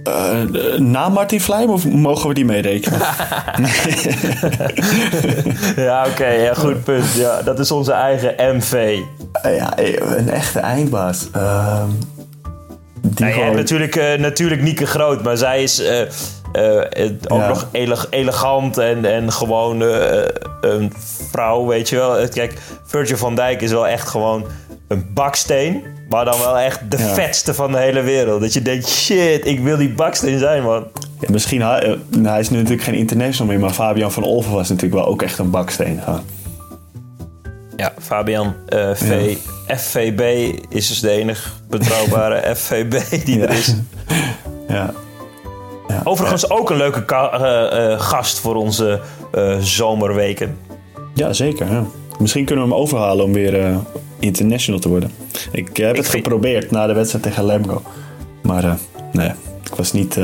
Eh, 0.04 0.78
na 0.78 1.08
Martin 1.08 1.40
Vlijm 1.40 1.70
of 1.70 1.84
mogen 1.88 2.28
we 2.28 2.34
die 2.34 2.44
meerekenen? 2.44 3.00
Ja, 5.76 6.06
oké. 6.06 6.26
ja, 6.26 6.54
goed 6.54 6.84
punt. 6.84 7.12
Ja, 7.12 7.42
dat 7.42 7.58
is 7.58 7.70
onze 7.70 7.92
eigen 7.92 8.56
MV. 8.56 8.98
Ja, 9.42 9.76
eh, 9.76 10.16
een 10.16 10.28
echte 10.30 10.58
eindbaas. 10.58 11.28
Ehm, 11.32 11.88
die 13.02 13.26
Nou, 13.26 13.32
gewoon... 13.32 13.54
natuurlijk, 13.56 13.96
eh, 13.96 14.18
natuurlijk 14.18 14.62
Nieke 14.62 14.86
Groot, 14.86 15.22
maar 15.22 15.36
zij 15.36 15.62
is 15.62 15.78
eh, 15.80 16.00
eh, 16.52 17.10
ook 17.28 17.40
Ja. 17.40 17.48
nog 17.48 17.68
ele- 17.72 18.06
elegant 18.10 18.78
en, 18.78 19.04
en 19.04 19.32
gewoon 19.32 19.80
een 20.60 20.92
vrouw, 21.30 21.66
weet 21.66 21.88
je 21.88 21.96
wel. 21.96 22.28
Kijk, 22.28 22.58
Virgil 22.84 23.16
van 23.16 23.34
Dijk 23.34 23.62
is 23.62 23.70
wel 23.70 23.86
echt 23.88 24.08
gewoon 24.08 24.44
een 24.88 25.06
baksteen, 25.14 25.82
maar 26.08 26.24
dan 26.24 26.38
wel 26.38 26.58
echt 26.58 26.80
de 26.90 26.98
Ja. 26.98 27.14
vetste 27.14 27.54
van 27.54 27.72
de 27.72 27.78
hele 27.78 28.02
wereld. 28.02 28.40
Dat 28.40 28.52
je 28.52 28.62
denkt, 28.62 28.88
shit, 28.88 29.46
ik 29.46 29.60
wil 29.60 29.76
die 29.76 29.92
baksteen 29.94 30.38
zijn, 30.38 30.62
man. 30.62 30.86
Ja, 31.20 31.28
misschien, 31.30 31.62
hij, 31.62 31.98
nou, 32.08 32.26
hij 32.28 32.40
is 32.40 32.50
nu 32.50 32.56
natuurlijk 32.56 32.82
geen 32.82 32.94
international 32.94 33.52
meer, 33.52 33.60
maar 33.60 33.70
Fabian 33.74 34.12
van 34.12 34.24
Olven 34.24 34.52
was 34.52 34.68
natuurlijk 34.68 34.94
wel 35.02 35.06
ook 35.12 35.22
echt 35.22 35.38
een 35.38 35.50
baksteen. 35.50 36.00
Ja, 37.82 37.92
Fabian, 38.00 38.54
eh, 38.68 38.90
v, 38.94 39.36
FVB 39.66 40.52
is 40.68 40.88
dus 40.88 41.00
de 41.00 41.10
enige 41.10 41.48
betrouwbare 41.68 42.54
FVB 42.56 43.24
die 43.24 43.38
Ja. 43.38 43.42
er 43.44 43.50
is. 43.50 43.74
Ja. 44.68 44.92
Ja. 45.88 46.00
Overigens 46.04 46.50
ook 46.50 46.70
een 46.70 46.76
leuke 46.76 47.04
eh, 47.06 47.92
eh, 47.92 48.00
gast 48.00 48.38
voor 48.40 48.54
onze 48.54 49.00
zomerweken. 49.60 50.58
Ja, 51.14 51.32
zeker. 51.32 51.66
Misschien 52.18 52.44
kunnen 52.44 52.64
we 52.64 52.70
hem 52.70 52.80
overhalen 52.80 53.24
om 53.24 53.32
weer 53.32 53.76
international 54.18 54.80
te 54.80 54.88
worden. 54.88 55.10
Ik 55.52 55.76
heb 55.76 55.96
het 55.96 56.08
vind- 56.08 56.22
geprobeerd 56.24 56.70
na 56.70 56.86
de 56.86 56.92
wedstrijd 56.92 57.24
tegen 57.24 57.44
Lemgo. 57.46 57.82
Maar 58.42 58.78
nee, 59.12 59.28
ik 59.64 59.74
was 59.76 59.92
niet, 59.92 60.18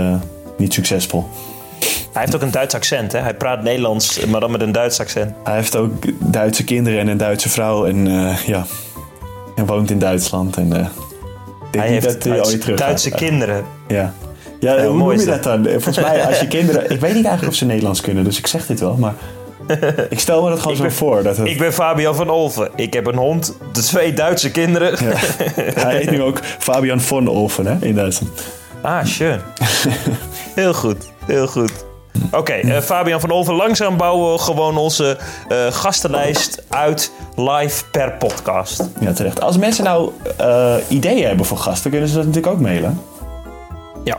niet 0.57 0.73
succesvol. 0.73 1.25
Hij 2.18 2.26
heeft 2.26 2.37
ook 2.37 2.42
een 2.48 2.50
Duits 2.54 2.74
accent, 2.74 3.12
hè? 3.12 3.18
Hij 3.18 3.35
praat 3.35 3.62
Nederlands, 3.62 4.24
maar 4.26 4.40
dan 4.40 4.50
met 4.50 4.61
een 4.61 4.72
Duits 4.72 5.00
accent. 5.00 5.35
Hij 5.44 5.54
heeft 5.54 5.76
ook 5.76 5.92
Duitse 6.18 6.64
kinderen 6.64 6.98
en 6.98 7.09
een 7.09 7.16
Duitse 7.16 7.48
vrouw. 7.48 7.87
En 7.87 8.07
eh, 8.07 8.37
ja, 8.46 8.64
en 9.57 9.66
woont 9.66 9.90
in 9.90 9.98
Duitsland. 9.98 10.57
En, 10.57 10.72
eh, 10.72 10.87
Hij 11.70 11.88
heeft 11.88 12.04
dat 12.04 12.22
hij 12.22 12.33
Duits- 12.33 12.48
ooit 12.50 12.61
terug 12.61 12.78
Duitse 12.78 13.11
gaat. 13.11 13.18
kinderen. 13.18 13.64
Ja. 13.88 14.12
Ja, 14.61 14.74
Heel 14.76 14.88
hoe 14.88 14.96
mooi 14.98 15.16
noem 15.16 15.24
je 15.26 15.31
dat 15.31 15.42
dan? 15.42 15.64
Volgens 15.64 15.98
mij, 16.00 16.26
als 16.26 16.40
je 16.40 16.46
kinderen... 16.57 16.83
Ik 16.90 17.00
weet 17.00 17.14
niet 17.14 17.24
eigenlijk 17.24 17.46
of 17.48 17.54
ze 17.54 17.64
Nederlands 17.64 18.00
kunnen, 18.00 18.24
dus 18.24 18.38
ik 18.38 18.46
zeg 18.46 18.66
dit 18.66 18.81
wel, 18.81 18.96
maar... 18.96 19.14
Ik 20.11 20.18
stel 20.20 20.42
me 20.42 20.48
dat 20.50 20.61
gewoon 20.61 20.76
zo 20.76 20.83
ben- 20.83 20.92
voor. 20.92 21.22
Dat 21.22 21.37
het, 21.37 21.46
Ik 21.46 21.59
ben 21.59 21.72
Fabian 21.72 22.14
van 22.14 22.31
Olven. 22.31 22.70
Ik 22.74 22.92
heb 22.92 23.07
een 23.07 23.16
hond, 23.16 23.57
de 23.72 23.81
twee 23.83 24.12
Duitse 24.12 24.50
kinderen. 24.50 24.90
ja. 25.04 25.12
Hij 25.85 25.96
heet 25.96 26.11
nu 26.11 26.22
ook 26.22 26.40
Fabian 26.59 27.00
von 27.00 27.28
Olven, 27.28 27.66
hè, 27.66 27.87
in 27.87 27.94
Duitsland. 27.94 28.31
Ah, 28.83 29.04
schön. 29.04 29.40
heel 30.54 30.74
goed, 30.74 30.96
heel 31.26 31.46
goed. 31.46 31.72
Oké, 32.33 32.52
eh, 32.52 32.81
Fabian 32.81 33.20
van 33.20 33.31
Olven. 33.31 33.54
Langzaam 33.54 33.96
bouwen 33.96 34.33
we 34.33 34.38
gewoon 34.38 34.76
onze 34.76 35.18
eh, 35.48 35.66
gastenlijst 35.70 36.62
uit 36.68 37.12
live 37.37 37.85
per 37.90 38.12
podcast. 38.12 38.88
Ja, 39.00 39.12
terecht. 39.12 39.40
Als 39.40 39.57
mensen 39.59 39.85
nou 39.85 40.11
eh, 40.37 40.74
ideeën 40.88 41.26
hebben 41.26 41.46
voor 41.46 41.59
gasten, 41.59 41.90
kunnen 41.90 42.09
ze 42.09 42.14
dat 42.14 42.26
natuurlijk 42.26 42.52
ook 42.54 42.61
mailen. 42.61 43.00
Ja. 44.04 44.16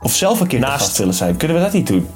Of 0.00 0.12
zelf 0.12 0.40
een 0.40 0.46
keer 0.46 0.60
Naast- 0.60 0.84
gast 0.84 0.98
willen 0.98 1.14
zijn. 1.14 1.36
Kunnen 1.36 1.56
we 1.56 1.62
dat 1.62 1.72
niet 1.72 1.86
doen? 1.86 2.08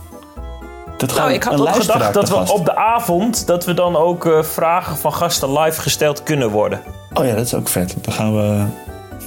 Dat 0.97 1.15
Nou, 1.15 1.33
ik 1.33 1.43
had 1.43 1.61
ook 1.61 1.75
gedacht 1.75 2.15
dat 2.15 2.29
we 2.29 2.53
op 2.53 2.65
de 2.65 2.77
avond... 2.77 3.47
dat 3.47 3.65
we 3.65 3.75
dan 3.75 3.97
ook 3.97 4.27
eh, 4.27 4.43
vragen 4.43 4.97
van 4.97 5.13
gasten 5.13 5.59
live 5.59 5.81
gesteld 5.81 6.23
kunnen 6.23 6.51
worden. 6.51 6.81
Oh 7.15 7.27
ja, 7.27 7.35
dat 7.35 7.45
is 7.45 7.55
ook 7.55 7.69
vet. 7.69 7.95
Dan 8.01 8.15
gaan 8.15 8.35
we 8.35 8.65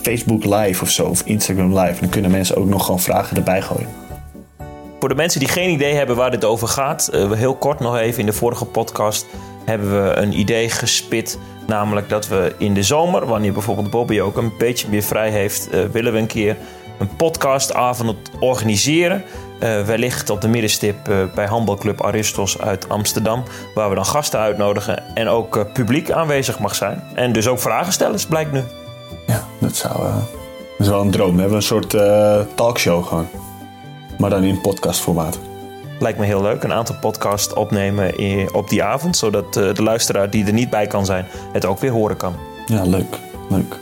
Facebook 0.01 0.43
live 0.45 0.83
of 0.83 0.89
zo, 0.89 1.03
of 1.05 1.21
Instagram 1.25 1.79
live. 1.79 1.99
Dan 1.99 2.09
kunnen 2.09 2.31
mensen 2.31 2.55
ook 2.57 2.65
nog 2.67 2.85
gewoon 2.85 2.99
vragen 2.99 3.37
erbij 3.37 3.61
gooien. 3.61 3.89
Voor 4.99 5.09
de 5.09 5.15
mensen 5.15 5.39
die 5.39 5.49
geen 5.49 5.69
idee 5.69 5.93
hebben 5.93 6.15
waar 6.15 6.31
dit 6.31 6.45
over 6.45 6.67
gaat, 6.67 7.07
eh, 7.07 7.31
heel 7.31 7.55
kort 7.55 7.79
nog 7.79 7.97
even 7.97 8.19
in 8.19 8.25
de 8.25 8.33
vorige 8.33 8.65
podcast 8.65 9.25
hebben 9.65 10.03
we 10.03 10.15
een 10.15 10.39
idee 10.39 10.69
gespit. 10.69 11.39
Namelijk 11.67 12.09
dat 12.09 12.27
we 12.27 12.55
in 12.57 12.73
de 12.73 12.83
zomer, 12.83 13.25
wanneer 13.25 13.53
bijvoorbeeld 13.53 13.89
Bobby 13.89 14.19
ook 14.19 14.37
een 14.37 14.53
beetje 14.57 14.87
meer 14.89 15.01
vrij 15.01 15.29
heeft, 15.29 15.69
eh, 15.69 15.83
willen 15.91 16.13
we 16.13 16.19
een 16.19 16.27
keer 16.27 16.57
een 16.99 17.15
podcastavond 17.15 18.15
organiseren. 18.39 19.23
Eh, 19.59 19.81
wellicht 19.81 20.29
op 20.29 20.41
de 20.41 20.47
middenstip 20.47 20.95
bij 21.35 21.45
handbalclub 21.45 22.01
Aristos 22.01 22.59
uit 22.59 22.89
Amsterdam. 22.89 23.43
Waar 23.73 23.89
we 23.89 23.95
dan 23.95 24.05
gasten 24.05 24.39
uitnodigen 24.39 25.15
en 25.15 25.27
ook 25.27 25.73
publiek 25.73 26.11
aanwezig 26.11 26.59
mag 26.59 26.75
zijn. 26.75 27.03
En 27.15 27.31
dus 27.31 27.47
ook 27.47 27.59
vragen 27.59 27.93
stellen, 27.93 28.19
blijkt 28.29 28.51
nu. 28.51 28.63
Ja, 29.27 29.43
dat 29.59 29.75
zou... 29.75 30.07
wel 30.77 31.01
een 31.01 31.11
droom. 31.11 31.33
We 31.33 31.39
hebben 31.39 31.57
een 31.57 31.63
soort 31.63 31.97
talkshow 32.55 33.05
gewoon. 33.05 33.46
Maar 34.17 34.29
dan 34.29 34.43
in 34.43 34.61
podcastformaat. 34.61 35.39
Lijkt 35.99 36.19
me 36.19 36.25
heel 36.25 36.41
leuk. 36.41 36.63
Een 36.63 36.73
aantal 36.73 36.95
podcasts 37.01 37.53
opnemen 37.53 38.13
op 38.53 38.69
die 38.69 38.83
avond. 38.83 39.17
Zodat 39.17 39.57
eh, 39.57 39.73
de 39.73 39.83
luisteraar 39.83 40.29
die 40.29 40.45
er 40.45 40.53
niet 40.53 40.69
bij 40.69 40.87
kan 40.87 41.05
zijn, 41.05 41.25
het 41.53 41.65
ook 41.65 41.79
weer 41.79 41.91
horen 41.91 42.17
kan. 42.17 42.35
Ja, 42.65 42.83
leuk. 42.83 43.17
Leuk. 43.49 43.75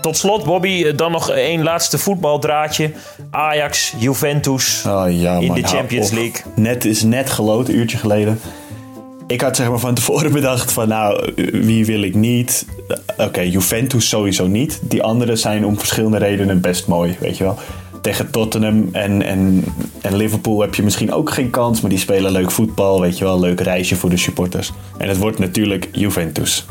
Tot 0.00 0.16
slot, 0.16 0.44
Bobby, 0.44 0.84
eh, 0.84 0.96
dan 0.96 1.12
nog 1.12 1.30
één 1.30 1.62
laatste 1.62 1.98
voetbaldraadje. 1.98 2.92
Ajax, 3.30 3.94
Juventus 3.98 4.84
Oh 4.86 5.04
ja, 5.08 5.36
in 5.36 5.52
de 5.52 5.62
Champions. 5.62 6.10
League. 6.10 6.42
Net 6.54 6.84
is 6.84 7.02
net 7.02 7.30
geloot, 7.30 7.68
een 7.68 7.76
uurtje 7.76 7.98
geleden. 7.98 8.40
Ik 9.26 9.40
had 9.40 9.56
zeg 9.56 9.68
maar 9.68 9.78
van 9.78 9.94
tevoren 9.94 10.32
bedacht 10.40 10.72
van 10.72 10.88
nou, 10.88 11.32
wie 11.52 11.86
wil 11.86 12.02
ik 12.02 12.14
niet? 12.14 12.66
Oké, 13.16 13.40
Juventus 13.40 14.08
sowieso 14.08 14.46
niet. 14.46 14.80
Die 14.82 15.02
anderen 15.02 15.38
zijn 15.38 15.64
om 15.64 15.78
verschillende 15.78 16.18
redenen 16.18 16.60
best 16.60 16.86
mooi, 16.86 17.16
weet 17.20 17.36
je 17.36 17.44
wel. 17.44 17.58
Tegen 18.00 18.30
Tottenham 18.30 18.88
en, 18.92 19.22
en, 19.22 19.64
en 20.00 20.16
Liverpool 20.16 20.60
heb 20.60 20.74
je 20.74 20.82
misschien 20.82 21.12
ook 21.12 21.30
geen 21.30 21.50
kans, 21.50 21.80
maar 21.80 21.90
die 21.90 21.98
spelen 21.98 22.32
leuk 22.32 22.50
voetbal, 22.50 23.00
weet 23.00 23.18
je 23.18 23.24
wel. 23.24 23.40
Leuk 23.40 23.60
reisje 23.60 23.96
voor 23.96 24.10
de 24.10 24.16
supporters. 24.16 24.72
En 24.98 25.08
het 25.08 25.18
wordt 25.18 25.38
natuurlijk 25.38 25.88
Juventus. 25.92 26.66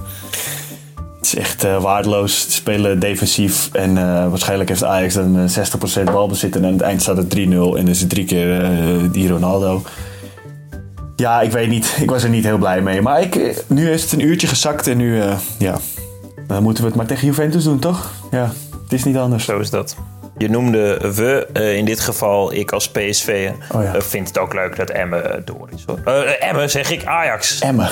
Het 0.95 1.25
is 1.25 1.35
echt 1.35 1.63
eh, 1.63 1.81
waardeloos. 1.81 2.41
Ze 2.41 2.51
spelen 2.51 2.99
defensief. 2.99 3.69
En 3.71 3.97
eh, 3.97 4.29
waarschijnlijk 4.29 4.69
heeft 4.69 4.83
Ajax 4.83 5.13
dan 5.13 5.37
eh, 5.39 6.01
60% 6.01 6.03
balbezit. 6.03 6.55
En 6.55 6.65
aan 6.65 6.71
het 6.71 6.81
eind 6.81 7.01
staat 7.01 7.17
het 7.17 7.37
3-0. 7.37 7.39
En 7.77 7.87
is 7.87 7.99
het 7.99 8.09
drie 8.09 8.25
keer 8.25 8.63
eh, 8.63 8.71
die 9.11 9.27
Ronaldo. 9.27 9.81
Ja, 11.17 11.41
ik 11.41 11.51
weet 11.51 11.69
niet. 11.69 11.97
Ik 12.01 12.09
was 12.09 12.23
er 12.23 12.29
niet 12.29 12.43
heel 12.43 12.57
blij 12.57 12.81
mee. 12.81 13.01
Maar 13.01 13.21
ik, 13.21 13.35
eh, 13.35 13.55
nu 13.67 13.89
is 13.89 14.01
het 14.01 14.11
een 14.11 14.19
uurtje 14.19 14.47
gezakt. 14.47 14.87
En 14.87 14.97
nu, 14.97 15.21
eh, 15.21 15.37
ja. 15.57 15.77
Dan 16.47 16.63
moeten 16.63 16.83
we 16.83 16.89
het 16.89 16.97
maar 16.97 17.07
tegen 17.07 17.27
Juventus 17.27 17.63
doen, 17.63 17.79
toch? 17.79 18.11
Ja, 18.31 18.51
het 18.83 18.93
is 18.93 19.03
niet 19.03 19.17
anders. 19.17 19.45
Zo 19.45 19.59
is 19.59 19.69
dat. 19.69 19.95
Je 20.37 20.49
noemde 20.49 21.11
we, 21.15 21.47
eh, 21.53 21.75
in 21.75 21.85
dit 21.85 21.99
geval 21.99 22.53
ik 22.53 22.71
als 22.71 22.89
PSV. 22.89 23.49
Oh 23.71 23.83
ja. 23.83 23.95
eh, 23.95 24.01
vind 24.01 24.27
het 24.27 24.37
ook 24.37 24.53
leuk 24.53 24.75
dat 24.75 24.89
Emmen 24.89 25.33
eh, 25.33 25.41
door 25.45 25.69
is. 25.75 25.83
Hoor. 25.85 25.99
Emmen 26.39 26.69
zeg 26.69 26.91
ik, 26.91 27.05
Ajax. 27.05 27.59
Emmen. 27.59 27.89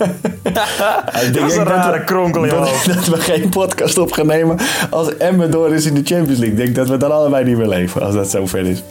Ik 1.22 1.34
Dat 1.34 1.50
is 1.50 1.56
een 1.56 1.64
rare 1.64 2.04
kronkel 2.04 2.48
dat, 2.48 2.68
dat 2.86 3.06
we 3.06 3.16
geen 3.16 3.48
podcast 3.48 3.98
op 3.98 4.12
gaan 4.12 4.26
nemen 4.26 4.58
als 4.90 5.16
Emmen 5.16 5.50
door 5.50 5.74
is 5.74 5.86
in 5.86 5.94
de 5.94 6.02
Champions 6.04 6.38
League. 6.38 6.48
Ik 6.48 6.56
denk 6.56 6.74
dat 6.74 6.88
we 6.88 6.96
dan 6.96 7.12
allebei 7.12 7.44
niet 7.44 7.56
meer 7.56 7.68
leven 7.68 8.02
als 8.02 8.14
dat 8.14 8.30
zo 8.30 8.46
ver 8.46 8.66
is. 8.66 8.82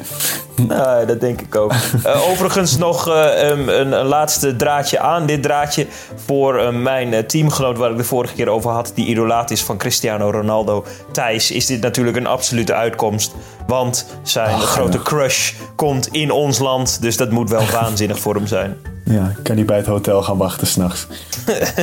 Nou, 0.67 1.05
dat 1.05 1.21
denk 1.21 1.41
ik 1.41 1.55
ook. 1.55 1.73
Eh, 2.03 2.29
overigens 2.29 2.77
nog 2.77 3.09
eh, 3.09 3.49
een, 3.49 3.79
een, 3.79 3.91
een 3.91 4.05
laatste 4.05 4.55
draadje 4.55 4.99
aan. 4.99 5.25
Dit 5.25 5.43
draadje 5.43 5.87
voor 6.25 6.59
eh, 6.59 6.69
mijn 6.69 7.27
teamgenoot 7.27 7.77
waar 7.77 7.91
ik 7.91 7.97
de 7.97 8.03
vorige 8.03 8.33
keer 8.33 8.49
over 8.49 8.71
had. 8.71 8.91
Die 8.95 9.05
idolaat 9.05 9.51
is 9.51 9.63
van 9.63 9.77
Cristiano 9.77 10.31
Ronaldo. 10.31 10.85
Thijs 11.11 11.51
is 11.51 11.65
dit 11.65 11.81
natuurlijk 11.81 12.17
een 12.17 12.27
absolute 12.27 12.73
uitkomst. 12.73 13.35
Want 13.67 14.05
zijn 14.23 14.59
grote 14.59 15.01
crush 15.01 15.53
komt 15.75 16.07
in 16.07 16.31
ons 16.31 16.59
land. 16.59 17.01
Dus 17.01 17.17
dat 17.17 17.31
moet 17.31 17.49
wel 17.49 17.65
waanzinnig 17.81 18.19
voor 18.19 18.35
hem 18.35 18.47
zijn. 18.47 18.77
Ja, 19.09 19.33
ik 19.37 19.43
kan 19.43 19.55
niet 19.55 19.65
bij 19.65 19.77
het 19.77 19.85
hotel 19.85 20.23
gaan 20.23 20.37
wachten 20.37 20.67
s'nachts. 20.67 21.07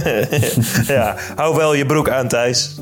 ja, 0.86 1.16
hou 1.36 1.56
wel 1.56 1.74
je 1.74 1.86
broek 1.86 2.10
aan, 2.10 2.28
Thijs. 2.28 2.74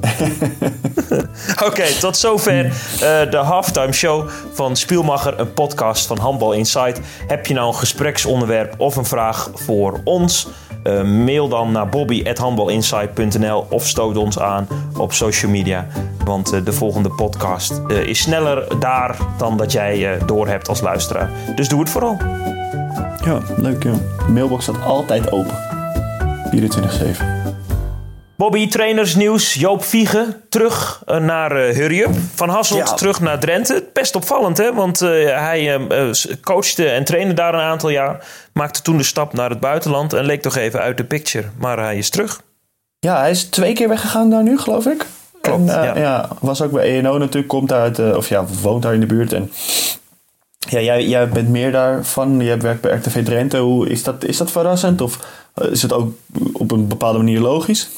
Oké, 1.67 1.85
tot 2.01 2.17
zover 2.17 2.65
eh, 2.65 3.31
de 3.31 3.37
halftime 3.37 3.93
show 3.93 4.29
van 4.53 4.77
Spielmacher, 4.77 5.41
een 5.41 5.53
podcast 5.53 6.07
van 6.07 6.19
Handbal 6.19 6.53
Insight. 6.53 7.01
Heb 7.27 7.47
je 7.47 7.55
nou 7.55 7.69
een 7.69 7.75
gespreksonderwerp 7.75 8.75
of 8.79 8.97
een 8.97 9.05
vraag 9.05 9.51
voor 9.55 10.01
ons? 10.05 10.49
Eh, 10.83 11.03
mail 11.03 11.49
dan 11.49 11.73
naar 11.73 11.89
bobby.handbalinsight.nl 11.89 13.67
of 13.71 13.87
stoot 13.87 14.17
ons 14.17 14.39
aan 14.39 14.69
op 14.97 15.13
social 15.13 15.51
media. 15.51 15.87
Want 16.25 16.53
eh, 16.53 16.65
de 16.65 16.73
volgende 16.73 17.11
podcast 17.11 17.81
is 17.89 18.21
sneller 18.21 18.81
daar 18.81 19.17
dan 19.39 19.57
dat 19.57 19.73
jij 19.73 20.15
eh 20.15 20.27
doorhebt 20.27 20.69
als 20.69 20.81
luisteraar. 20.81 21.31
Dus 21.55 21.69
doe 21.69 21.81
het 21.81 21.91
vooral. 21.91 22.17
Ja, 23.25 23.41
leuk 23.57 23.83
ja. 23.83 23.93
De 24.27 24.33
mailbox 24.33 24.63
staat 24.63 24.83
altijd 24.85 25.33
open. 25.33 25.57
24-7. 26.51 27.35
Bobby, 28.37 28.69
trainersnieuws. 28.69 29.55
Joop 29.55 29.85
Viegen 29.85 30.43
terug 30.49 31.03
eh, 31.07 31.19
naar 31.19 31.53
eh 31.57 31.75
Hurry 31.77 32.01
Up. 32.01 32.11
Van 32.35 32.49
Hasselt 32.49 32.89
Ja. 32.89 32.95
terug 32.95 33.21
naar 33.21 33.39
Drenthe. 33.39 33.85
Best 33.93 34.17
opvallend, 34.17 34.59
hè? 34.59 34.75
Want 34.75 35.03
eh, 35.03 35.09
hij 35.39 35.81
coachte 36.43 36.89
en 36.89 37.05
trainde 37.05 37.35
daar 37.35 37.55
een 37.55 37.61
aantal 37.61 37.89
jaar. 37.89 38.27
Maakte 38.53 38.83
toen 38.83 38.97
de 38.97 39.03
stap 39.03 39.33
naar 39.33 39.51
het 39.51 39.61
buitenland 39.61 40.13
en 40.13 40.25
leek 40.25 40.43
toch 40.43 40.57
even 40.57 40.81
uit 40.81 40.97
de 40.97 41.05
picture. 41.05 41.47
Maar 41.59 41.79
hij 41.79 41.97
is 41.97 42.11
terug. 42.11 42.41
Ja, 42.99 43.19
hij 43.19 43.31
is 43.31 43.45
twee 43.45 43.73
keer 43.73 43.89
weggegaan 43.89 44.31
daar 44.31 44.43
nu, 44.43 44.59
geloof 44.59 44.87
ik. 44.87 45.07
Klopt, 45.41 45.71
en, 45.71 45.83
ja. 45.85 45.97
ja. 45.99 46.29
Was 46.41 46.63
ook 46.63 46.71
bij 46.71 46.99
ENO 46.99 47.19
natuurlijk, 47.19 47.49
komt 47.49 47.73
uit, 47.73 48.15
of 48.17 48.29
ja, 48.29 48.45
woont 48.63 48.83
daar 48.83 48.95
in 48.95 49.01
de 49.01 49.07
buurt. 49.07 49.33
En 49.33 49.51
ja, 50.69 50.81
jij, 50.81 51.07
jij 51.07 51.29
bent 51.29 51.49
meer 51.49 51.73
daarvan. 51.73 52.41
Je 52.41 52.57
werkt 52.57 52.81
bij 52.81 52.97
RTV 52.97 53.25
Drenthe. 53.25 53.59
Hoe, 53.59 53.89
is, 53.89 54.03
dat, 54.03 54.25
is 54.25 54.37
dat 54.37 54.51
verrassend? 54.51 55.01
Of 55.01 55.19
eh, 55.55 55.71
is 55.71 55.83
het 55.83 55.93
ook 55.93 56.13
op 56.53 56.71
een 56.71 56.89
bepaalde 56.89 57.19
manier 57.19 57.41
logisch? 57.41 57.89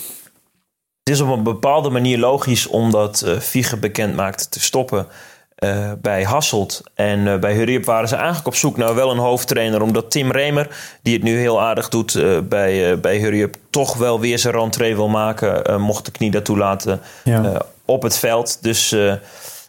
Het 1.03 1.15
is 1.15 1.21
op 1.21 1.29
een 1.29 1.43
bepaalde 1.43 1.91
manier 1.91 2.19
logisch 2.19 2.67
omdat 2.67 3.27
Viegen 3.39 3.81
bekend 3.81 4.15
maakte 4.15 4.49
te 4.49 4.61
stoppen 4.61 5.07
eh, 5.55 5.93
bij 6.03 6.23
Hasselt. 6.23 6.83
En 6.95 7.41
bij 7.41 7.55
Hurry 7.55 7.75
Up 7.75 7.85
waren 7.85 8.09
ze 8.09 8.15
eigenlijk 8.17 8.47
op 8.47 8.55
zoek 8.55 8.77
naar 8.77 8.95
wel 8.95 9.11
een 9.11 9.19
hoofdtrainer. 9.19 9.83
Omdat 9.83 10.11
Tim 10.11 10.31
Remer, 10.33 10.69
die 11.03 11.15
het 11.15 11.23
nu 11.23 11.39
heel 11.39 11.61
aardig 11.61 11.89
doet 11.89 12.23
bij, 12.49 13.01
bij 13.01 13.51
toch 13.71 13.97
wel 13.97 14.21
weer 14.21 14.39
zijn 14.39 14.55
rentree 14.55 14.95
wil 14.95 15.09
maken, 15.09 15.81
mocht 15.81 16.05
de 16.05 16.11
knie 16.11 16.31
dat 16.31 16.45
toelaten, 16.45 17.01
Ja. 17.25 17.63
op 17.85 18.03
het 18.03 18.17
veld. 18.19 18.59
Dus 18.63 18.95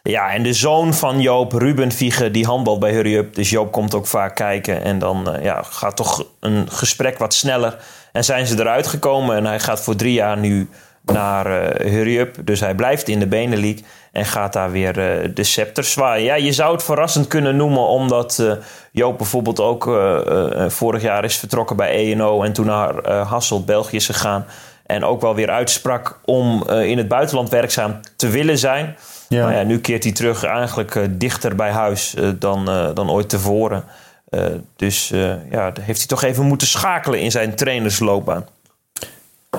ja, 0.07 0.31
en 0.31 0.43
de 0.43 0.53
zoon 0.53 0.93
van 0.93 1.21
Joop, 1.21 1.51
Ruben 1.51 1.91
Viegen, 1.91 2.31
die 2.31 2.45
handbalt 2.45 2.79
bij 2.79 2.91
Hurry 2.91 3.15
Up. 3.15 3.35
Dus 3.35 3.49
Joop 3.49 3.71
komt 3.71 3.95
ook 3.95 4.07
vaak 4.07 4.35
kijken. 4.35 4.83
En 4.83 4.99
dan 4.99 5.31
eh, 5.31 5.43
ja, 5.43 5.61
gaat 5.63 5.95
toch 5.95 6.25
een 6.39 6.71
gesprek 6.71 7.17
wat 7.17 7.33
sneller. 7.33 7.77
En 8.11 8.23
zijn 8.23 8.47
ze 8.47 8.59
eruit 8.59 8.87
gekomen 8.87 9.35
en 9.35 9.45
hij 9.45 9.59
gaat 9.59 9.81
voor 9.81 9.95
drie 9.95 10.13
jaar 10.13 10.37
nu 10.37 10.69
naar 11.03 11.45
eh, 11.45 11.91
Hurry 11.91 12.17
Up. 12.19 12.35
Dus 12.43 12.59
hij 12.59 12.75
blijft 12.75 13.07
in 13.07 13.19
de 13.19 13.27
Benelink 13.27 13.79
en 14.11 14.25
gaat 14.25 14.53
daar 14.53 14.71
weer 14.71 14.99
eh, 14.99 15.29
de 15.33 15.43
scepter 15.43 15.83
zwaaien. 15.83 16.25
Ja, 16.25 16.35
je 16.35 16.51
zou 16.51 16.73
het 16.73 16.83
verrassend 16.83 17.27
kunnen 17.27 17.55
noemen, 17.55 17.87
omdat 17.87 18.43
Joop 18.91 19.17
bijvoorbeeld 19.17 19.59
ook 19.59 19.83
vorig 20.67 21.01
jaar 21.01 21.23
is 21.23 21.37
vertrokken 21.37 21.75
bij 21.75 22.11
ENO 22.11 22.43
en 22.43 22.53
toen 22.53 22.65
naar 22.65 23.09
Hasselt, 23.11 23.65
België 23.65 23.95
is 23.95 24.05
gegaan. 24.05 24.45
En 24.85 25.03
ook 25.03 25.21
wel 25.21 25.35
weer 25.35 25.49
uitsprak 25.49 26.19
om 26.25 26.69
in 26.69 26.97
het 26.97 27.07
buitenland 27.07 27.49
werkzaam 27.49 27.99
te 28.15 28.29
willen 28.29 28.57
zijn. 28.57 28.95
Ja. 29.29 29.45
Maar 29.45 29.55
ja, 29.55 29.63
nu 29.63 29.79
keert 29.79 30.03
hij 30.03 30.13
terug 30.13 30.43
eigenlijk 30.43 30.95
eh, 30.95 31.03
dichter 31.09 31.55
bij 31.55 31.71
huis 31.71 32.15
eh, 32.15 32.29
dan, 32.39 32.69
eh, 32.69 32.89
dan 32.93 33.09
ooit 33.09 33.29
tevoren. 33.29 33.83
Dus 34.75 35.07
ja, 35.51 35.73
heeft 35.81 35.97
hij 35.97 36.07
toch 36.07 36.23
even 36.23 36.45
moeten 36.45 36.67
schakelen 36.67 37.19
in 37.19 37.31
zijn 37.31 37.55
trainersloopbaan. 37.55 38.45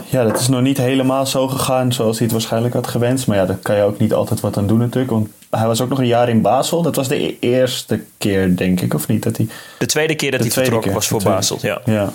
ja, 0.05 0.25
dat 0.25 0.41
is 0.41 0.49
nog 0.49 0.61
niet 0.61 0.77
helemaal 0.77 1.27
zo 1.27 1.49
gegaan 1.49 1.93
zoals 1.93 2.17
hij 2.17 2.25
het 2.27 2.33
waarschijnlijk 2.33 2.75
had 2.75 2.87
gewenst. 2.87 3.27
Maar 3.27 3.37
ja, 3.37 3.47
daar 3.47 3.57
kan 3.57 3.77
je 3.77 3.83
ook 3.83 3.99
niet 3.99 4.13
altijd 4.13 4.41
wat 4.41 4.57
aan 4.57 4.67
doen 4.67 4.79
natuurlijk. 4.79 5.13
Want 5.13 5.29
hij 5.51 5.67
was 5.67 5.81
ook 5.81 5.89
nog 5.89 5.99
een 5.99 6.07
jaar 6.07 6.29
in 6.29 6.43
Basel. 6.43 6.83
Dat 6.83 6.97
was 6.97 7.09
de 7.09 7.23
e- 7.23 7.37
eerste 7.41 8.03
keer, 8.19 8.57
denk 8.57 8.81
ik, 8.81 8.95
of 8.95 9.09
niet? 9.09 9.23
Dat 9.23 9.37
hij... 9.37 9.49
De 9.79 9.87
tweede 9.87 10.15
keer 10.15 10.31
dat 10.31 10.41
hij 10.41 10.51
vertrokken 10.51 10.93
was 10.93 11.09
voor 11.09 11.23
Basel, 11.23 11.59
ja. 11.61 11.81
ja. 11.85 12.13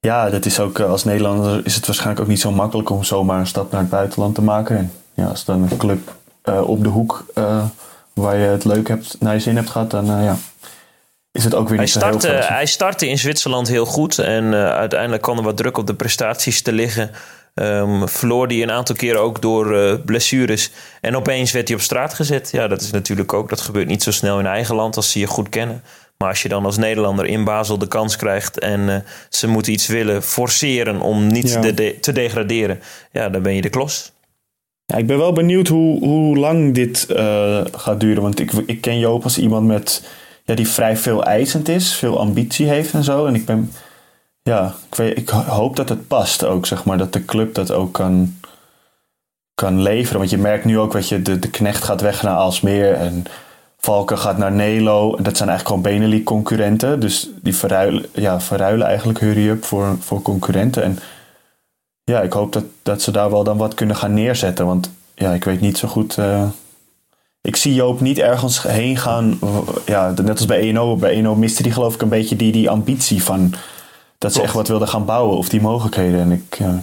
Ja, 0.00 0.30
dat 0.30 0.44
is 0.44 0.60
ook 0.60 0.80
als 0.80 1.04
Nederlander 1.04 1.60
is 1.64 1.74
het 1.74 1.86
waarschijnlijk 1.86 2.20
ook 2.20 2.28
niet 2.28 2.40
zo 2.40 2.50
makkelijk 2.50 2.90
om 2.90 3.04
zomaar 3.04 3.40
een 3.40 3.46
stap 3.46 3.70
naar 3.70 3.80
het 3.80 3.90
buitenland 3.90 4.34
te 4.34 4.42
maken. 4.42 4.76
En 4.76 4.92
ja, 5.14 5.26
als 5.26 5.44
dan 5.44 5.62
een 5.62 5.76
club 5.76 6.14
uh, 6.44 6.68
op 6.68 6.82
de 6.82 6.88
hoek 6.88 7.26
uh, 7.34 7.64
waar 8.12 8.36
je 8.36 8.46
het 8.46 8.64
leuk 8.64 8.88
hebt, 8.88 9.16
naar 9.20 9.34
je 9.34 9.40
zin 9.40 9.56
hebt 9.56 9.70
gehad, 9.70 9.90
dan 9.90 10.18
uh, 10.18 10.24
ja, 10.24 10.36
is 11.32 11.44
het 11.44 11.54
ook 11.54 11.68
weer 11.68 11.78
niet 11.78 11.92
hij 11.92 12.02
startte, 12.02 12.26
zo 12.26 12.32
heel 12.32 12.42
Hij 12.42 12.66
startte 12.66 13.08
in 13.08 13.18
Zwitserland 13.18 13.68
heel 13.68 13.86
goed 13.86 14.18
en 14.18 14.54
uiteindelijk 14.54 15.22
kwam 15.22 15.38
er 15.38 15.44
wat 15.44 15.56
druk 15.56 15.78
op 15.78 15.86
de 15.86 15.94
prestaties 15.94 16.62
te 16.62 16.72
liggen. 16.72 17.10
Um, 17.54 18.08
verloor 18.08 18.46
hij 18.46 18.62
een 18.62 18.70
aantal 18.70 18.94
keren 18.94 19.20
ook 19.20 19.42
door 19.42 19.98
blessures. 19.98 20.70
En 21.00 21.16
opeens 21.16 21.52
werd 21.52 21.68
hij 21.68 21.76
op 21.76 21.82
straat 21.82 22.14
gezet. 22.14 22.50
Ja, 22.52 22.68
dat 22.68 22.80
is 22.80 22.90
natuurlijk 22.90 23.32
ook. 23.32 23.48
Dat 23.48 23.60
gebeurt 23.60 23.86
niet 23.86 24.02
zo 24.02 24.10
snel 24.10 24.38
in 24.38 24.46
eigen 24.46 24.74
land 24.74 24.96
als 24.96 25.10
ze 25.10 25.18
je 25.18 25.26
goed 25.26 25.48
kennen. 25.48 25.82
Maar 26.16 26.28
als 26.28 26.42
je 26.42 26.48
dan 26.48 26.64
als 26.64 26.76
Nederlander 26.76 27.26
in 27.26 27.44
Basel 27.44 27.78
de 27.78 27.88
kans 27.88 28.16
krijgt 28.16 28.58
en 28.58 28.80
uh, 28.80 28.96
ze 29.28 29.46
moeten 29.46 29.72
iets 29.72 29.86
willen 29.86 30.22
forceren 30.22 31.00
om 31.00 31.26
niet 31.26 31.50
ja. 31.50 31.60
de, 31.60 31.96
te 32.00 32.12
degraderen, 32.12 32.80
ja, 33.12 33.28
dan 33.28 33.42
ben 33.42 33.54
je 33.54 33.62
de 33.62 33.68
klos. 33.68 34.11
Ik 34.96 35.06
ben 35.06 35.18
wel 35.18 35.32
benieuwd 35.32 35.68
hoe, 35.68 35.98
hoe 35.98 36.36
lang 36.36 36.74
dit 36.74 37.06
uh, 37.10 37.60
gaat 37.72 38.00
duren. 38.00 38.22
Want 38.22 38.40
ik, 38.40 38.52
ik 38.52 38.80
ken 38.80 38.98
Joop 38.98 39.22
als 39.24 39.38
iemand 39.38 39.66
met, 39.66 40.08
ja, 40.44 40.54
die 40.54 40.68
vrij 40.68 40.96
veel 40.96 41.24
eisend 41.24 41.68
is, 41.68 41.94
veel 41.94 42.18
ambitie 42.18 42.66
heeft 42.66 42.94
en 42.94 43.04
zo. 43.04 43.26
En 43.26 43.34
ik 43.34 43.44
ben, 43.44 43.72
ja, 44.42 44.74
ik, 44.90 44.94
weet, 44.94 45.16
ik 45.18 45.28
hoop 45.28 45.76
dat 45.76 45.88
het 45.88 46.06
past 46.06 46.44
ook, 46.44 46.66
zeg 46.66 46.84
maar, 46.84 46.98
dat 46.98 47.12
de 47.12 47.24
club 47.24 47.54
dat 47.54 47.70
ook 47.70 47.92
kan, 47.92 48.34
kan 49.54 49.82
leveren. 49.82 50.18
Want 50.18 50.30
je 50.30 50.38
merkt 50.38 50.64
nu 50.64 50.78
ook, 50.78 50.92
weet 50.92 51.08
je, 51.08 51.22
de, 51.22 51.38
de 51.38 51.50
knecht 51.50 51.84
gaat 51.84 52.00
weg 52.00 52.22
naar 52.22 52.36
Alsmeer 52.36 52.92
en 52.92 53.24
Valken 53.78 54.18
gaat 54.18 54.38
naar 54.38 54.52
Nelo. 54.52 55.16
Dat 55.20 55.36
zijn 55.36 55.48
eigenlijk 55.48 55.68
gewoon 55.68 55.82
Benelux 55.82 56.24
concurrenten. 56.24 57.00
Dus 57.00 57.30
die 57.40 57.56
verruilen, 57.56 58.04
ja, 58.14 58.40
verruilen 58.40 58.86
eigenlijk 58.86 59.20
Hurry 59.20 59.48
Up 59.48 59.64
voor, 59.64 59.96
voor 60.00 60.22
concurrenten. 60.22 60.82
En 60.82 60.98
ja, 62.12 62.20
ik 62.20 62.32
hoop 62.32 62.52
dat, 62.52 62.64
dat 62.82 63.02
ze 63.02 63.10
daar 63.10 63.30
wel 63.30 63.44
dan 63.44 63.56
wat 63.56 63.74
kunnen 63.74 63.96
gaan 63.96 64.14
neerzetten. 64.14 64.66
Want 64.66 64.90
ja, 65.14 65.32
ik 65.32 65.44
weet 65.44 65.60
niet 65.60 65.78
zo 65.78 65.88
goed. 65.88 66.16
Uh, 66.16 66.42
ik 67.40 67.56
zie 67.56 67.74
Joop 67.74 68.00
niet 68.00 68.18
ergens 68.18 68.62
heen 68.62 68.96
gaan. 68.96 69.38
Ja, 69.86 70.14
net 70.22 70.36
als 70.36 70.46
bij 70.46 70.60
ENO. 70.60 70.96
Bij 70.96 71.12
ENO 71.12 71.34
miste 71.34 71.62
die 71.62 71.72
geloof 71.72 71.94
ik 71.94 72.02
een 72.02 72.08
beetje 72.08 72.36
die, 72.36 72.52
die 72.52 72.70
ambitie 72.70 73.22
van 73.22 73.54
dat 74.18 74.32
ze 74.32 74.42
echt 74.42 74.54
wat 74.54 74.68
wilden 74.68 74.88
gaan 74.88 75.04
bouwen 75.04 75.36
of 75.36 75.48
die 75.48 75.60
mogelijkheden. 75.60 76.20
En 76.20 76.32
ik, 76.32 76.58
ja, 76.58 76.82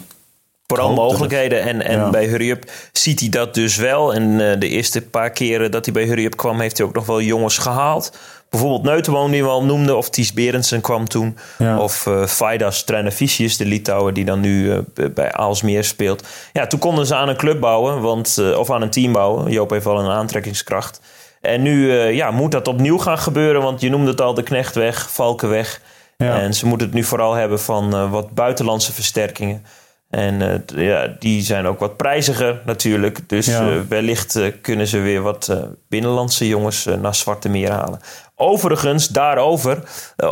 Vooral 0.69 0.93
mogelijkheden. 0.93 1.61
En, 1.61 1.81
en 1.81 2.11
bij 2.11 2.25
Hurry 2.25 2.49
Up 2.49 2.71
ziet 2.91 3.19
hij 3.19 3.29
dat 3.29 3.53
dus 3.53 3.75
wel. 3.75 4.13
En 4.13 4.23
uh, 4.23 4.59
de 4.59 4.67
eerste 4.67 5.01
paar 5.01 5.31
keren 5.31 5.71
dat 5.71 5.85
hij 5.85 5.93
bij 5.93 6.03
Hurry 6.03 6.25
Up 6.25 6.37
kwam, 6.37 6.59
heeft 6.59 6.77
hij 6.77 6.87
ook 6.87 6.93
nog 6.93 7.05
wel 7.05 7.21
jongens 7.21 7.57
gehaald. 7.57 8.17
Bijvoorbeeld 8.49 8.83
Neutenboom, 8.83 9.31
die 9.31 9.43
we 9.43 9.49
al 9.49 9.63
noemden. 9.63 9.97
Of 9.97 10.09
Ties 10.09 10.33
Berendsen 10.33 10.81
kwam 10.81 11.07
toen. 11.07 11.37
Ja. 11.57 11.79
Of 11.79 12.05
uh, 12.05 12.25
Faidas 12.25 12.83
Trinaficius, 12.83 13.57
de 13.57 13.65
Litouwer, 13.65 14.13
die 14.13 14.25
dan 14.25 14.39
nu 14.39 14.63
uh, 14.63 14.77
bij 15.13 15.31
Aalsmeer 15.31 15.83
speelt. 15.83 16.27
Ja, 16.53 16.67
toen 16.67 16.79
konden 16.79 17.05
ze 17.05 17.15
aan 17.15 17.29
een 17.29 17.37
club 17.37 17.59
bouwen. 17.59 18.01
Want, 18.01 18.41
of 18.57 18.71
aan 18.71 18.81
een 18.81 18.89
team 18.89 19.11
bouwen. 19.11 19.51
Joop 19.51 19.69
heeft 19.69 19.85
wel 19.85 19.99
een 19.99 20.11
aantrekkingskracht. 20.11 21.01
En 21.41 21.61
nu 21.61 21.93
ja, 21.93 22.31
moet 22.31 22.51
dat 22.51 22.67
opnieuw 22.67 22.97
gaan 22.97 23.17
gebeuren. 23.17 23.61
Want 23.61 23.81
je 23.81 23.89
noemde 23.89 24.11
het 24.11 24.21
al, 24.21 24.33
de 24.33 24.43
Knecht 24.43 24.75
weg, 24.75 25.11
Valken 25.11 25.49
weg. 25.49 25.81
Ja. 26.17 26.39
En 26.39 26.53
ze 26.53 26.65
moeten 26.65 26.87
het 26.87 26.95
nu 26.95 27.03
vooral 27.03 27.33
hebben 27.33 27.59
van 27.59 28.09
wat 28.09 28.33
buitenlandse 28.33 28.93
versterkingen. 28.93 29.65
En 30.09 30.63
ja, 30.75 31.15
die 31.19 31.41
zijn 31.41 31.67
ook 31.67 31.79
wat 31.79 31.97
prijziger 31.97 32.61
natuurlijk. 32.65 33.29
Dus 33.29 33.45
ja. 33.45 33.87
wellicht 33.87 34.39
kunnen 34.61 34.87
ze 34.87 34.99
weer 34.99 35.21
wat 35.21 35.57
binnenlandse 35.89 36.47
jongens 36.47 36.85
naar 37.01 37.15
Zwarte 37.15 37.49
Meer 37.49 37.71
halen. 37.71 37.99
Overigens, 38.41 39.07
daarover 39.07 39.83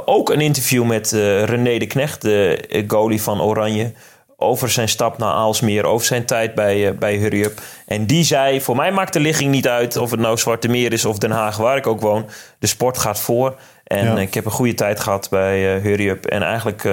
ook 0.05 0.29
een 0.29 0.41
interview 0.41 0.83
met 0.83 1.11
René 1.45 1.77
de 1.77 1.87
Knecht, 1.87 2.21
de 2.21 2.83
goalie 2.87 3.21
van 3.21 3.41
Oranje. 3.41 3.91
Over 4.37 4.69
zijn 4.69 4.89
stap 4.89 5.17
naar 5.17 5.33
Aalsmeer, 5.33 5.85
over 5.85 6.05
zijn 6.05 6.25
tijd 6.25 6.55
bij, 6.55 6.95
bij 6.95 7.15
Hurry 7.15 7.43
Up. 7.43 7.61
En 7.85 8.05
die 8.05 8.23
zei, 8.23 8.61
voor 8.61 8.75
mij 8.75 8.91
maakt 8.91 9.13
de 9.13 9.19
ligging 9.19 9.51
niet 9.51 9.67
uit 9.67 9.97
of 9.97 10.11
het 10.11 10.19
nou 10.19 10.37
Zwarte 10.37 10.67
Meer 10.67 10.93
is 10.93 11.05
of 11.05 11.17
Den 11.17 11.31
Haag, 11.31 11.57
waar 11.57 11.77
ik 11.77 11.87
ook 11.87 12.01
woon. 12.01 12.25
De 12.59 12.67
sport 12.67 12.97
gaat 12.97 13.19
voor. 13.19 13.55
En 13.83 14.05
ja. 14.05 14.17
ik 14.17 14.33
heb 14.33 14.45
een 14.45 14.51
goede 14.51 14.73
tijd 14.73 14.99
gehad 14.99 15.29
bij 15.29 15.79
Hurry 15.79 16.09
Up. 16.09 16.25
En 16.25 16.43
eigenlijk 16.43 16.83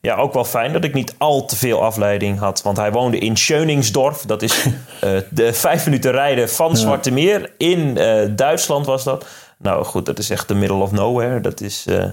ja, 0.00 0.14
ook 0.14 0.32
wel 0.32 0.44
fijn 0.44 0.72
dat 0.72 0.84
ik 0.84 0.94
niet 0.94 1.14
al 1.18 1.44
te 1.44 1.56
veel 1.56 1.82
afleiding 1.82 2.38
had. 2.38 2.62
Want 2.62 2.76
hij 2.76 2.92
woonde 2.92 3.18
in 3.18 3.36
Schöningsdorf. 3.36 4.22
Dat 4.22 4.42
is 4.42 4.64
de 5.30 5.52
vijf 5.52 5.84
minuten 5.84 6.12
rijden 6.12 6.50
van 6.50 6.76
Zwarte 6.76 7.10
Meer. 7.10 7.50
In 7.56 7.94
Duitsland 8.36 8.86
was 8.86 9.04
dat. 9.04 9.26
Nou 9.62 9.84
goed, 9.84 10.06
dat 10.06 10.18
is 10.18 10.30
echt 10.30 10.48
de 10.48 10.54
middle 10.54 10.82
of 10.82 10.92
nowhere. 10.92 11.40
Dat 11.40 11.60
is 11.60 11.84
uh, 11.88 12.04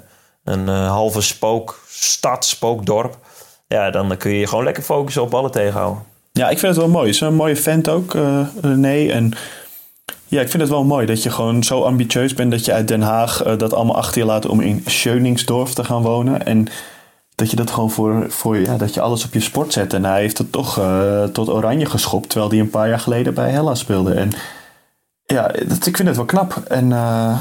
een 0.43 0.67
halve 0.67 1.21
spook, 1.21 1.81
stad, 1.87 2.45
spookdorp. 2.45 3.17
Ja, 3.67 3.91
dan 3.91 4.17
kun 4.17 4.31
je 4.31 4.39
je 4.39 4.47
gewoon 4.47 4.63
lekker 4.63 4.83
focussen 4.83 5.21
op 5.21 5.29
ballen 5.29 5.51
tegenhouden. 5.51 6.03
Ja, 6.31 6.49
ik 6.49 6.59
vind 6.59 6.75
het 6.75 6.83
wel 6.83 6.91
mooi. 6.91 7.09
Is 7.09 7.21
een 7.21 7.35
mooie 7.35 7.55
vent 7.55 7.89
ook, 7.89 8.13
René. 8.61 9.11
En 9.11 9.33
ja, 10.25 10.41
ik 10.41 10.49
vind 10.49 10.61
het 10.61 10.71
wel 10.71 10.83
mooi 10.83 11.05
dat 11.05 11.23
je 11.23 11.29
gewoon 11.29 11.63
zo 11.63 11.81
ambitieus 11.81 12.33
bent... 12.33 12.51
dat 12.51 12.65
je 12.65 12.73
uit 12.73 12.87
Den 12.87 13.01
Haag 13.01 13.43
dat 13.57 13.73
allemaal 13.73 13.95
achter 13.95 14.21
je 14.21 14.27
laat 14.27 14.45
om 14.45 14.61
in 14.61 14.83
Schöningsdorf 14.85 15.73
te 15.73 15.83
gaan 15.83 16.01
wonen. 16.01 16.45
En 16.45 16.67
dat 17.35 17.49
je 17.49 17.55
dat 17.55 17.71
gewoon 17.71 17.91
voor, 17.91 18.25
voor 18.27 18.57
ja, 18.57 18.77
dat 18.77 18.93
je 18.93 19.01
alles 19.01 19.25
op 19.25 19.33
je 19.33 19.39
sport 19.39 19.73
zet. 19.73 19.93
En 19.93 20.05
hij 20.05 20.19
heeft 20.19 20.37
het 20.37 20.51
toch 20.51 20.79
uh, 20.79 21.23
tot 21.23 21.49
oranje 21.49 21.85
geschopt, 21.85 22.29
terwijl 22.29 22.51
hij 22.51 22.59
een 22.59 22.69
paar 22.69 22.89
jaar 22.89 22.99
geleden 22.99 23.33
bij 23.33 23.49
Hella 23.49 23.75
speelde. 23.75 24.13
En 24.13 24.31
ja, 25.33 25.47
dat, 25.67 25.85
ik 25.85 25.95
vind 25.95 26.07
het 26.07 26.17
wel 26.17 26.25
knap. 26.25 26.63
En 26.67 26.89
uh, 26.89 27.39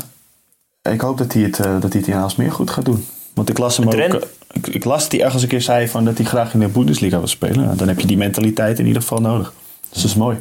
ik 0.83 1.01
hoop 1.01 1.19
dat 1.19 1.33
hij 1.33 1.43
het, 1.43 1.59
uh, 1.59 1.81
dat 1.81 1.93
hij 1.93 2.01
het 2.01 2.07
in 2.07 2.15
Aalsmeer 2.15 2.53
goed 2.53 2.71
gaat 2.71 2.85
doen. 2.85 3.07
Want 3.35 3.49
ik 3.49 3.59
las 3.59 3.77
hem 3.77 3.87
ook. 3.87 4.29
Ik, 4.53 4.67
ik, 4.67 4.85
las 4.85 5.03
dat 5.03 5.13
hij 5.13 5.23
ergens 5.23 5.43
een 5.43 5.49
keer 5.49 5.63
zei 5.63 5.89
van 5.89 6.05
dat 6.05 6.17
hij 6.17 6.27
graag 6.27 6.55
in 6.55 6.61
de 6.61 6.69
Bundesliga 6.69 7.19
wil 7.19 7.27
spelen. 7.27 7.65
Nou, 7.65 7.77
dan 7.77 7.89
heb 7.89 8.01
je 8.01 8.07
die 8.07 8.17
mentaliteit 8.17 8.79
in 8.79 8.87
ieder 8.87 9.03
geval 9.03 9.21
nodig. 9.21 9.53
Dus 9.89 10.03
dat 10.03 10.11
is 10.11 10.17
mooi. 10.17 10.39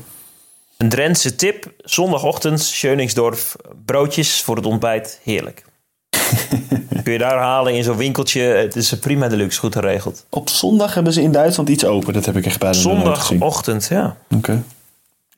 Een 0.77 0.89
Drentse 0.89 1.35
tip: 1.35 1.71
zondagochtend, 1.77 2.61
Schöningsdorf, 2.61 3.55
broodjes 3.85 4.41
voor 4.41 4.55
het 4.55 4.65
ontbijt, 4.65 5.19
heerlijk. 5.23 5.65
Kun 7.03 7.13
je 7.13 7.19
daar 7.19 7.37
halen 7.37 7.73
in 7.73 7.83
zo'n 7.83 7.97
winkeltje. 7.97 8.41
Het 8.41 8.75
is 8.75 8.99
prima 8.99 9.27
deluxe, 9.27 9.59
goed 9.59 9.75
geregeld. 9.75 10.25
Op 10.29 10.49
zondag 10.49 10.93
hebben 10.93 11.13
ze 11.13 11.21
in 11.21 11.31
Duitsland 11.31 11.69
iets 11.69 11.85
open. 11.85 12.13
Dat 12.13 12.25
heb 12.25 12.37
ik 12.37 12.45
echt 12.45 12.59
bijna 12.59 12.75
Zondagochtend, 12.75 13.87
ja. 13.89 14.17
Oké. 14.29 14.35
Okay. 14.35 14.63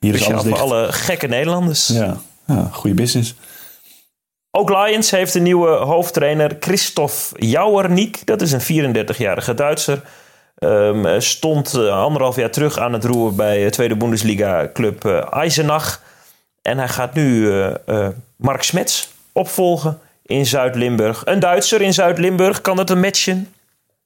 Hier 0.00 0.14
is 0.14 0.26
alles 0.26 0.42
voor 0.42 0.58
alle 0.58 0.92
gekke 0.92 1.26
Nederlanders. 1.26 1.86
Ja, 1.86 2.16
ja 2.46 2.68
goede 2.72 2.96
business. 2.96 3.34
Ook 4.50 4.68
Lions 4.68 5.10
heeft 5.10 5.34
een 5.34 5.42
nieuwe 5.42 5.68
hoofdtrainer, 5.68 6.56
Christoph 6.60 7.32
Jouwerniek. 7.36 8.26
Dat 8.26 8.40
is 8.40 8.52
een 8.52 8.94
34-jarige 8.96 9.54
Duitser. 9.54 10.02
Um, 10.58 11.20
stond 11.20 11.74
uh, 11.76 12.02
anderhalf 12.02 12.36
jaar 12.36 12.50
terug 12.50 12.78
aan 12.78 12.92
het 12.92 13.04
roer 13.04 13.34
bij 13.34 13.64
de 13.64 13.70
tweede 13.70 13.96
Bundesliga-club 13.96 15.04
uh, 15.04 15.32
Eisenach. 15.32 16.02
En 16.62 16.78
hij 16.78 16.88
gaat 16.88 17.14
nu 17.14 17.46
uh, 17.46 18.08
Mark 18.36 18.62
Smets 18.62 19.12
opvolgen 19.32 19.98
in 20.22 20.46
Zuid-Limburg. 20.46 21.22
Een 21.24 21.40
Duitser 21.40 21.80
in 21.80 21.94
Zuid-Limburg, 21.94 22.60
kan 22.60 22.76
dat 22.76 22.90
een 22.90 23.00
matchen? 23.00 23.52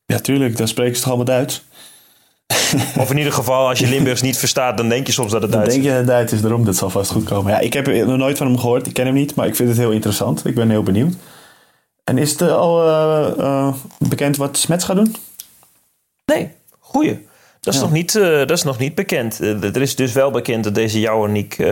Ja, 0.07 0.18
tuurlijk, 0.18 0.57
dan 0.57 0.68
spreken 0.68 0.95
ze 0.95 1.03
toch 1.03 1.12
allemaal 1.12 1.36
Duits. 1.36 1.64
Of 2.99 3.11
in 3.11 3.18
ieder 3.18 3.32
geval, 3.32 3.68
als 3.68 3.78
je 3.78 3.88
Limburgs 3.88 4.22
niet 4.22 4.38
verstaat, 4.38 4.76
dan 4.76 4.88
denk 4.88 5.07
je 5.07 5.12
soms 5.12 5.32
dat 5.32 5.43
het 5.43 5.53
Duits 5.53 5.68
is. 5.68 5.74
Dan 5.74 5.82
denk 5.82 5.95
je 5.95 5.99
dat 5.99 6.09
het 6.09 6.16
Duits 6.16 6.32
is, 6.32 6.40
daarom, 6.40 6.64
dat 6.64 6.76
zal 6.76 6.90
vast 6.90 7.11
goed 7.11 7.24
komen. 7.24 7.53
Ja, 7.53 7.59
ik 7.59 7.72
heb 7.72 7.86
nog 7.86 8.16
nooit 8.16 8.38
van 8.38 8.47
hem 8.47 8.59
gehoord, 8.59 8.86
ik 8.86 8.93
ken 8.93 9.07
hem 9.07 9.14
niet, 9.14 9.34
maar 9.34 9.47
ik 9.47 9.57
vind 9.57 9.68
het 9.68 9.78
heel 9.78 9.90
interessant. 9.90 10.47
Ik 10.47 10.55
ben 10.55 10.70
heel 10.70 10.82
benieuwd. 10.82 11.14
En 12.05 12.18
is 12.18 12.30
het 12.30 12.43
al 12.43 12.88
uh, 12.88 13.28
uh, 13.38 13.74
bekend 13.99 14.36
wat 14.36 14.57
Smets 14.57 14.84
gaat 14.84 14.97
doen? 14.97 15.16
Nee, 16.24 16.51
goeie. 16.78 17.26
Dat 17.61 17.74
is, 17.74 17.80
ja. 17.80 17.86
nog, 17.86 17.95
niet, 17.95 18.14
uh, 18.14 18.38
dat 18.38 18.51
is 18.51 18.62
nog 18.62 18.78
niet 18.78 18.95
bekend. 18.95 19.38
er 19.40 19.80
is 19.80 19.97
dus 19.97 20.12
wel 20.12 20.30
bekend 20.30 20.64
dat 20.64 20.74
deze 20.74 21.01
Jouwerniek 21.01 21.64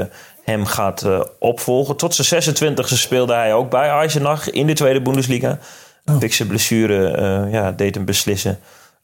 hem 0.44 0.66
gaat 0.66 1.06
opvolgen. 1.38 1.96
Tot 1.96 2.14
zijn 2.14 2.42
26e 2.42 2.84
speelde 2.84 3.32
hij 3.32 3.54
ook 3.54 3.70
bij 3.70 3.88
Eisenach 3.88 4.50
in 4.50 4.66
de 4.66 4.72
tweede 4.72 5.02
Bundesliga. 5.02 5.58
Een 6.04 6.14
oh. 6.14 6.20
fikse 6.20 6.46
blessure 6.46 7.48
ja, 7.50 7.72
deed 7.72 7.94
hem 7.94 8.04
beslissen 8.04 8.58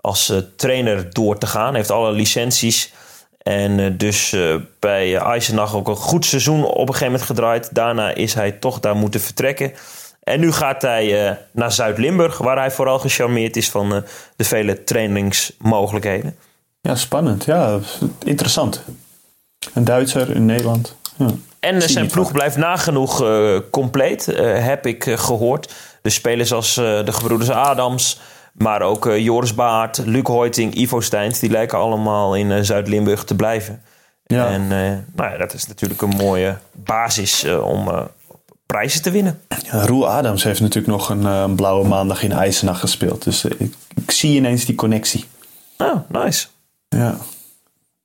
als 0.07 0.31
uh, 0.31 0.39
trainer 0.57 1.13
door 1.13 1.39
te 1.39 1.47
gaan. 1.47 1.69
Hij 1.69 1.77
heeft 1.77 1.91
alle 1.91 2.13
licenties. 2.13 2.93
En 3.39 3.97
dus 3.97 4.37
bij 4.79 5.17
Eisenach 5.17 5.75
ook 5.75 5.89
een 5.89 5.97
goed 5.97 6.25
seizoen 6.25 6.65
op 6.65 6.79
een 6.79 6.87
gegeven 6.87 7.07
moment 7.07 7.23
gedraaid. 7.23 7.75
Daarna 7.75 8.15
is 8.15 8.35
hij 8.35 8.53
toch 8.53 8.81
daar 8.81 8.97
moeten 8.97 9.21
vertrekken. 9.21 9.73
En 10.23 10.41
nu 10.41 10.53
gaat 10.53 10.83
hij 10.83 11.39
naar 11.53 11.73
Zuid-Limburg, 11.73 12.39
waar 12.39 12.57
hij 12.57 12.71
vooral 12.71 12.99
gecharmeerd 12.99 13.57
is 13.57 13.71
van 13.71 14.05
de 14.37 14.45
vele 14.45 14.85
trainingsmogelijkheden. 14.85 16.37
Ja, 16.81 16.95
spannend. 16.95 17.45
Ja, 17.45 17.79
interessant. 18.25 18.83
Een 19.75 19.85
Duitser 19.85 20.31
in 20.31 20.45
Nederland. 20.45 20.97
En 21.61 21.83
zijn 21.83 22.07
ploeg 22.07 22.33
blijft 22.33 22.57
nagenoeg 22.57 23.23
uh, 23.23 23.59
compleet, 23.71 24.29
uh, 24.29 24.65
heb 24.65 24.87
ik 24.87 25.07
uh, 25.07 25.19
gehoord. 25.19 25.75
Dus 26.03 26.15
spelers 26.15 26.53
als 26.53 26.75
de 26.75 27.13
gebroeders 27.13 27.51
Adams, 27.51 28.21
Maar 28.59 28.83
ook 28.83 29.05
Joris 29.05 29.55
Baart, 29.55 30.03
Luc 30.05 30.27
Hoiting, 30.27 30.75
Ivo 30.75 31.01
Steins, 31.01 31.39
die 31.39 31.51
lijken 31.51 31.79
allemaal 31.79 32.37
in 32.37 32.65
Zuid-Limburg 32.65 33.25
te 33.25 33.35
blijven. 33.35 33.83
Ja. 34.25 34.49
En 34.49 34.69
nou 35.15 35.31
ja, 35.31 35.37
dat 35.37 35.55
is 35.55 35.67
natuurlijk 35.67 36.03
een 36.03 36.17
mooie 36.17 36.57
basis 36.73 37.45
om 37.45 38.09
prijzen 38.67 39.03
te 39.03 39.11
winnen. 39.11 39.41
Roel 39.71 40.09
Adams 40.09 40.45
heeft 40.45 40.61
natuurlijk 40.61 40.87
nog 40.87 41.09
een, 41.09 41.25
een 41.25 41.55
blauwe 41.55 41.89
maandag 41.89 42.23
in 42.23 42.33
IJsenach 42.33 42.81
gespeeld. 42.81 43.25
Dus 43.25 43.45
ik, 43.45 43.75
ik, 43.95 44.11
zie 44.11 44.37
ineens 44.37 44.65
die 44.65 44.75
connectie. 44.75 45.25
Oh, 45.79 45.97
nice. 46.09 46.47
Ja. 46.89 47.17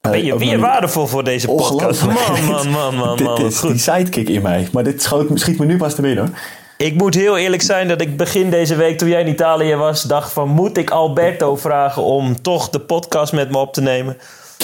Ben 0.02 0.26
je 0.26 0.38
weer 0.38 0.60
waardevol 0.60 1.08
voor 1.08 1.24
deze 1.24 1.47
podcast? 1.47 2.06
Man, 2.06 2.16
man, 2.45 2.70
man, 2.70 2.95
man. 2.95 3.18
dit 3.38 3.39
is 3.39 3.58
Goed. 3.58 3.70
die 3.70 3.80
sidekick 3.80 4.30
in 4.30 4.41
mij. 4.41 4.68
Maar 4.72 4.84
dit 4.84 5.02
schoot, 5.02 5.39
schiet 5.39 5.60
me 5.60 5.66
nu 5.66 5.78
pas 5.78 5.95
te 5.95 6.02
binnen 6.02 6.26
hoor. 6.26 6.36
Ik 6.82 6.95
moet 6.95 7.15
heel 7.15 7.38
eerlijk 7.38 7.61
zijn 7.61 7.88
dat 7.88 8.01
ik 8.01 8.17
begin 8.17 8.49
deze 8.49 8.75
week, 8.75 8.97
toen 8.97 9.09
jij 9.09 9.21
in 9.21 9.27
Italië 9.27 9.75
was, 9.75 10.01
dacht 10.01 10.34
van 10.34 10.49
moet 10.49 10.77
ik 10.77 10.89
Alberto 10.89 11.55
vragen 11.55 12.03
om 12.03 12.41
toch 12.41 12.69
de 12.69 12.79
podcast 12.79 13.34
met 13.34 13.51
me 13.51 13.57
op 13.57 13.73
te 13.73 13.82
nemen? 13.82 14.17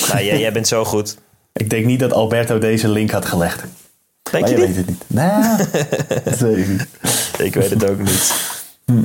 Nou, 0.07 0.23
jij, 0.23 0.39
jij 0.39 0.51
bent 0.51 0.67
zo 0.67 0.85
goed. 0.85 1.17
Ik 1.53 1.69
denk 1.69 1.85
niet 1.85 1.99
dat 1.99 2.13
Alberto 2.13 2.57
deze 2.57 2.87
link 2.87 3.11
had 3.11 3.25
gelegd. 3.25 3.63
Denk 4.31 4.43
maar 4.43 4.53
je, 4.53 4.57
weet 4.59 4.75
het 4.75 4.87
niet. 4.87 5.03
Nou, 5.07 5.57
dat 6.23 6.39
weet 6.39 6.57
ik 6.57 6.67
niet. 6.67 6.87
Ik 7.37 7.53
weet 7.53 7.69
het 7.69 7.89
ook 7.89 7.99
niet. 7.99 8.33
Hm. 8.85 9.03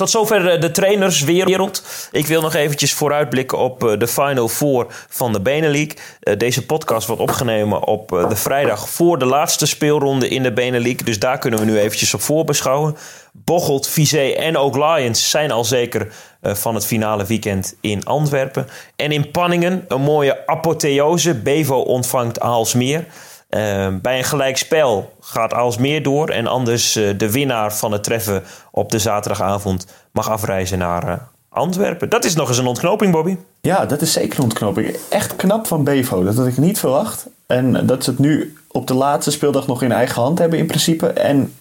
Tot 0.00 0.10
zover 0.10 0.48
eh, 0.48 0.60
de 0.60 0.70
trainerswereld. 0.70 1.84
Ik 2.12 2.26
wil 2.26 2.40
nog 2.40 2.54
eventjes 2.54 2.92
vooruitblikken 2.92 3.58
op 3.58 3.84
eh, 3.84 3.98
de 3.98 4.08
Final 4.08 4.48
Four 4.48 4.86
van 5.08 5.32
de 5.32 5.40
Benelink. 5.40 5.94
Eh, 6.20 6.36
deze 6.36 6.66
podcast 6.66 7.06
wordt 7.06 7.22
opgenomen 7.22 7.84
op 7.84 8.08
de 8.08 8.36
vrijdag 8.36 8.88
voor 8.88 9.18
de 9.18 9.24
laatste 9.24 9.66
speelronde 9.66 10.28
in 10.28 10.42
de 10.42 10.52
Benelink. 10.52 11.06
Dus 11.06 11.18
daar 11.18 11.38
kunnen 11.38 11.60
we 11.60 11.64
nu 11.64 11.78
eventjes 11.78 12.14
op 12.14 12.20
voorbeschouwen. 12.20 12.96
Bocholt, 13.32 13.88
Vizé 13.88 14.28
en 14.28 14.56
ook 14.56 14.76
Lions 14.76 15.30
zijn 15.30 15.50
al 15.50 15.64
zeker 15.64 16.12
van 16.42 16.74
het 16.74 16.86
finale 16.86 17.24
weekend 17.26 17.76
in 17.80 18.04
Antwerpen. 18.04 18.68
En 18.96 19.12
in 19.12 19.30
Panningen 19.30 19.84
een 19.88 20.00
mooie 20.00 20.46
apotheose. 20.46 21.34
Bevo 21.34 21.76
ontvangt 21.76 22.40
Aalsmeer. 22.40 23.04
Ehm, 23.50 23.98
bij 24.02 24.18
een 24.18 24.24
gelijkspel 24.24 25.12
gaat 25.20 25.52
Aalsmeer 25.52 26.02
door. 26.02 26.28
En 26.28 26.46
anders 26.46 26.96
uh, 26.96 27.18
de 27.18 27.30
winnaar 27.30 27.74
van 27.74 27.92
het 27.92 28.04
treffen 28.04 28.42
op 28.70 28.90
de 28.90 28.98
zaterdagavond 28.98 29.86
mag 30.12 30.30
afreizen 30.30 30.78
naar 30.78 31.08
uh, 31.08 31.14
Antwerpen. 31.48 32.08
Dat 32.08 32.24
is 32.24 32.34
nog 32.34 32.48
eens 32.48 32.58
een 32.58 32.66
ontknoping, 32.66 33.12
Bobby. 33.12 33.36
Ja, 33.60 33.86
dat 33.86 34.00
is 34.00 34.12
zeker 34.12 34.38
een 34.38 34.44
ontknoping. 34.44 34.96
Echt 35.08 35.36
knap 35.36 35.66
van 35.66 35.84
Bevo. 35.84 36.24
Dat 36.24 36.36
had 36.36 36.46
ik 36.46 36.56
niet 36.56 36.78
verwacht. 36.78 37.26
En 37.46 37.86
dat 37.86 38.04
ze 38.04 38.10
het 38.10 38.18
nu 38.18 38.56
op 38.68 38.86
de 38.86 38.94
laatste 38.94 39.30
speeldag 39.30 39.66
nog 39.66 39.82
in 39.82 39.92
eigen 39.92 40.22
hand 40.22 40.38
hebben 40.38 40.58
in 40.58 40.66
principe. 40.66 41.06
En 41.06 41.54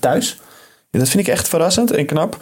thuis. 0.00 0.40
Ja, 0.90 0.98
dat 0.98 1.08
vind 1.08 1.26
ik 1.26 1.32
echt 1.32 1.48
verrassend 1.48 1.90
en 1.90 2.06
knap. 2.06 2.36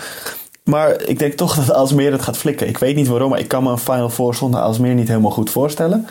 Maar 0.64 1.02
ik 1.02 1.18
denk 1.18 1.32
toch 1.32 1.54
dat 1.64 1.72
Aalsmeer 1.72 2.12
het 2.12 2.22
gaat 2.22 2.36
flikken. 2.36 2.68
Ik 2.68 2.78
weet 2.78 2.96
niet 2.96 3.08
waarom, 3.08 3.30
maar 3.30 3.38
ik 3.38 3.48
kan 3.48 3.62
me 3.62 3.70
een 3.70 3.78
Final 3.78 4.10
Four 4.10 4.34
zonder 4.34 4.60
Aalsmeer 4.60 4.94
niet 4.94 5.08
helemaal 5.08 5.30
goed 5.30 5.50
voorstellen. 5.50 6.08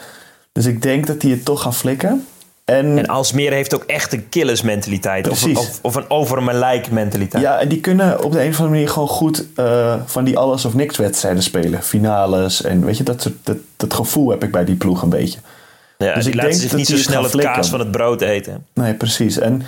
Dus 0.52 0.66
ik 0.66 0.82
denk 0.82 1.08
dat 1.08 1.22
die 1.22 1.32
het 1.32 1.46
toch 1.46 1.62
gaan 1.62 1.74
flikken. 1.74 2.28
En, 2.66 2.98
en 2.98 3.08
Alsmeer 3.08 3.52
heeft 3.52 3.76
ook 3.76 3.84
echt 3.84 4.14
een 4.14 4.30
killersmentaliteit. 4.30 5.30
Of, 5.30 5.46
of, 5.46 5.80
of, 5.82 5.96
een 5.96 6.10
over 6.10 6.44
mijn 6.44 6.58
lijk 6.58 6.92
mentaliteit. 6.92 7.44
Ja, 7.44 7.60
en 7.60 7.68
die 7.68 7.80
kunnen 7.80 8.24
op 8.24 8.32
de 8.32 8.42
een 8.42 8.50
of 8.50 8.56
andere 8.58 8.70
manier 8.70 8.90
gewoon 8.90 9.08
goed 9.08 9.46
uh, 9.56 9.96
van 10.06 10.24
die 10.24 10.38
alles 10.38 10.66
of 10.66 10.74
niks 10.74 10.98
wedstrijden 10.98 11.44
spelen. 11.44 11.84
Finales 11.84 12.62
en 12.62 12.86
weet 12.86 12.98
je, 12.98 13.04
dat, 13.04 13.30
dat, 13.44 13.58
dat 13.78 13.94
gevoel 13.94 14.30
heb 14.30 14.44
ik 14.44 14.52
bij 14.52 14.66
die 14.66 14.76
ploeg 14.76 15.02
een 15.02 15.10
beetje. 15.10 15.40
Ja, 15.98 16.14
dus 16.14 16.26
ik 16.26 16.42
denk 16.42 16.54
zich 16.54 16.76
niet 16.76 16.88
zo 16.88 16.98
snel 16.98 17.24
het 17.24 17.36
kaas 17.36 17.70
van 17.70 17.80
het 17.80 17.92
brood 17.92 18.22
eten. 18.22 18.66
Nee, 18.74 18.94
precies. 18.94 19.40
En 19.40 19.62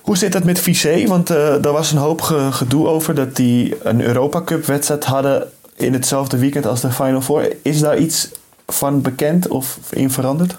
hoe 0.00 0.16
zit 0.16 0.32
dat 0.32 0.44
met 0.44 0.60
Vissé? 0.60 1.06
Want 1.06 1.30
uh, 1.30 1.36
daar 1.36 1.72
was 1.72 1.92
een 1.92 1.98
hoop 1.98 2.20
gedoe 2.50 2.86
over 2.86 3.14
dat 3.14 3.36
die 3.36 3.76
een 3.82 4.00
Europa 4.00 4.42
Cup 4.42 4.64
wedstrijd 4.64 5.04
hadden 5.04 5.50
in 5.74 5.92
hetzelfde 5.92 6.38
weekend 6.38 6.66
als 6.66 6.80
de 6.80 6.90
Final 6.90 7.20
Four. 7.20 7.48
Is 7.62 7.80
daar 7.80 7.98
iets 7.98 8.28
van 8.66 9.02
bekend 9.02 9.48
of 9.48 9.78
in 9.90 10.10
veranderd? 10.10 10.56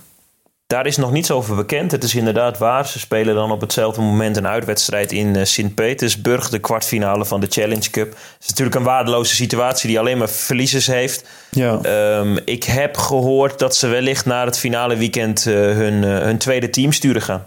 Daar 0.69 0.85
is 0.85 0.97
nog 0.97 1.11
niets 1.11 1.31
over 1.31 1.55
bekend. 1.55 1.91
Het 1.91 2.03
is 2.03 2.15
inderdaad 2.15 2.57
waar. 2.57 2.87
Ze 2.87 2.99
spelen 2.99 3.35
dan 3.35 3.51
op 3.51 3.61
hetzelfde 3.61 4.01
moment 4.01 4.37
een 4.37 4.47
uitwedstrijd 4.47 5.11
in 5.11 5.35
uh, 5.35 5.43
Sint-Petersburg, 5.43 6.49
de 6.49 6.59
kwartfinale 6.59 7.25
van 7.25 7.39
de 7.39 7.47
Challenge 7.49 7.89
Cup. 7.89 8.09
Het 8.09 8.41
is 8.43 8.47
natuurlijk 8.47 8.75
een 8.75 8.83
waardeloze 8.83 9.35
situatie 9.35 9.89
die 9.89 9.99
alleen 9.99 10.17
maar 10.17 10.29
verliezers 10.29 10.87
heeft. 10.87 11.27
Ja. 11.49 11.79
Um, 12.19 12.37
ik 12.45 12.63
heb 12.63 12.97
gehoord 12.97 13.59
dat 13.59 13.75
ze 13.75 13.87
wellicht 13.87 14.25
naar 14.25 14.45
het 14.45 14.59
finale 14.59 14.95
weekend 14.95 15.45
uh, 15.45 15.53
hun, 15.53 16.03
uh, 16.03 16.17
hun 16.17 16.37
tweede 16.37 16.69
team 16.69 16.91
sturen 16.91 17.21
gaan. 17.21 17.45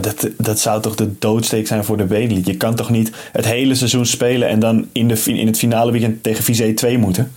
Dat, 0.00 0.28
dat 0.38 0.58
zou 0.58 0.82
toch 0.82 0.94
de 0.94 1.18
doodsteek 1.18 1.66
zijn 1.66 1.84
voor 1.84 1.96
de 1.96 2.04
Benelux? 2.04 2.46
Je 2.46 2.56
kan 2.56 2.74
toch 2.74 2.90
niet 2.90 3.12
het 3.32 3.44
hele 3.44 3.74
seizoen 3.74 4.06
spelen 4.06 4.48
en 4.48 4.58
dan 4.58 4.88
in, 4.92 5.08
de, 5.08 5.22
in 5.24 5.46
het 5.46 5.58
finale 5.58 5.92
weekend 5.92 6.22
tegen 6.22 6.44
Vizé 6.44 6.72
2 6.72 6.98
moeten? 6.98 7.32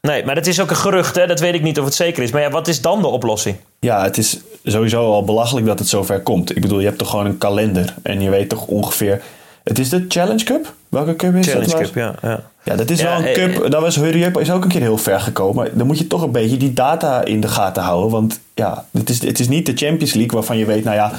Nee, 0.00 0.24
maar 0.24 0.34
dat 0.34 0.46
is 0.46 0.60
ook 0.60 0.70
een 0.70 0.76
gerucht, 0.76 1.16
hè? 1.16 1.26
dat 1.26 1.40
weet 1.40 1.54
ik 1.54 1.62
niet 1.62 1.78
of 1.78 1.84
het 1.84 1.94
zeker 1.94 2.22
is. 2.22 2.30
Maar 2.30 2.42
ja, 2.42 2.50
wat 2.50 2.68
is 2.68 2.80
dan 2.80 3.00
de 3.00 3.06
oplossing? 3.06 3.56
Ja, 3.80 4.02
het 4.02 4.18
is 4.18 4.38
sowieso 4.64 5.12
al 5.12 5.24
belachelijk 5.24 5.66
dat 5.66 5.78
het 5.78 5.88
zover 5.88 6.20
komt. 6.20 6.56
Ik 6.56 6.62
bedoel, 6.62 6.78
je 6.78 6.86
hebt 6.86 6.98
toch 6.98 7.10
gewoon 7.10 7.26
een 7.26 7.38
kalender 7.38 7.94
en 8.02 8.20
je 8.20 8.30
weet 8.30 8.48
toch 8.48 8.66
ongeveer. 8.66 9.22
Het 9.64 9.78
is 9.78 9.88
de 9.88 10.04
Challenge 10.08 10.44
Cup? 10.44 10.74
Welke 10.88 11.16
cup 11.16 11.34
is 11.34 11.46
Challenge 11.46 11.66
dat? 11.66 11.74
Challenge 11.74 11.92
Cup, 11.92 12.18
ja, 12.22 12.28
ja. 12.28 12.40
Ja, 12.62 12.76
dat 12.76 12.90
is 12.90 13.02
wel 13.02 13.12
een 13.12 13.24
eh, 13.24 13.32
cup. 13.32 13.62
Eh, 13.62 13.70
dat 13.70 13.80
was 13.80 13.96
Hurry 13.96 14.22
Up 14.22 14.38
is 14.38 14.50
ook 14.50 14.62
een 14.62 14.68
keer 14.68 14.80
heel 14.80 14.98
ver 14.98 15.20
gekomen. 15.20 15.70
Dan 15.78 15.86
moet 15.86 15.98
je 15.98 16.06
toch 16.06 16.22
een 16.22 16.32
beetje 16.32 16.56
die 16.56 16.72
data 16.72 17.24
in 17.24 17.40
de 17.40 17.48
gaten 17.48 17.82
houden. 17.82 18.10
Want 18.10 18.40
ja, 18.54 18.84
het 18.92 19.10
is, 19.10 19.22
het 19.22 19.40
is 19.40 19.48
niet 19.48 19.66
de 19.66 19.72
Champions 19.74 20.12
League 20.12 20.32
waarvan 20.32 20.58
je 20.58 20.64
weet, 20.64 20.84
nou 20.84 20.96
ja, 20.96 21.12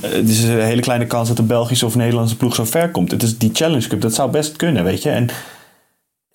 het 0.00 0.28
is 0.28 0.42
een 0.42 0.60
hele 0.60 0.80
kleine 0.80 1.06
kans 1.06 1.28
dat 1.28 1.36
de 1.36 1.42
Belgische 1.42 1.86
of 1.86 1.94
Nederlandse 1.94 2.36
ploeg 2.36 2.54
zo 2.54 2.64
ver 2.64 2.90
komt. 2.90 3.10
Het 3.10 3.22
is 3.22 3.38
die 3.38 3.50
Challenge 3.52 3.88
Cup, 3.88 4.00
dat 4.00 4.14
zou 4.14 4.30
best 4.30 4.56
kunnen, 4.56 4.84
weet 4.84 5.02
je. 5.02 5.10
En 5.10 5.28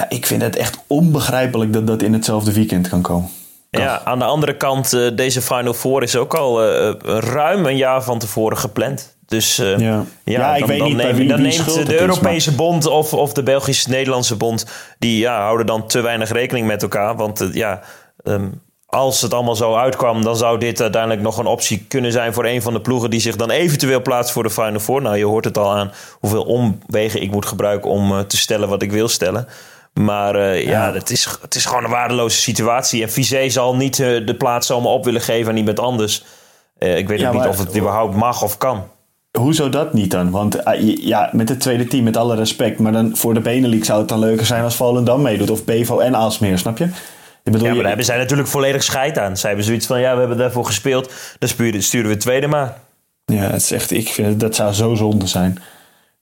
ja, 0.09 0.15
ik 0.15 0.25
vind 0.25 0.41
het 0.41 0.55
echt 0.55 0.77
onbegrijpelijk 0.87 1.73
dat 1.73 1.87
dat 1.87 2.01
in 2.01 2.13
hetzelfde 2.13 2.53
weekend 2.53 2.89
kan 2.89 3.01
komen. 3.01 3.29
Ja, 3.69 4.01
aan 4.03 4.19
de 4.19 4.25
andere 4.25 4.57
kant, 4.57 4.93
uh, 4.93 5.15
deze 5.15 5.41
Final 5.41 5.73
Four 5.73 6.03
is 6.03 6.15
ook 6.15 6.33
al 6.33 6.63
uh, 6.63 6.93
ruim 7.19 7.65
een 7.65 7.77
jaar 7.77 8.03
van 8.03 8.19
tevoren 8.19 8.57
gepland. 8.57 9.15
Dus 9.25 9.59
uh, 9.59 9.79
ja. 9.79 10.05
ja, 10.23 10.53
ik 10.53 10.59
dan, 10.59 10.69
weet 10.69 10.79
dan 10.79 10.87
niet 10.87 10.97
neem, 10.97 11.15
wie, 11.15 11.27
dan 11.27 11.41
neemt 11.41 11.85
de 11.87 11.99
Europese 11.99 12.49
is, 12.49 12.55
bond 12.55 12.85
of, 12.85 13.13
of 13.13 13.33
de 13.33 13.43
Belgisch-Nederlandse 13.43 14.35
bond... 14.35 14.65
die 14.99 15.17
ja, 15.17 15.41
houden 15.41 15.65
dan 15.65 15.87
te 15.87 16.01
weinig 16.01 16.31
rekening 16.31 16.67
met 16.67 16.81
elkaar. 16.81 17.15
Want 17.15 17.49
ja, 17.53 17.81
um, 18.23 18.61
als 18.85 19.21
het 19.21 19.33
allemaal 19.33 19.55
zo 19.55 19.75
uitkwam... 19.75 20.23
dan 20.23 20.37
zou 20.37 20.59
dit 20.59 20.81
uiteindelijk 20.81 21.21
nog 21.21 21.37
een 21.37 21.45
optie 21.45 21.85
kunnen 21.87 22.11
zijn... 22.11 22.33
voor 22.33 22.45
een 22.45 22.61
van 22.61 22.73
de 22.73 22.81
ploegen 22.81 23.09
die 23.09 23.21
zich 23.21 23.35
dan 23.35 23.49
eventueel 23.49 24.01
plaatst 24.01 24.31
voor 24.33 24.43
de 24.43 24.49
Final 24.49 24.79
Four. 24.79 25.01
Nou, 25.01 25.17
je 25.17 25.25
hoort 25.25 25.45
het 25.45 25.57
al 25.57 25.71
aan 25.71 25.91
hoeveel 26.19 26.43
omwegen 26.43 27.21
ik 27.21 27.31
moet 27.31 27.45
gebruiken... 27.45 27.89
om 27.89 28.27
te 28.27 28.37
stellen 28.37 28.69
wat 28.69 28.81
ik 28.81 28.91
wil 28.91 29.07
stellen... 29.07 29.47
Maar 29.93 30.35
uh, 30.35 30.63
ja, 30.63 30.87
ja, 30.87 30.93
het, 30.93 31.09
is, 31.09 31.37
het 31.41 31.55
is 31.55 31.65
gewoon 31.65 31.83
een 31.83 31.89
waardeloze 31.89 32.37
situatie. 32.37 33.01
En 33.01 33.11
Vizé 33.11 33.49
zal 33.49 33.75
niet 33.75 33.99
uh, 33.99 34.25
de 34.25 34.35
plaats 34.35 34.67
zomaar 34.67 34.91
op 34.91 35.05
willen 35.05 35.21
geven 35.21 35.51
aan 35.51 35.57
iemand 35.57 35.79
anders. 35.79 36.23
Uh, 36.79 36.97
ik 36.97 37.07
weet 37.07 37.19
ja, 37.19 37.27
ook 37.27 37.33
niet 37.33 37.47
of 37.47 37.57
het 37.57 37.77
überhaupt 37.77 38.15
mag 38.15 38.41
of 38.41 38.57
kan. 38.57 38.83
Hoezo 39.37 39.69
dat 39.69 39.93
niet 39.93 40.11
dan? 40.11 40.31
Want 40.31 40.57
ja, 41.01 41.29
met 41.31 41.49
het 41.49 41.59
tweede 41.59 41.87
team, 41.87 42.03
met 42.03 42.17
alle 42.17 42.35
respect. 42.35 42.79
Maar 42.79 42.91
dan 42.91 43.17
voor 43.17 43.33
de 43.33 43.39
Benelux 43.39 43.87
zou 43.87 43.99
het 43.99 44.09
dan 44.09 44.19
leuker 44.19 44.45
zijn 44.45 44.63
als 44.63 44.75
Volendam 44.75 45.21
meedoet. 45.21 45.49
Of 45.49 45.65
Bevo 45.65 45.99
en 45.99 46.15
Aalsmeer, 46.15 46.57
snap 46.57 46.77
je? 46.77 46.83
Ik 47.43 47.51
bedoel, 47.51 47.61
ja, 47.61 47.67
maar 47.67 47.77
daar 47.77 47.87
hebben 47.87 48.05
zij 48.05 48.17
natuurlijk 48.17 48.49
volledig 48.49 48.83
scheid 48.83 49.17
aan. 49.17 49.37
Zij 49.37 49.49
hebben 49.49 49.67
zoiets 49.67 49.85
van, 49.85 49.99
ja, 49.99 50.13
we 50.13 50.19
hebben 50.19 50.37
daarvoor 50.37 50.65
gespeeld. 50.65 51.13
Dan 51.39 51.49
sturen, 51.49 51.83
sturen 51.83 52.07
we 52.07 52.13
het 52.13 52.21
tweede 52.21 52.47
maar. 52.47 52.77
Ja, 53.25 53.41
het 53.41 53.61
is 53.61 53.71
echt, 53.71 53.91
ik 53.91 54.09
vind, 54.09 54.39
dat 54.39 54.55
zou 54.55 54.73
zo 54.73 54.95
zonde 54.95 55.27
zijn. 55.27 55.51
Ik 55.51 55.61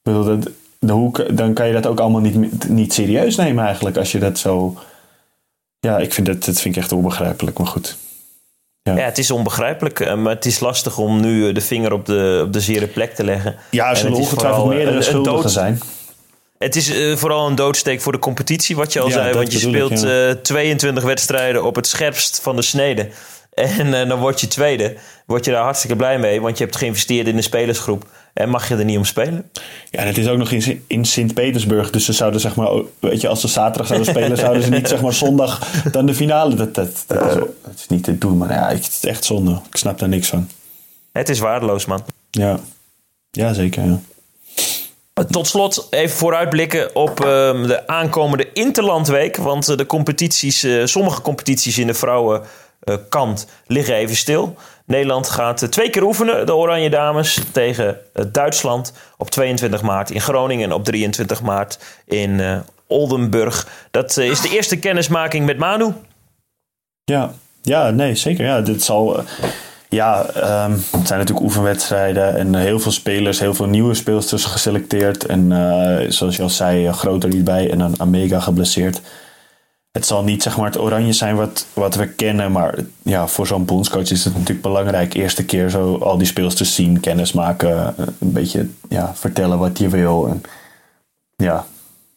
bedoel, 0.03 0.24
dat, 0.24 0.49
de 0.86 0.93
hoek, 0.93 1.38
dan 1.38 1.53
kan 1.53 1.67
je 1.67 1.73
dat 1.73 1.86
ook 1.86 1.99
allemaal 1.99 2.21
niet, 2.21 2.69
niet 2.69 2.93
serieus 2.93 3.36
nemen 3.36 3.65
eigenlijk. 3.65 3.97
Als 3.97 4.11
je 4.11 4.19
dat 4.19 4.39
zo... 4.39 4.77
Ja, 5.79 5.97
ik 5.97 6.13
vind 6.13 6.27
dat, 6.27 6.45
dat 6.45 6.61
vind 6.61 6.75
ik 6.75 6.82
echt 6.82 6.91
onbegrijpelijk, 6.91 7.57
maar 7.57 7.67
goed. 7.67 7.97
Ja. 8.84 8.95
ja. 8.95 9.03
het 9.03 9.17
is 9.17 9.32
onbegrijpelijk, 9.32 9.99
eh, 9.99 10.15
maar 10.15 10.36
het 10.36 10.45
is 10.45 10.59
lastig 10.59 10.97
om 10.97 11.19
nu 11.19 11.47
eh, 11.47 11.53
de 11.53 11.61
vinger 11.61 11.93
op 11.93 12.05
de, 12.05 12.41
op 12.45 12.53
de 12.53 12.59
zere 12.59 12.88
plek 12.88 13.15
te 13.15 13.23
leggen. 13.23 13.55
Ja, 13.71 13.89
er 13.89 13.95
zullen 13.97 14.17
ongetwijfeld 14.17 14.67
meerdere 14.67 14.97
een, 14.97 15.03
schuldigen 15.03 15.49
zijn. 15.49 15.79
Het 16.57 16.75
is 16.75 16.89
uh, 16.89 17.15
vooral 17.15 17.47
een 17.47 17.55
doodsteek 17.55 18.01
voor 18.01 18.11
de 18.11 18.19
competitie, 18.19 18.75
wat 18.75 18.93
je 18.93 18.99
al 18.99 19.09
zei. 19.09 19.34
Want 19.34 19.51
je 19.51 19.59
speelt 19.59 19.91
ik, 19.91 19.97
ja. 19.97 20.29
uh, 20.29 20.36
22 20.36 21.03
wedstrijden 21.03 21.63
op 21.63 21.75
het 21.75 21.88
scherpst 21.88 22.39
van 22.41 22.55
de 22.55 22.61
snede. 22.61 23.09
En 23.51 23.88
uh, 23.88 24.07
dan 24.07 24.19
word 24.19 24.41
je 24.41 24.47
tweede. 24.47 24.95
Word 25.25 25.45
je 25.45 25.51
daar 25.51 25.63
hartstikke 25.63 25.95
blij 25.95 26.19
mee, 26.19 26.41
want 26.41 26.57
je 26.57 26.63
hebt 26.63 26.75
geïnvesteerd 26.75 27.27
in 27.27 27.36
de 27.36 27.41
spelersgroep. 27.41 28.05
En 28.34 28.49
mag 28.49 28.67
je 28.67 28.75
er 28.75 28.86
niet 28.86 28.97
om 28.97 29.05
spelen? 29.05 29.49
Ja, 29.89 29.99
en 29.99 30.07
het 30.07 30.17
is 30.17 30.27
ook 30.27 30.38
nog 30.38 30.51
in, 30.51 30.84
in 30.88 31.05
Sint-Petersburg. 31.05 31.89
Dus 31.89 32.05
ze 32.05 32.13
zouden 32.13 32.41
zeg 32.41 32.55
maar, 32.55 32.69
weet 32.99 33.21
je, 33.21 33.27
als 33.27 33.41
ze 33.41 33.47
zaterdag 33.47 33.88
zouden 33.88 34.09
spelen, 34.09 34.38
zouden 34.45 34.63
ze 34.63 34.69
niet 34.69 34.88
zeg 34.88 35.01
maar 35.01 35.13
zondag 35.13 35.82
dan 35.91 36.05
de 36.05 36.15
finale. 36.15 36.55
Dat, 36.55 36.75
dat, 36.75 37.03
dat, 37.07 37.27
is, 37.27 37.34
dat 37.34 37.73
is 37.75 37.88
niet 37.88 38.03
te 38.03 38.17
doen, 38.17 38.38
maar 38.38 38.51
ja, 38.51 38.67
het 38.67 38.88
is 38.88 39.05
echt 39.05 39.25
zonde. 39.25 39.51
Ik 39.51 39.77
snap 39.77 39.99
daar 39.99 40.09
niks 40.09 40.27
van. 40.27 40.49
Het 41.11 41.29
is 41.29 41.39
waardeloos, 41.39 41.86
man. 41.86 42.03
Ja, 42.32 42.59
ja 43.32 43.53
zeker. 43.53 43.86
Ja. 43.86 43.99
Tot 45.29 45.47
slot 45.47 45.88
even 45.89 46.17
vooruitblikken 46.17 46.95
op 46.95 47.19
uh, 47.19 47.25
de 47.67 47.88
aankomende 47.88 48.49
Interlandweek. 48.53 49.38
Want 49.38 49.69
uh, 49.69 49.77
de 49.77 49.86
competities, 49.86 50.63
uh, 50.63 50.86
sommige 50.86 51.21
competities 51.21 51.77
in 51.77 51.88
de 51.88 51.93
vrouwenkant 51.93 53.47
liggen 53.67 53.95
even 53.95 54.15
stil. 54.15 54.55
Nederland 54.92 55.30
gaat 55.30 55.72
twee 55.72 55.89
keer 55.89 56.04
oefenen, 56.04 56.46
de 56.46 56.56
Oranje 56.56 56.89
Dames, 56.89 57.42
tegen 57.52 57.98
Duitsland 58.32 58.94
op 59.18 59.30
22 59.30 59.82
maart 59.82 60.12
in 60.12 60.22
Groningen 60.22 60.70
en 60.70 60.76
op 60.76 60.84
23 60.84 61.42
maart 61.42 61.80
in 62.06 62.30
uh, 62.30 62.58
Oldenburg. 62.88 63.68
Dat 63.92 64.18
is 64.18 64.42
de 64.42 64.50
eerste 64.50 64.80
kennismaking 64.80 65.46
met 65.46 65.58
Manu. 65.58 65.94
Ja, 67.04 67.32
ja 67.62 67.89
nee, 67.89 68.16
zeker. 68.16 68.46
Ja, 68.46 68.62
dit 68.62 68.84
zal... 68.84 69.24
Ja, 69.89 70.26
um, 70.66 70.72
het 70.72 71.08
zijn 71.08 71.20
natuurlijk 71.20 71.39
oefenwedstrijden 71.46 72.38
en 72.38 72.56
heel 72.56 72.80
veel 72.80 72.92
spelers, 72.92 73.39
heel 73.39 73.54
veel 73.54 73.66
nieuwe 73.66 73.94
speelsters 73.94 74.46
geselecteerd. 74.46 75.26
En 75.26 75.48
zoals 76.10 76.36
je 76.36 76.42
al 76.42 76.50
zei, 76.50 76.92
groter 76.92 77.30
niet 77.30 77.44
bij 77.44 77.72
en 77.72 77.78
dan 77.78 77.94
Amega 77.98 78.39
geblesseerd. 78.39 79.02
Het 79.92 80.06
zal 80.06 80.24
niet 80.24 80.44
zeg 80.44 80.58
maar 80.58 80.66
het 80.66 80.80
oranje 80.80 81.14
zijn 81.14 81.36
wat, 81.36 81.66
wat 81.74 81.96
we 81.96 82.08
kennen, 82.08 82.52
maar 82.52 82.76
ja, 83.02 83.28
voor 83.28 83.48
zo'n 83.48 83.66
bondscoach 83.66 84.12
is 84.12 84.24
het 84.24 84.34
natuurlijk 84.34 84.62
belangrijk. 84.62 85.14
Eerste 85.14 85.46
keer 85.46 85.70
zo 85.70 85.98
al 85.98 86.18
die 86.18 86.28
speelsters 86.28 86.76
zien, 86.76 87.00
kennis 87.00 87.34
maken, 87.34 87.96
een 87.98 88.32
beetje 88.32 88.68
ja, 88.89 89.16
vertellen 89.16 89.60
wat 89.60 89.78
je 89.78 89.89
wil. 89.89 90.28
En, 90.28 90.42
ja, 91.36 91.66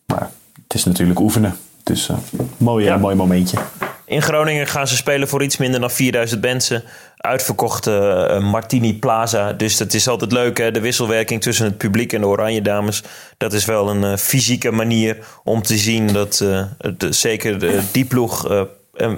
maar 0.07 0.31
het 0.63 0.75
is 0.75 0.85
natuurlijk 0.85 1.21
oefenen. 1.21 1.57
Dus 1.83 2.09
uh, 2.09 2.17
mooi, 2.57 2.85
ja. 2.85 2.97
mooi 2.97 3.15
momentje. 3.15 3.59
In 4.07 4.23
Groningen 4.23 4.67
gaan 4.67 4.89
ze 4.89 4.97
spelen 4.97 5.29
voor 5.29 5.43
iets 5.43 5.57
minder 5.57 5.81
dan 5.81 5.91
4000 5.91 6.41
mensen. 6.41 6.83
Uitverkochte 7.17 8.29
uh, 8.31 8.51
Martini 8.51 8.99
Plaza. 8.99 9.53
Dus 9.53 9.77
dat 9.77 9.93
is 9.93 10.09
altijd 10.09 10.33
leuk, 10.33 10.59
hè? 10.59 10.71
de 10.71 10.81
wisselwerking 10.81 11.43
tussen 11.43 11.65
het 11.65 11.77
publiek 11.77 12.13
en 12.13 12.21
de 12.21 12.27
Oranje 12.27 12.63
Dames. 12.63 13.03
Dat 13.37 13.53
is 13.53 13.65
wel 13.65 13.91
een 13.91 14.03
uh, 14.03 14.17
fysieke 14.17 14.71
manier 14.71 15.19
om 15.45 15.63
te 15.63 15.77
zien 15.77 16.13
dat 16.13 16.41
uh, 16.43 16.65
zeker 17.11 17.59
de, 17.59 17.81
die 17.93 18.05
ploeg 18.05 18.67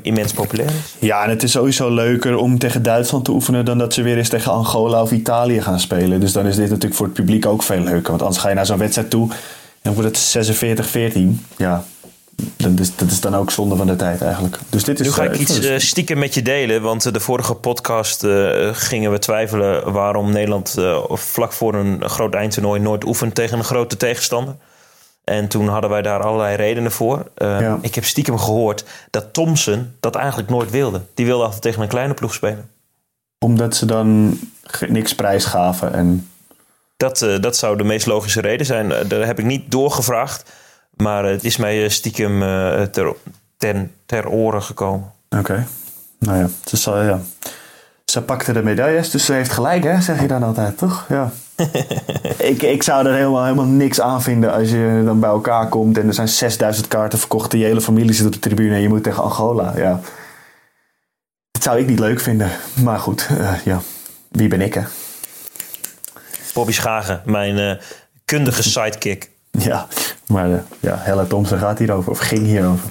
immens 0.03 0.33
populair 0.33 0.69
is. 0.69 0.95
Ja, 0.99 1.25
en 1.25 1.31
het 1.31 1.43
is 1.43 1.51
sowieso 1.51 1.91
leuker 1.91 2.37
om 2.37 2.59
tegen 2.59 2.83
Duitsland 2.83 3.25
te 3.25 3.31
oefenen 3.31 3.65
dan 3.65 3.79
dat 3.79 3.95
ze 3.95 4.03
weer 4.03 4.17
eens 4.17 4.29
tegen 4.29 4.53
Angola 4.53 5.03
of 5.03 5.13
Italië 5.13 5.63
gaan 5.63 5.81
spelen. 5.81 6.21
Dus 6.21 6.33
dan 6.33 6.47
is 6.47 6.57
dit 6.57 6.69
natuurlijk 6.69 6.95
voor 6.95 7.07
het 7.07 7.15
publiek 7.15 7.47
ook 7.47 7.63
veel 7.63 7.81
leuker. 7.81 8.11
Want 8.11 8.23
anders 8.23 8.41
ga 8.41 8.49
je 8.49 8.55
naar 8.55 8.67
zo'n 8.67 8.79
wedstrijd 8.79 9.11
toe 9.11 9.31
en 9.83 9.95
wordt 9.95 10.33
het 10.33 10.55
46-14. 11.15 11.19
Ja, 11.57 11.85
dat 12.57 12.81
is, 12.81 12.97
dat 12.97 13.11
is 13.11 13.21
dan 13.21 13.35
ook 13.35 13.51
zonde 13.51 13.77
van 13.77 13.87
de 13.87 13.97
tijd 13.97 14.23
eigenlijk. 14.23 14.59
Dus 14.69 14.85
dit 14.85 15.01
is, 15.01 15.07
nu 15.07 15.13
ga 15.13 15.23
ik 15.23 15.35
uh, 15.35 15.41
iets 15.41 15.61
uh, 15.61 15.79
stiekem 15.79 16.19
met 16.19 16.35
je 16.35 16.43
delen. 16.43 16.83
Want 16.83 17.07
uh, 17.07 17.13
de 17.13 17.21
vorige 17.21 17.55
podcast 17.55 18.27
gingen 18.73 19.11
we 19.11 19.19
twijfelen 19.19 19.93
waarom 19.93 20.33
Nederland 20.33 20.77
vlak 21.09 21.53
voor 21.53 21.75
een 21.75 22.09
groot 22.09 22.35
eindtoernooi 22.35 22.81
nooit 22.81 23.05
oefent 23.05 23.35
tegen 23.35 23.59
een 23.59 23.65
grote 23.65 23.97
tegenstander. 23.97 24.57
En 25.25 25.49
toen 25.49 25.69
hadden 25.69 25.91
wij 25.91 26.03
daar 26.03 26.23
allerlei 26.23 26.57
redenen 26.57 26.93
voor. 26.93 27.31
Ja. 27.37 27.79
Ik 27.81 27.95
heb 27.95 28.05
stiekem 28.05 28.39
gehoord 28.39 28.85
dat 29.11 29.33
Thompson 29.33 29.93
dat 30.01 30.15
eigenlijk 30.15 30.49
nooit 30.49 30.71
wilde. 30.71 31.01
Die 31.15 31.27
wilde 31.27 31.45
altijd 31.45 31.63
tegen 31.63 31.83
een 31.83 31.89
kleine 31.89 32.15
ploeg 32.15 32.35
spelen. 32.35 32.71
Omdat 33.39 33.77
ze 33.77 33.87
dan 33.87 34.39
niks 34.89 35.15
prijs 35.15 35.45
gaven 35.45 35.93
en... 35.93 36.29
Dat, 36.97 37.27
dat 37.41 37.57
zou 37.57 37.77
de 37.77 37.85
meest 37.85 38.07
logische 38.07 38.41
reden 38.41 38.67
zijn. 38.67 38.89
daar 39.09 39.27
heb 39.27 39.39
ik 39.39 39.45
niet 39.45 39.71
doorgevraagd. 39.71 40.51
Maar 40.97 41.25
het 41.25 41.45
is 41.45 41.57
mij 41.57 41.89
stiekem 41.89 42.43
uh, 42.43 42.83
ter, 42.83 43.15
ten, 43.57 43.93
ter 44.07 44.29
oren 44.29 44.63
gekomen. 44.63 45.13
Oké. 45.39 45.67
Nou 46.19 46.39
ja, 46.39 46.49
ze, 46.65 46.77
zal, 46.77 47.03
ja. 47.03 47.21
ze 48.05 48.23
pakte 48.23 48.53
de 48.53 48.63
medailles, 48.63 49.11
dus 49.11 49.25
ze 49.25 49.33
heeft 49.33 49.51
gelijk, 49.51 49.85
hè? 49.85 50.01
zeg 50.01 50.21
je 50.21 50.27
dan 50.27 50.43
altijd, 50.43 50.79
toch? 50.79 51.07
Ja. 51.09 51.33
ik, 52.53 52.63
ik 52.63 52.83
zou 52.83 53.07
er 53.07 53.15
helemaal, 53.15 53.45
helemaal 53.45 53.65
niks 53.65 54.01
aan 54.01 54.23
vinden 54.23 54.53
als 54.53 54.71
je 54.71 55.03
dan 55.05 55.21
bij 55.21 55.31
elkaar 55.31 55.69
komt 55.69 55.99
en 55.99 56.07
er 56.07 56.15
zijn 56.15 56.29
6000 56.29 56.89
kaarten 56.89 57.19
verkocht. 57.19 57.53
Je 57.53 57.65
hele 57.65 57.81
familie 57.81 58.15
zit 58.15 58.27
op 58.27 58.33
de 58.33 58.39
tribune 58.39 58.75
en 58.75 58.81
je 58.81 58.89
moet 58.89 59.03
tegen 59.03 59.23
Angola. 59.23 59.73
Ja. 59.77 60.01
Dat 61.51 61.63
zou 61.63 61.79
ik 61.79 61.87
niet 61.87 61.99
leuk 61.99 62.21
vinden. 62.21 62.51
Maar 62.83 62.99
goed, 62.99 63.29
uh, 63.33 63.53
ja. 63.65 63.81
Wie 64.29 64.49
ben 64.49 64.61
ik, 64.61 64.75
hè? 64.75 64.83
Bobby 66.55 66.73
Schagen, 66.73 67.23
mijn 67.25 67.59
uh, 67.59 67.83
kundige 68.25 68.63
sidekick. 68.63 69.31
Ja, 69.59 69.87
maar 70.27 70.49
uh, 70.49 70.59
ja, 70.81 70.97
Helle 70.99 71.27
Thompson 71.27 71.59
gaat 71.59 71.79
hierover, 71.79 72.11
of 72.11 72.19
ging 72.19 72.47
hierover. 72.47 72.89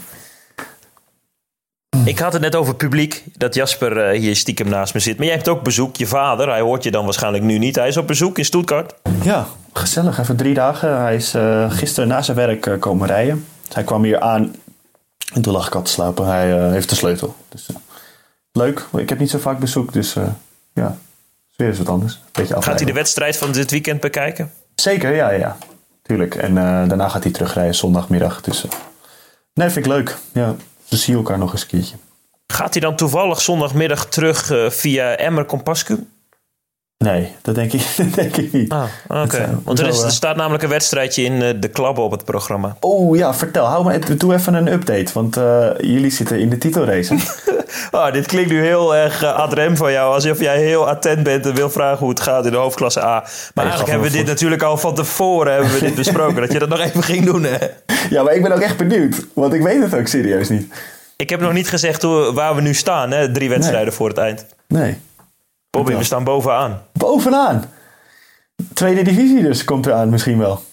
Ik 2.05 2.20
had 2.20 2.34
het 2.34 2.41
net 2.41 2.55
over 2.55 2.76
publiek, 2.76 3.24
dat 3.38 3.55
Jasper 3.55 4.13
uh, 4.13 4.20
hier 4.20 4.36
stiekem 4.36 4.70
naast 4.70 4.93
me 4.93 4.99
zit. 4.99 5.18
Maar 5.18 5.26
jij 5.26 5.36
hebt 5.36 5.47
ook 5.47 5.63
bezoek, 5.63 5.95
je 5.95 6.07
vader, 6.07 6.49
hij 6.49 6.61
hoort 6.61 6.84
je 6.84 6.91
dan 6.91 7.03
waarschijnlijk 7.03 7.43
nu 7.43 7.57
niet. 7.57 7.76
Hij 7.76 7.88
is 7.88 7.97
op 7.97 8.07
bezoek 8.07 8.38
in 8.38 8.45
Stuttgart. 8.45 8.93
Ja, 9.24 9.45
gezellig, 9.74 10.20
even 10.20 10.36
drie 10.36 10.53
dagen. 10.53 11.01
Hij 11.01 11.16
is 11.16 11.36
uh, 11.36 11.72
gisteren 11.72 12.09
na 12.09 12.22
zijn 12.22 12.38
werk 12.38 12.80
komen 12.80 13.07
rijden. 13.07 13.45
Hij 13.74 13.84
kwam 13.84 14.03
hier 14.03 14.20
aan 14.20 14.55
en 15.34 15.41
toen 15.41 15.53
lag 15.53 15.68
ik 15.68 15.76
al 15.76 15.82
te 15.82 15.91
slapen. 15.91 16.26
Hij 16.26 16.72
heeft 16.72 16.89
de 16.89 16.95
sleutel. 16.95 17.36
Dus, 17.49 17.68
leuk, 18.51 18.86
ik 18.97 19.09
heb 19.09 19.20
niet 19.20 19.30
zo 19.30 19.38
vaak 19.38 19.59
bezoek, 19.59 19.93
dus 19.93 20.16
ja, 20.74 20.97
weer 21.55 21.70
is 21.70 21.78
wat 21.78 21.89
anders. 21.89 22.20
Beetje 22.32 22.61
Gaat 22.61 22.78
hij 22.78 22.86
de 22.86 22.93
wedstrijd 22.93 23.38
van 23.38 23.51
dit 23.51 23.72
weekend 23.72 23.99
bekijken? 23.99 24.51
Zeker, 24.76 25.16
ja, 25.16 25.30
ja. 25.30 25.57
Tuurlijk. 26.07 26.35
En 26.35 26.49
uh, 26.49 26.87
daarna 26.87 27.09
gaat 27.09 27.23
hij 27.23 27.31
terugrijden 27.31 27.75
zondagmiddag. 27.75 28.41
Dus 28.41 28.65
uh, 28.65 28.71
nee, 29.53 29.69
vind 29.69 29.85
ik 29.85 29.91
leuk. 29.91 30.17
Ja, 30.31 30.55
ze 30.83 30.97
zien 30.97 31.15
elkaar 31.15 31.37
nog 31.37 31.51
eens 31.51 31.61
een 31.61 31.67
keertje. 31.67 31.95
Gaat 32.47 32.73
hij 32.73 32.81
dan 32.81 32.95
toevallig 32.95 33.41
zondagmiddag 33.41 34.05
terug 34.05 34.51
uh, 34.51 34.69
via 34.69 35.15
Emmer 35.15 35.45
Compascu? 35.45 36.07
Nee, 36.97 37.35
dat 37.41 37.55
denk 37.55 37.73
ik, 37.73 37.93
dat 37.97 38.13
denk 38.13 38.37
ik 38.37 38.51
niet. 38.51 38.71
Ah, 38.71 38.83
oké. 39.07 39.21
Okay. 39.21 39.49
Want 39.63 39.79
er, 39.79 39.87
is, 39.87 40.01
er, 40.01 40.11
staat 40.11 40.35
namelijk 40.35 40.63
een 40.63 40.69
wedstrijdje 40.69 41.23
in 41.23 41.59
de 41.59 41.67
klab 41.67 41.97
op 41.97 42.11
het 42.11 42.25
programma. 42.25 42.77
Oh 42.79 43.15
ja, 43.15 43.33
vertel. 43.33 43.65
Hou 43.65 43.83
maar, 43.83 44.17
doe 44.17 44.33
even 44.33 44.53
een 44.53 44.71
update. 44.71 45.13
Want 45.13 45.35
jullie 45.77 46.11
zitten 46.11 46.39
in 46.39 46.49
de 46.49 46.57
titelrace. 46.57 47.15
oh, 47.91 48.11
dit 48.11 48.26
klinkt 48.26 48.49
nu 48.49 48.61
heel 48.61 48.95
erg 48.95 49.24
uh, 49.24 49.36
ad 49.36 49.53
rem 49.53 49.78
van 49.78 49.91
jou. 49.91 50.13
Alsof 50.13 50.39
jij 50.39 50.61
heel 50.61 50.88
attent 50.88 51.24
bent 51.24 51.45
en 51.45 51.55
wil 51.55 51.70
vragen 51.70 51.97
hoe 51.97 52.09
het 52.09 52.20
gaat 52.20 52.45
in 52.45 52.51
de 52.51 52.57
hoofdklasse 52.57 53.03
A. 53.03 53.24
Maar 53.53 53.63
eigenlijk 53.66 53.91
hebben 53.91 54.11
we 54.11 54.18
dit 54.18 54.28
natuurlijk 54.28 54.61
al 54.61 54.78
van 54.78 54.95
tevoren 54.95 55.53
hebben 55.53 55.72
we 55.72 55.80
dit 55.80 55.95
besproken. 55.95 56.41
dat 56.41 56.51
je 56.51 56.59
dat 56.59 56.70
nog 56.70 56.80
even 56.80 57.03
ging 57.03 57.26
doen, 57.26 57.43
hè? 57.43 57.57
Ja, 58.09 58.24
maar 58.24 58.34
ik 58.34 58.41
ben 58.41 58.51
ook 58.51 58.59
echt 58.59 58.78
benieuwd. 58.78 59.26
Want 59.34 59.53
ik 59.53 59.61
weet 59.61 59.82
het 59.82 59.95
ook 59.95 60.07
serieus 60.07 60.49
niet. 60.49 60.74
Ik 61.16 61.30
heb 61.30 61.39
nog 61.39 61.53
niet 61.53 61.70
gezegd 61.70 62.01
hoe, 62.01 62.34
waar 62.34 62.55
we 62.55 62.61
nu 62.61 62.74
staan, 62.74 63.11
hè? 63.11 63.32
Drie 63.32 63.49
wedstrijden 63.49 63.93
voor 63.93 64.07
het 64.07 64.18
eind. 64.18 64.45
Nee. 64.68 64.97
Bobby, 65.70 65.95
we 65.95 66.03
staan 66.03 66.24
bovenaan. 66.24 66.82
Bovenaan? 66.93 67.66
Tweede 68.74 69.01
divisie 69.01 69.41
dus 69.41 69.63
komt 69.63 69.86
eraan 69.86 70.09
misschien 70.09 70.38
wel. 70.38 70.63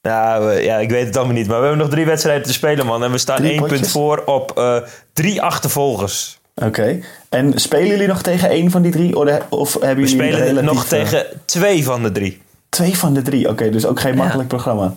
Ja, 0.00 0.40
we, 0.42 0.52
ja, 0.52 0.76
ik 0.76 0.90
weet 0.90 1.06
het 1.06 1.16
allemaal 1.16 1.34
niet. 1.34 1.46
Maar 1.46 1.60
we 1.60 1.66
hebben 1.66 1.84
nog 1.84 1.94
drie 1.94 2.06
wedstrijden 2.06 2.46
te 2.46 2.52
spelen, 2.52 2.86
man. 2.86 3.04
En 3.04 3.10
we 3.10 3.18
staan 3.18 3.36
drie 3.36 3.50
één 3.50 3.66
punt 3.66 3.90
voor 3.90 4.22
op 4.24 4.58
uh, 4.58 4.76
drie 5.12 5.42
achtervolgers. 5.42 6.39
Oké. 6.62 7.00
En 7.28 7.58
spelen 7.58 7.86
jullie 7.86 8.06
nog 8.06 8.22
tegen 8.22 8.48
één 8.48 8.70
van 8.70 8.82
die 8.82 8.92
drie? 8.92 9.16
Of 9.48 9.72
hebben 9.72 10.04
jullie 10.04 10.30
we 10.30 10.32
spelen 10.36 10.64
nog 10.64 10.84
tegen 10.84 11.26
twee 11.44 11.84
van 11.84 12.02
de 12.02 12.12
drie. 12.12 12.42
Twee 12.68 12.98
van 12.98 13.14
de 13.14 13.22
drie, 13.22 13.48
oké. 13.48 13.70
dus 13.70 13.86
ook 13.86 14.00
geen 14.00 14.16
makkelijk 14.16 14.48
programma. 14.48 14.94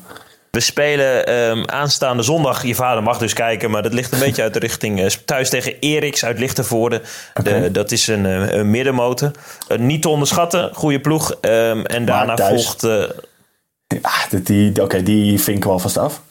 We 0.52 0.60
spelen 0.60 1.34
um, 1.34 1.70
aanstaande 1.70 2.24
zondag. 2.24 2.64
Je 2.64 2.76
vader 2.76 3.04
mag 3.04 3.18
dus 3.18 3.34
kijken, 3.34 3.72
maar 3.72 3.84
dat 3.84 3.94
ligt 3.94 4.12
een 4.12 4.20
beetje 4.26 4.42
uit 4.42 4.54
de 4.54 4.60
richting. 4.60 5.00
Uh, 5.00 5.10
thuis 5.26 5.50
tegen 5.50 5.80
Eriks 5.80 6.26
uit 6.26 6.40
Lichtenvoorde. 6.40 7.02
Okay. 7.34 7.72
dat 7.72 7.92
is 7.92 8.08
een, 8.08 8.24
een 8.58 8.70
middenmotor. 8.70 9.32
Uh, 9.70 9.78
niet 9.78 10.02
te 10.02 10.10
onderschatten, 10.10 10.70
goede 10.74 11.00
ploeg. 11.00 11.36
Um, 11.42 11.86
en 11.86 12.06
daarna 12.06 12.38
volgt. 12.38 12.82
ja, 13.88 14.40
die, 14.44 14.70
Oké, 14.70 14.82
okay, 14.82 15.04
die 15.04 15.42
vinken 15.42 15.68
we 15.68 15.74
alvast 15.74 15.98
af. 15.98 16.22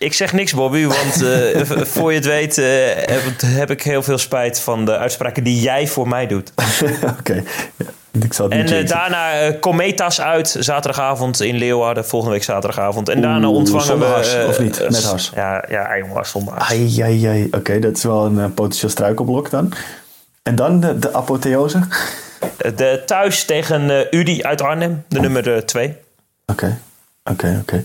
Ik 0.00 0.14
zeg 0.14 0.32
niks, 0.32 0.54
Bobby, 0.54 0.86
want 0.86 1.22
uh, 1.22 1.60
voor 1.84 2.10
je 2.10 2.16
het 2.16 2.26
weet 2.26 2.58
uh, 2.58 2.66
heb, 2.94 3.22
heb, 3.44 3.70
ik 3.70 3.82
heel 3.82 4.02
veel 4.02 4.18
spijt 4.18 4.60
van 4.60 4.84
de 4.84 4.98
uitspraken 4.98 5.44
die 5.44 5.60
jij 5.60 5.88
voor 5.88 6.08
mij 6.08 6.26
doet. 6.26 6.52
Oké, 6.82 7.18
okay. 7.18 7.44
ja, 7.76 7.86
ik 8.20 8.32
zal 8.32 8.48
het 8.48 8.72
En 8.72 8.82
uh, 8.82 8.88
daarna 8.88 9.52
Cometas 9.58 10.20
uit, 10.20 10.56
zaterdagavond 10.58 11.40
in 11.40 11.56
Leeuwarden, 11.56 12.06
volgende 12.06 12.34
week 12.34 12.44
zaterdagavond. 12.44 13.08
En 13.08 13.20
daarna 13.20 13.48
ontvangen 13.48 13.98
we... 13.98 14.04
Hars, 14.04 14.34
of 14.48 14.60
niet? 14.60 14.80
Met 14.88 15.04
hars? 15.04 15.32
Ja, 15.34 15.64
ja 15.68 15.98
jongen, 15.98 16.26
zonder 16.26 16.54
hars. 16.54 16.70
Ai, 16.70 17.00
ai, 17.02 17.26
ai. 17.26 17.44
Oké, 17.44 17.56
okay, 17.56 17.80
dat 17.80 17.96
is 17.96 18.02
wel 18.02 18.24
een 18.24 18.54
potentieel 18.54 18.90
struikelblok 18.90 19.50
dan. 19.50 19.72
En 20.42 20.54
dan 20.54 20.80
de, 20.80 20.98
de 20.98 21.14
apotheose? 21.14 21.80
De 22.76 23.02
thuis 23.06 23.44
tegen 23.44 24.06
Udi 24.10 24.42
uit 24.42 24.62
Arnhem, 24.62 25.04
de 25.08 25.20
nummer 25.20 25.66
2. 25.66 25.96
Oké, 26.46 26.78
oké, 27.24 27.58
oké. 27.60 27.82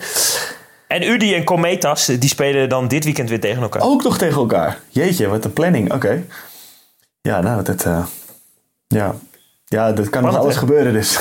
En 0.88 1.03
Udi 1.03 1.36
en 1.36 1.43
Cometas, 1.43 2.05
die 2.05 2.29
spelen 2.29 2.69
dan 2.69 2.88
dit 2.88 3.03
weekend 3.03 3.29
weer 3.29 3.39
tegen 3.39 3.61
elkaar. 3.61 3.81
Ook 3.81 4.03
nog 4.03 4.17
tegen 4.17 4.38
elkaar. 4.38 4.79
Jeetje, 4.89 5.27
wat 5.27 5.45
een 5.45 5.53
planning. 5.53 5.93
Oké. 5.93 6.23
Ja, 7.21 7.41
nou, 7.41 7.63
dat... 7.63 7.86
Uh, 7.86 8.05
ja. 8.88 9.15
ja, 9.65 9.91
dat 9.91 10.09
kan 10.09 10.23
nog 10.23 10.38
alles 10.38 10.55
gebeuren 10.55 10.93
dus. 10.93 11.19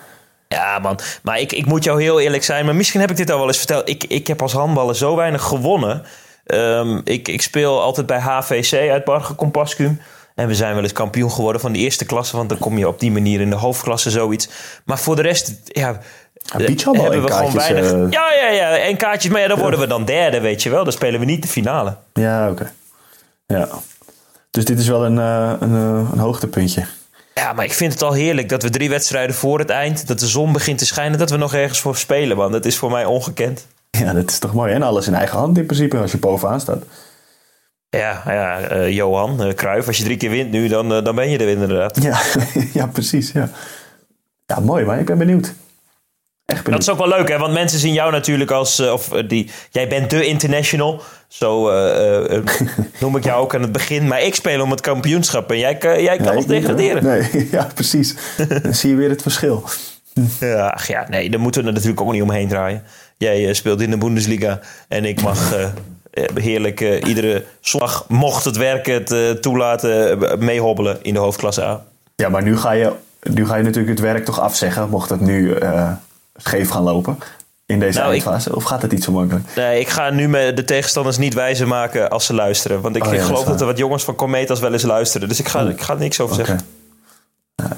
ja, 0.48 0.78
man. 0.78 0.98
Maar 1.22 1.40
ik, 1.40 1.52
ik 1.52 1.66
moet 1.66 1.84
jou 1.84 2.02
heel 2.02 2.20
eerlijk 2.20 2.44
zijn. 2.44 2.64
Maar 2.64 2.74
misschien 2.74 3.00
heb 3.00 3.10
ik 3.10 3.16
dit 3.16 3.30
al 3.30 3.38
wel 3.38 3.46
eens 3.46 3.58
verteld. 3.58 3.88
Ik, 3.88 4.04
ik 4.04 4.26
heb 4.26 4.42
als 4.42 4.52
handballer 4.52 4.96
zo 4.96 5.16
weinig 5.16 5.42
gewonnen. 5.42 6.02
Um, 6.46 7.00
ik, 7.04 7.28
ik 7.28 7.42
speel 7.42 7.82
altijd 7.82 8.06
bij 8.06 8.18
HVC 8.18 8.90
uit 8.90 9.04
Barge 9.04 9.34
Compascum. 9.34 10.00
En 10.34 10.48
we 10.48 10.54
zijn 10.54 10.74
wel 10.74 10.82
eens 10.82 10.92
kampioen 10.92 11.30
geworden 11.30 11.60
van 11.60 11.72
de 11.72 11.78
eerste 11.78 12.04
klasse. 12.04 12.36
Want 12.36 12.48
dan 12.48 12.58
kom 12.58 12.78
je 12.78 12.88
op 12.88 13.00
die 13.00 13.10
manier 13.10 13.40
in 13.40 13.50
de 13.50 13.56
hoofdklasse 13.56 14.10
zoiets. 14.10 14.48
Maar 14.84 14.98
voor 14.98 15.16
de 15.16 15.22
rest, 15.22 15.52
ja, 15.64 16.00
ja, 16.46 16.66
beachhandbal 16.66 17.04
hebben 17.04 17.22
we 17.22 17.32
gewoon 17.32 17.52
weinig. 17.52 17.92
Uh... 17.92 18.10
Ja, 18.10 18.32
ja, 18.40 18.50
ja. 18.50 18.76
En 18.76 18.96
kaartjes. 18.96 19.32
Maar 19.32 19.40
ja, 19.40 19.48
dan 19.48 19.58
worden 19.58 19.80
we 19.80 19.86
dan 19.86 20.04
derde, 20.04 20.40
weet 20.40 20.62
je 20.62 20.70
wel. 20.70 20.84
Dan 20.84 20.92
spelen 20.92 21.20
we 21.20 21.26
niet 21.26 21.42
de 21.42 21.48
finale. 21.48 21.96
Ja, 22.12 22.50
oké. 22.50 22.52
Okay. 23.46 23.60
Ja. 23.60 23.68
Dus 24.50 24.64
dit 24.64 24.78
is 24.78 24.88
wel 24.88 25.04
een, 25.04 25.16
uh, 25.16 25.52
een, 25.60 25.70
uh, 25.70 26.10
een 26.12 26.18
hoogtepuntje. 26.18 26.86
Ja, 27.34 27.52
maar 27.52 27.64
ik 27.64 27.72
vind 27.72 27.92
het 27.92 28.02
al 28.02 28.12
heerlijk 28.12 28.48
dat 28.48 28.62
we 28.62 28.70
drie 28.70 28.88
wedstrijden 28.88 29.34
voor 29.34 29.58
het 29.58 29.70
eind, 29.70 30.06
dat 30.06 30.18
de 30.18 30.26
zon 30.26 30.52
begint 30.52 30.78
te 30.78 30.86
schijnen, 30.86 31.18
dat 31.18 31.30
we 31.30 31.36
nog 31.36 31.54
ergens 31.54 31.80
voor 31.80 31.96
spelen, 31.96 32.36
man. 32.36 32.52
Dat 32.52 32.64
is 32.64 32.76
voor 32.76 32.90
mij 32.90 33.04
ongekend. 33.04 33.66
Ja, 33.90 34.12
dat 34.12 34.30
is 34.30 34.38
toch 34.38 34.54
mooi. 34.54 34.72
En 34.72 34.82
alles 34.82 35.06
in 35.06 35.14
eigen 35.14 35.38
hand 35.38 35.58
in 35.58 35.66
principe 35.66 35.98
als 35.98 36.12
je 36.12 36.18
bovenaan 36.18 36.60
staat. 36.60 36.84
Ja, 37.88 38.22
ja 38.26 38.72
uh, 38.72 38.90
Johan 38.90 39.52
Cruijff, 39.54 39.86
als 39.86 39.96
je 39.96 40.04
drie 40.04 40.16
keer 40.16 40.30
wint 40.30 40.50
nu, 40.50 40.68
dan, 40.68 40.88
dan 40.88 41.14
ben 41.14 41.30
je 41.30 41.38
er 41.38 41.48
inderdaad. 41.48 42.02
Ja, 42.02 42.20
ja 42.80 42.86
precies. 42.86 43.32
Ja. 43.32 43.48
ja, 44.46 44.60
mooi 44.60 44.84
maar 44.84 44.98
ik 44.98 45.06
ben 45.06 45.18
benieuwd. 45.18 45.54
Echt. 46.46 46.70
Dat 46.70 46.80
is 46.80 46.90
ook 46.90 46.98
wel 46.98 47.08
leuk, 47.08 47.28
hè? 47.28 47.38
want 47.38 47.52
mensen 47.52 47.78
zien 47.78 47.92
jou 47.92 48.12
natuurlijk 48.12 48.50
als, 48.50 48.80
of 48.80 49.08
die, 49.08 49.50
jij 49.70 49.88
bent 49.88 50.10
de 50.10 50.26
international. 50.26 51.02
Zo 51.28 51.70
noem 53.00 53.16
ik 53.16 53.24
jou 53.24 53.42
ook 53.42 53.54
aan 53.54 53.62
het 53.62 53.72
begin. 53.72 54.06
Maar 54.06 54.22
ik 54.22 54.34
speel 54.34 54.62
om 54.62 54.70
het 54.70 54.80
kampioenschap 54.80 55.50
en 55.50 55.58
jij, 55.58 55.78
jij 55.80 56.16
kan 56.16 56.34
nog 56.34 56.44
degraderen. 56.44 57.04
Nee, 57.04 57.48
ja, 57.56 57.68
precies. 57.74 58.14
dan 58.62 58.74
zie 58.74 58.90
je 58.90 58.96
weer 58.96 59.10
het 59.10 59.22
verschil. 59.22 59.64
Ja, 60.40 60.66
ach 60.68 60.86
ja, 60.86 61.06
nee, 61.08 61.30
daar 61.30 61.40
moeten 61.40 61.60
we 61.60 61.68
er 61.68 61.74
natuurlijk 61.74 62.00
ook 62.00 62.12
niet 62.12 62.22
omheen 62.22 62.48
draaien. 62.48 62.82
Jij 63.16 63.54
speelt 63.54 63.80
in 63.80 63.90
de 63.90 63.98
Bundesliga 63.98 64.60
en 64.88 65.04
ik 65.04 65.22
mag 65.22 65.54
eh, 65.54 65.68
heerlijk 66.34 66.80
uh, 66.80 67.02
iedere 67.02 67.44
slag, 67.60 68.04
mocht 68.08 68.44
het 68.44 68.56
werken 68.56 68.94
het 68.94 69.10
uh, 69.10 69.30
toelaten, 69.30 70.18
meehobbelen 70.44 70.98
in 71.02 71.14
de 71.14 71.20
hoofdklasse 71.20 71.62
A. 71.62 71.82
Ja, 72.14 72.28
maar 72.28 72.42
nu 72.42 72.56
ga, 72.56 72.70
je, 72.70 72.92
nu 73.22 73.46
ga 73.46 73.56
je 73.56 73.62
natuurlijk 73.62 73.90
het 73.90 74.00
werk 74.00 74.24
toch 74.24 74.40
afzeggen, 74.40 74.88
mocht 74.88 75.10
het 75.10 75.20
nu 75.20 75.54
scheef 76.36 76.70
gaan 76.70 76.82
lopen 76.82 77.18
in 77.66 77.78
deze 77.78 77.98
nou, 77.98 78.10
eindfase? 78.10 78.56
Of 78.56 78.64
gaat 78.64 78.82
het 78.82 78.90
niet 78.90 79.04
zo 79.04 79.12
makkelijk? 79.12 79.44
Nee, 79.56 79.80
ik 79.80 79.88
ga 79.88 80.10
nu 80.10 80.30
de 80.54 80.64
tegenstanders 80.64 81.18
niet 81.18 81.34
wijzer 81.34 81.68
maken 81.68 82.10
als 82.10 82.26
ze 82.26 82.34
luisteren. 82.34 82.80
Want 82.80 82.96
ik, 82.96 83.04
oh, 83.06 83.24
geloof 83.24 83.44
dat, 83.44 83.60
er 83.60 83.66
wat 83.66 83.78
jongens 83.78 84.04
van 84.04 84.14
Cometas 84.14 84.60
wel 84.60 84.72
eens 84.72 84.82
luisteren. 84.82 85.28
Dus 85.28 85.40
ik 85.40 85.48
ga, 85.48 85.60
ik 85.60 85.80
ga 85.80 85.92
er 85.92 85.98
niks 85.98 86.20
over 86.20 86.36
zeggen. 86.36 86.60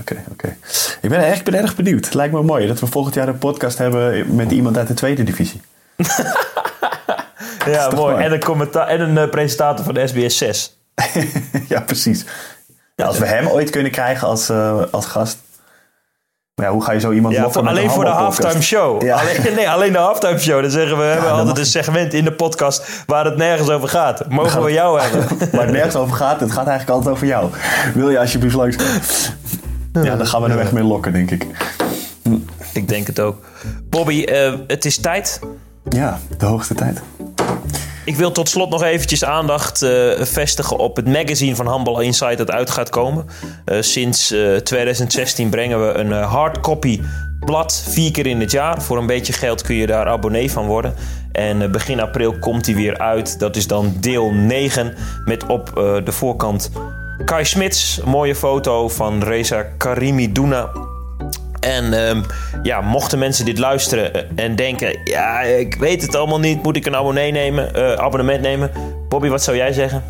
Oké, 0.00 0.24
oké. 0.30 0.56
Ik 1.00 1.10
ben, 1.10 1.24
echt, 1.24 1.44
ben 1.44 1.54
erg 1.54 1.76
benieuwd. 1.76 2.04
Het 2.04 2.14
lijkt 2.14 2.34
me 2.34 2.42
mooi 2.42 2.66
dat 2.66 2.80
we 2.80 2.86
volgend 2.86 3.14
jaar 3.14 3.28
een 3.28 3.38
podcast 3.38 3.78
hebben 3.78 4.34
met 4.34 4.50
iemand 4.50 4.76
uit 4.76 4.88
de 4.88 4.94
tweede 4.94 5.22
divisie. 5.22 5.60
Ja, 7.72 7.90
mooi. 7.90 8.16
En 8.16 8.32
een, 8.32 8.44
commentaar, 8.44 8.86
en 8.86 9.00
een 9.00 9.24
uh, 9.24 9.30
presentator 9.30 9.84
van 9.84 9.94
de 9.94 10.06
SBS 10.06 10.38
6. 10.38 10.78
ja, 11.68 11.80
precies. 11.80 12.24
Ja, 12.94 13.04
als 13.04 13.18
we 13.18 13.26
hem 13.26 13.48
ooit 13.48 13.70
kunnen 13.70 13.92
krijgen 13.92 14.28
als, 14.28 14.50
uh, 14.50 14.82
als 14.90 15.06
gast. 15.06 15.38
Ja, 16.58 16.70
hoe 16.70 16.84
ga 16.84 16.92
je 16.92 17.00
zo 17.00 17.12
iemand 17.12 17.34
ja, 17.34 17.50
voor, 17.50 17.68
Alleen 17.68 17.90
voor 17.90 18.04
de 18.04 18.10
halftime 18.10 18.62
show. 18.62 19.02
Ja. 19.02 19.16
Alleen, 19.16 19.54
nee, 19.54 19.70
alleen 19.70 19.92
de 19.92 19.98
halftime 19.98 20.38
show. 20.38 20.62
Dan 20.62 20.70
zeggen 20.70 20.96
we, 20.96 21.02
we 21.02 21.08
hebben 21.08 21.30
altijd 21.30 21.58
een 21.58 21.66
segment 21.66 22.14
in 22.14 22.24
de 22.24 22.32
podcast 22.32 23.04
waar 23.06 23.24
het 23.24 23.36
nergens 23.36 23.68
over 23.68 23.88
gaat. 23.88 24.28
Mogen 24.28 24.64
we 24.64 24.72
jou 24.72 25.00
hebben? 25.00 25.26
waar 25.52 25.62
het 25.62 25.72
nergens 25.72 25.96
over 25.96 26.16
gaat, 26.16 26.40
het 26.40 26.52
gaat 26.52 26.66
eigenlijk 26.66 26.96
altijd 26.96 27.14
over 27.14 27.26
jou. 27.26 27.50
Wil 27.94 28.10
je 28.10 28.18
alsjeblieft 28.18 28.54
langs... 28.54 28.76
Ja, 29.92 30.16
dan 30.16 30.26
gaan 30.26 30.42
we 30.42 30.48
er 30.48 30.56
weg 30.56 30.72
mee 30.72 30.84
lokken, 30.84 31.12
denk 31.12 31.30
ik. 31.30 31.46
Ik 32.72 32.88
denk 32.88 33.06
het 33.06 33.20
ook. 33.20 33.44
Bobby, 33.90 34.26
uh, 34.28 34.54
het 34.66 34.84
is 34.84 34.96
tijd. 34.96 35.40
Ja, 35.88 36.18
de 36.38 36.46
hoogste 36.46 36.74
tijd. 36.74 37.02
Ik 38.04 38.16
wil 38.16 38.32
tot 38.32 38.48
slot 38.48 38.70
nog 38.70 38.82
eventjes 38.82 39.24
aandacht 39.24 39.82
uh, 39.82 39.90
vestigen 40.20 40.76
op 40.76 40.96
het 40.96 41.06
magazine 41.06 41.56
van 41.56 41.66
Handball 41.66 42.04
Insight 42.04 42.38
dat 42.38 42.50
uit 42.50 42.70
gaat 42.70 42.88
komen. 42.88 43.26
Uh, 43.66 43.82
sinds 43.82 44.32
uh, 44.32 44.56
eh, 44.56 44.62
2016 44.62 45.50
brengen 45.50 45.86
we 45.86 45.98
een 45.98 46.12
hardcopy 46.12 47.00
blad 47.40 47.84
vier 47.88 48.10
keer 48.10 48.26
in 48.26 48.40
het 48.40 48.50
jaar. 48.50 48.82
Voor 48.82 48.98
een 48.98 49.06
beetje 49.06 49.32
geld 49.32 49.62
kun 49.62 49.74
je 49.74 49.86
daar 49.86 50.06
abonnee 50.06 50.50
van 50.50 50.66
worden. 50.66 50.94
En 51.32 51.72
begin 51.72 52.00
april 52.00 52.38
komt 52.38 52.66
hij 52.66 52.74
weer 52.74 52.98
uit. 52.98 53.38
Dat 53.38 53.56
is 53.56 53.66
dan 53.66 53.96
deel 54.00 54.30
9 54.32 54.94
met 55.24 55.46
op 55.46 55.70
de 56.04 56.12
voorkant 56.12 56.70
Kai 57.24 57.44
Smits. 57.44 58.00
Mooie 58.04 58.34
foto 58.34 58.88
van 58.88 59.22
Reza 59.22 59.62
Karimi 59.62 60.32
Douna 60.32 60.70
en 61.60 62.08
um, 62.08 62.24
ja, 62.62 62.80
mochten 62.80 63.18
mensen 63.18 63.44
dit 63.44 63.58
luisteren 63.58 64.36
en 64.36 64.56
denken: 64.56 64.98
ja, 65.04 65.40
ik 65.40 65.74
weet 65.74 66.02
het 66.02 66.14
allemaal 66.14 66.40
niet, 66.40 66.62
moet 66.62 66.76
ik 66.76 66.86
een 66.86 66.96
abonnee 66.96 67.32
nemen, 67.32 67.70
uh, 67.76 67.92
abonnement 67.92 68.40
nemen? 68.40 68.70
Bobby, 69.08 69.28
wat 69.28 69.42
zou 69.42 69.56
jij 69.56 69.72
zeggen? 69.72 70.02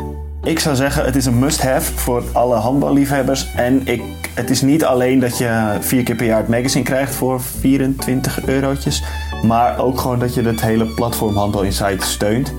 Ik 0.42 0.58
zou 0.58 0.76
zeggen, 0.76 1.04
het 1.04 1.16
is 1.16 1.26
een 1.26 1.38
must-have 1.38 1.92
voor 1.92 2.22
alle 2.32 2.56
handballiefhebbers. 2.56 3.46
En 3.54 3.86
ik, 3.86 4.02
het 4.34 4.50
is 4.50 4.62
niet 4.62 4.84
alleen 4.84 5.18
dat 5.18 5.38
je 5.38 5.76
vier 5.80 6.02
keer 6.02 6.16
per 6.16 6.26
jaar 6.26 6.38
het 6.38 6.48
magazine 6.48 6.84
krijgt 6.84 7.14
voor 7.14 7.40
24 7.40 8.46
eurotjes. 8.46 9.02
Maar 9.42 9.78
ook 9.78 10.00
gewoon 10.00 10.18
dat 10.18 10.34
je 10.34 10.42
het 10.42 10.60
hele 10.60 10.84
platform 10.86 11.36
Handbal 11.36 11.62
Insight 11.62 12.02
steunt. 12.02 12.52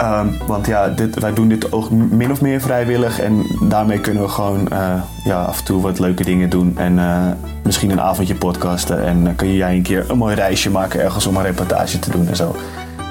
Um, 0.00 0.36
want 0.46 0.66
ja, 0.66 0.88
dit, 0.88 1.18
wij 1.18 1.32
doen 1.32 1.48
dit 1.48 1.72
ook 1.72 1.90
min 1.90 2.30
of 2.30 2.40
meer 2.40 2.60
vrijwillig. 2.60 3.20
En 3.20 3.46
daarmee 3.60 4.00
kunnen 4.00 4.22
we 4.22 4.28
gewoon 4.28 4.68
uh, 4.72 5.02
ja, 5.24 5.42
af 5.42 5.58
en 5.58 5.64
toe 5.64 5.82
wat 5.82 5.98
leuke 5.98 6.24
dingen 6.24 6.50
doen. 6.50 6.78
En 6.78 6.92
uh, 6.98 7.26
misschien 7.64 7.90
een 7.90 8.00
avondje 8.00 8.34
podcasten. 8.34 9.06
En 9.06 9.24
dan 9.24 9.34
kun 9.34 9.54
jij 9.54 9.74
een 9.74 9.82
keer 9.82 10.04
een 10.08 10.18
mooi 10.18 10.34
reisje 10.34 10.70
maken 10.70 11.00
ergens 11.00 11.26
om 11.26 11.36
een 11.36 11.42
reportage 11.42 11.98
te 11.98 12.10
doen 12.10 12.28
en 12.28 12.36
zo. 12.36 12.56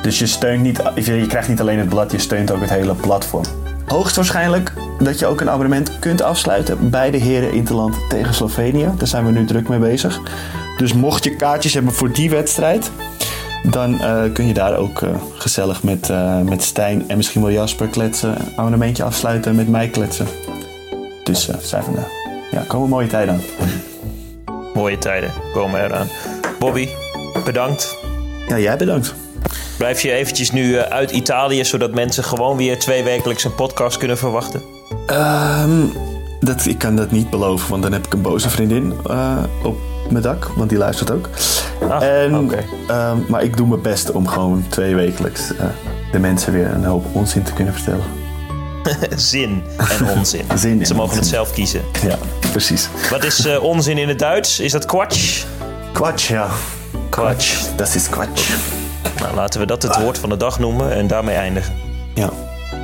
Dus 0.02 0.20
je 0.20 0.26
steunt 0.26 0.64
niet, 0.64 0.82
je 0.96 1.26
krijgt 1.28 1.50
niet 1.50 1.62
alleen 1.62 1.80
het 1.80 1.90
blad, 1.90 2.12
je 2.12 2.20
steunt 2.20 2.52
ook 2.52 2.62
het 2.62 2.70
hele 2.70 2.94
platform. 2.94 3.44
Hoogstwaarschijnlijk 3.86 4.74
dat 5.00 5.20
je 5.20 5.26
ook 5.26 5.42
een 5.42 5.50
abonnement 5.50 6.00
kunt 6.00 6.22
afsluiten 6.22 6.90
bij 6.90 7.12
de 7.12 7.18
Heren 7.18 7.54
Interland 7.54 7.96
tegen 8.10 8.34
Slovenië. 8.34 8.90
Daar 8.98 9.08
zijn 9.08 9.26
we 9.26 9.32
nu 9.32 9.46
druk 9.46 9.70
mee 9.70 9.80
bezig. 9.80 10.20
Dus 10.78 10.94
mocht 10.94 11.24
je 11.24 11.36
kaartjes 11.36 11.74
hebben 11.74 11.94
voor 11.94 12.12
die 12.12 12.30
wedstrijd, 12.30 12.92
dan 13.64 13.94
uh, 13.94 14.24
kun 14.34 14.48
je 14.48 14.54
daar 14.54 14.78
ook 14.78 15.02
uh, 15.02 15.10
gezellig 15.34 15.84
met, 15.84 16.10
uh, 16.10 16.40
met 16.40 16.64
Stijn 16.64 17.10
en 17.10 17.18
misschien 17.18 17.42
wel 17.42 17.52
Jasper 17.52 17.88
kletsen. 17.88 18.30
Een 18.30 18.52
abonnementje 18.56 19.04
afsluiten 19.04 19.56
met 19.56 19.68
mij 19.68 19.88
kletsen. 19.88 20.28
Dus 21.24 21.50
zijn 21.62 21.84
van, 21.84 21.96
ja, 22.52 22.64
komen 22.68 22.90
mooie 22.90 23.08
tijden 23.08 23.34
aan. 23.34 23.42
Mooie 24.74 24.98
tijden 24.98 25.32
komen 25.54 25.84
eraan. 25.84 26.08
Bobby, 26.60 26.88
bedankt. 27.46 27.98
Ja, 28.48 28.60
jij 28.60 28.78
bedankt. 28.78 29.14
Blijf 29.78 30.02
je 30.02 30.12
eventjes 30.12 30.52
nu 30.52 30.78
uit 30.80 31.12
Italië, 31.12 31.66
zodat 31.66 31.94
mensen 31.94 32.24
gewoon 32.24 32.58
weer 32.58 32.80
twee 32.80 33.04
wekelijks 33.04 33.44
een 33.44 33.56
podcast 33.56 33.98
kunnen 33.98 34.18
verwachten? 34.18 34.62
Um, 35.12 35.92
dat, 36.40 36.66
ik 36.66 36.78
kan 36.78 36.96
dat 36.96 37.12
niet 37.12 37.30
beloven, 37.30 37.70
want 37.70 37.84
dan 37.84 37.92
heb 37.92 38.06
ik 38.06 38.14
een 38.14 38.22
boze 38.22 38.50
vriendin 38.50 38.94
op 39.64 39.91
mijn 40.12 40.24
dak, 40.24 40.46
want 40.56 40.70
die 40.70 40.78
luistert 40.78 41.12
ook. 41.12 41.30
Ah, 41.90 42.04
en, 42.04 42.52
ehm, 42.88 43.18
maar 43.28 43.44
ik 43.44 43.58
doe 43.58 43.68
mijn 43.68 43.82
best 43.82 44.12
om 44.12 44.28
gewoon 44.28 44.66
twee 44.70 44.96
wekelijks 44.96 45.52
uh, 45.52 45.60
de 46.12 46.20
mensen 46.20 46.54
weer 46.54 46.72
een 46.72 46.84
hoop 46.84 47.06
onzin 47.12 47.44
te 47.44 47.54
kunnen 47.54 47.74
vertellen. 47.74 48.04
Zin 49.16 49.64
en 49.78 50.10
onzin. 50.10 50.46
Zin 50.56 50.86
Ze 50.86 50.94
mogen 50.94 51.16
het 51.16 51.28
zelf 51.28 51.54
kiezen. 51.54 51.82
Ja, 52.02 52.18
precies. 52.52 52.90
Wat 53.10 53.24
is 53.24 53.46
uh, 53.46 53.64
onzin 53.64 53.98
in 53.98 54.08
het 54.08 54.20
Duits? 54.20 54.60
Is 54.60 54.72
dat 54.72 54.86
quatsch? 54.86 55.46
Quatsch, 55.94 56.30
ja. 56.30 56.48
Quatsch. 57.10 57.76
Dat 57.76 57.96
is 57.96 58.10
quatsch. 58.10 58.50
Nou, 59.20 59.36
laten 59.36 59.60
we 59.60 59.66
dat 59.66 59.84
het 59.84 59.98
woord 59.98 60.18
van 60.18 60.30
de 60.30 60.38
dag 60.38 60.60
noemen 60.60 60.94
en 60.94 61.08
daarmee 61.08 61.36
eindigen. 61.36 61.74
Ja. 62.14 62.30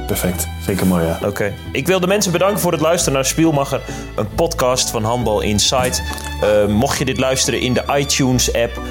Perfect. 0.07 0.47
Zeker 0.65 0.87
mooi, 0.87 1.05
ja. 1.05 1.19
Oké. 1.25 1.53
Ik 1.71 1.87
wil 1.87 1.99
de 1.99 2.07
mensen 2.07 2.31
bedanken 2.31 2.59
voor 2.59 2.71
het 2.71 2.81
luisteren 2.81 3.13
naar 3.13 3.25
Spielmacher, 3.25 3.81
een 4.15 4.27
podcast 4.35 4.89
van 4.89 5.03
Handbal 5.03 5.41
Insight. 5.41 6.03
Uh, 6.43 6.65
mocht 6.65 6.97
je 6.97 7.05
dit 7.05 7.17
luisteren 7.17 7.61
in 7.61 7.73
de 7.73 7.83
iTunes-app, 7.97 8.81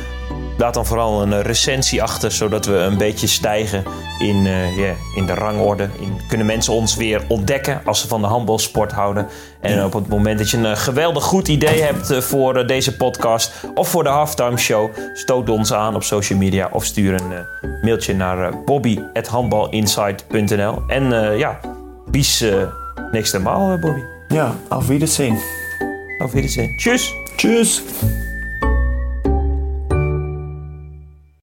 laat 0.57 0.75
dan 0.75 0.87
vooral 0.87 1.23
een 1.23 1.43
recensie 1.43 2.03
achter, 2.03 2.33
zodat 2.33 2.67
we 2.67 2.77
een 2.77 2.99
beetje 2.99 3.27
stijgen 3.27 3.85
in, 4.19 4.37
uh, 4.37 4.77
yeah, 4.77 4.95
in 5.15 5.27
de 5.27 5.35
rangorde. 5.35 5.89
In, 5.99 6.21
kunnen 6.29 6.47
mensen 6.47 6.73
ons 6.73 6.97
weer 6.97 7.25
ontdekken 7.29 7.81
als 7.85 8.01
ze 8.01 8.09
van 8.09 8.21
de 8.21 8.27
handbalsport 8.27 8.93
houden. 8.93 9.27
En 9.61 9.85
op 9.85 9.93
het 9.93 10.09
moment 10.09 10.39
dat 10.39 10.51
je 10.51 10.57
een 10.57 10.77
geweldig 10.77 11.25
goed 11.25 11.49
idee 11.49 11.83
hebt 11.83 12.11
eh, 12.11 12.21
voor 12.21 12.67
deze 12.67 12.97
podcast 12.97 13.53
of 13.75 13.89
voor 13.89 14.03
de 14.03 14.09
halftime 14.09 14.57
show, 14.57 14.91
stoot 15.15 15.49
ons 15.49 15.73
aan 15.73 15.95
op 15.95 16.03
social 16.03 16.39
media 16.39 16.69
of 16.73 16.85
stuur 16.85 17.15
een 17.15 17.33
mailtje 17.83 18.15
naar 18.15 18.65
bobby.handbalinsight.nl. 18.65 20.83
En 20.87 21.39
ja, 21.39 21.61
bis 22.11 22.45
nächste 23.13 23.39
Mal, 23.39 23.79
Bobby. 23.79 24.01
Ja, 24.29 24.55
auf 24.69 24.89
Wiedersehen. 24.89 25.39
Auf 26.19 26.35
Wiedersehen. 26.35 26.77
Tschüss. 26.77 27.15
Tschüss. 27.37 27.83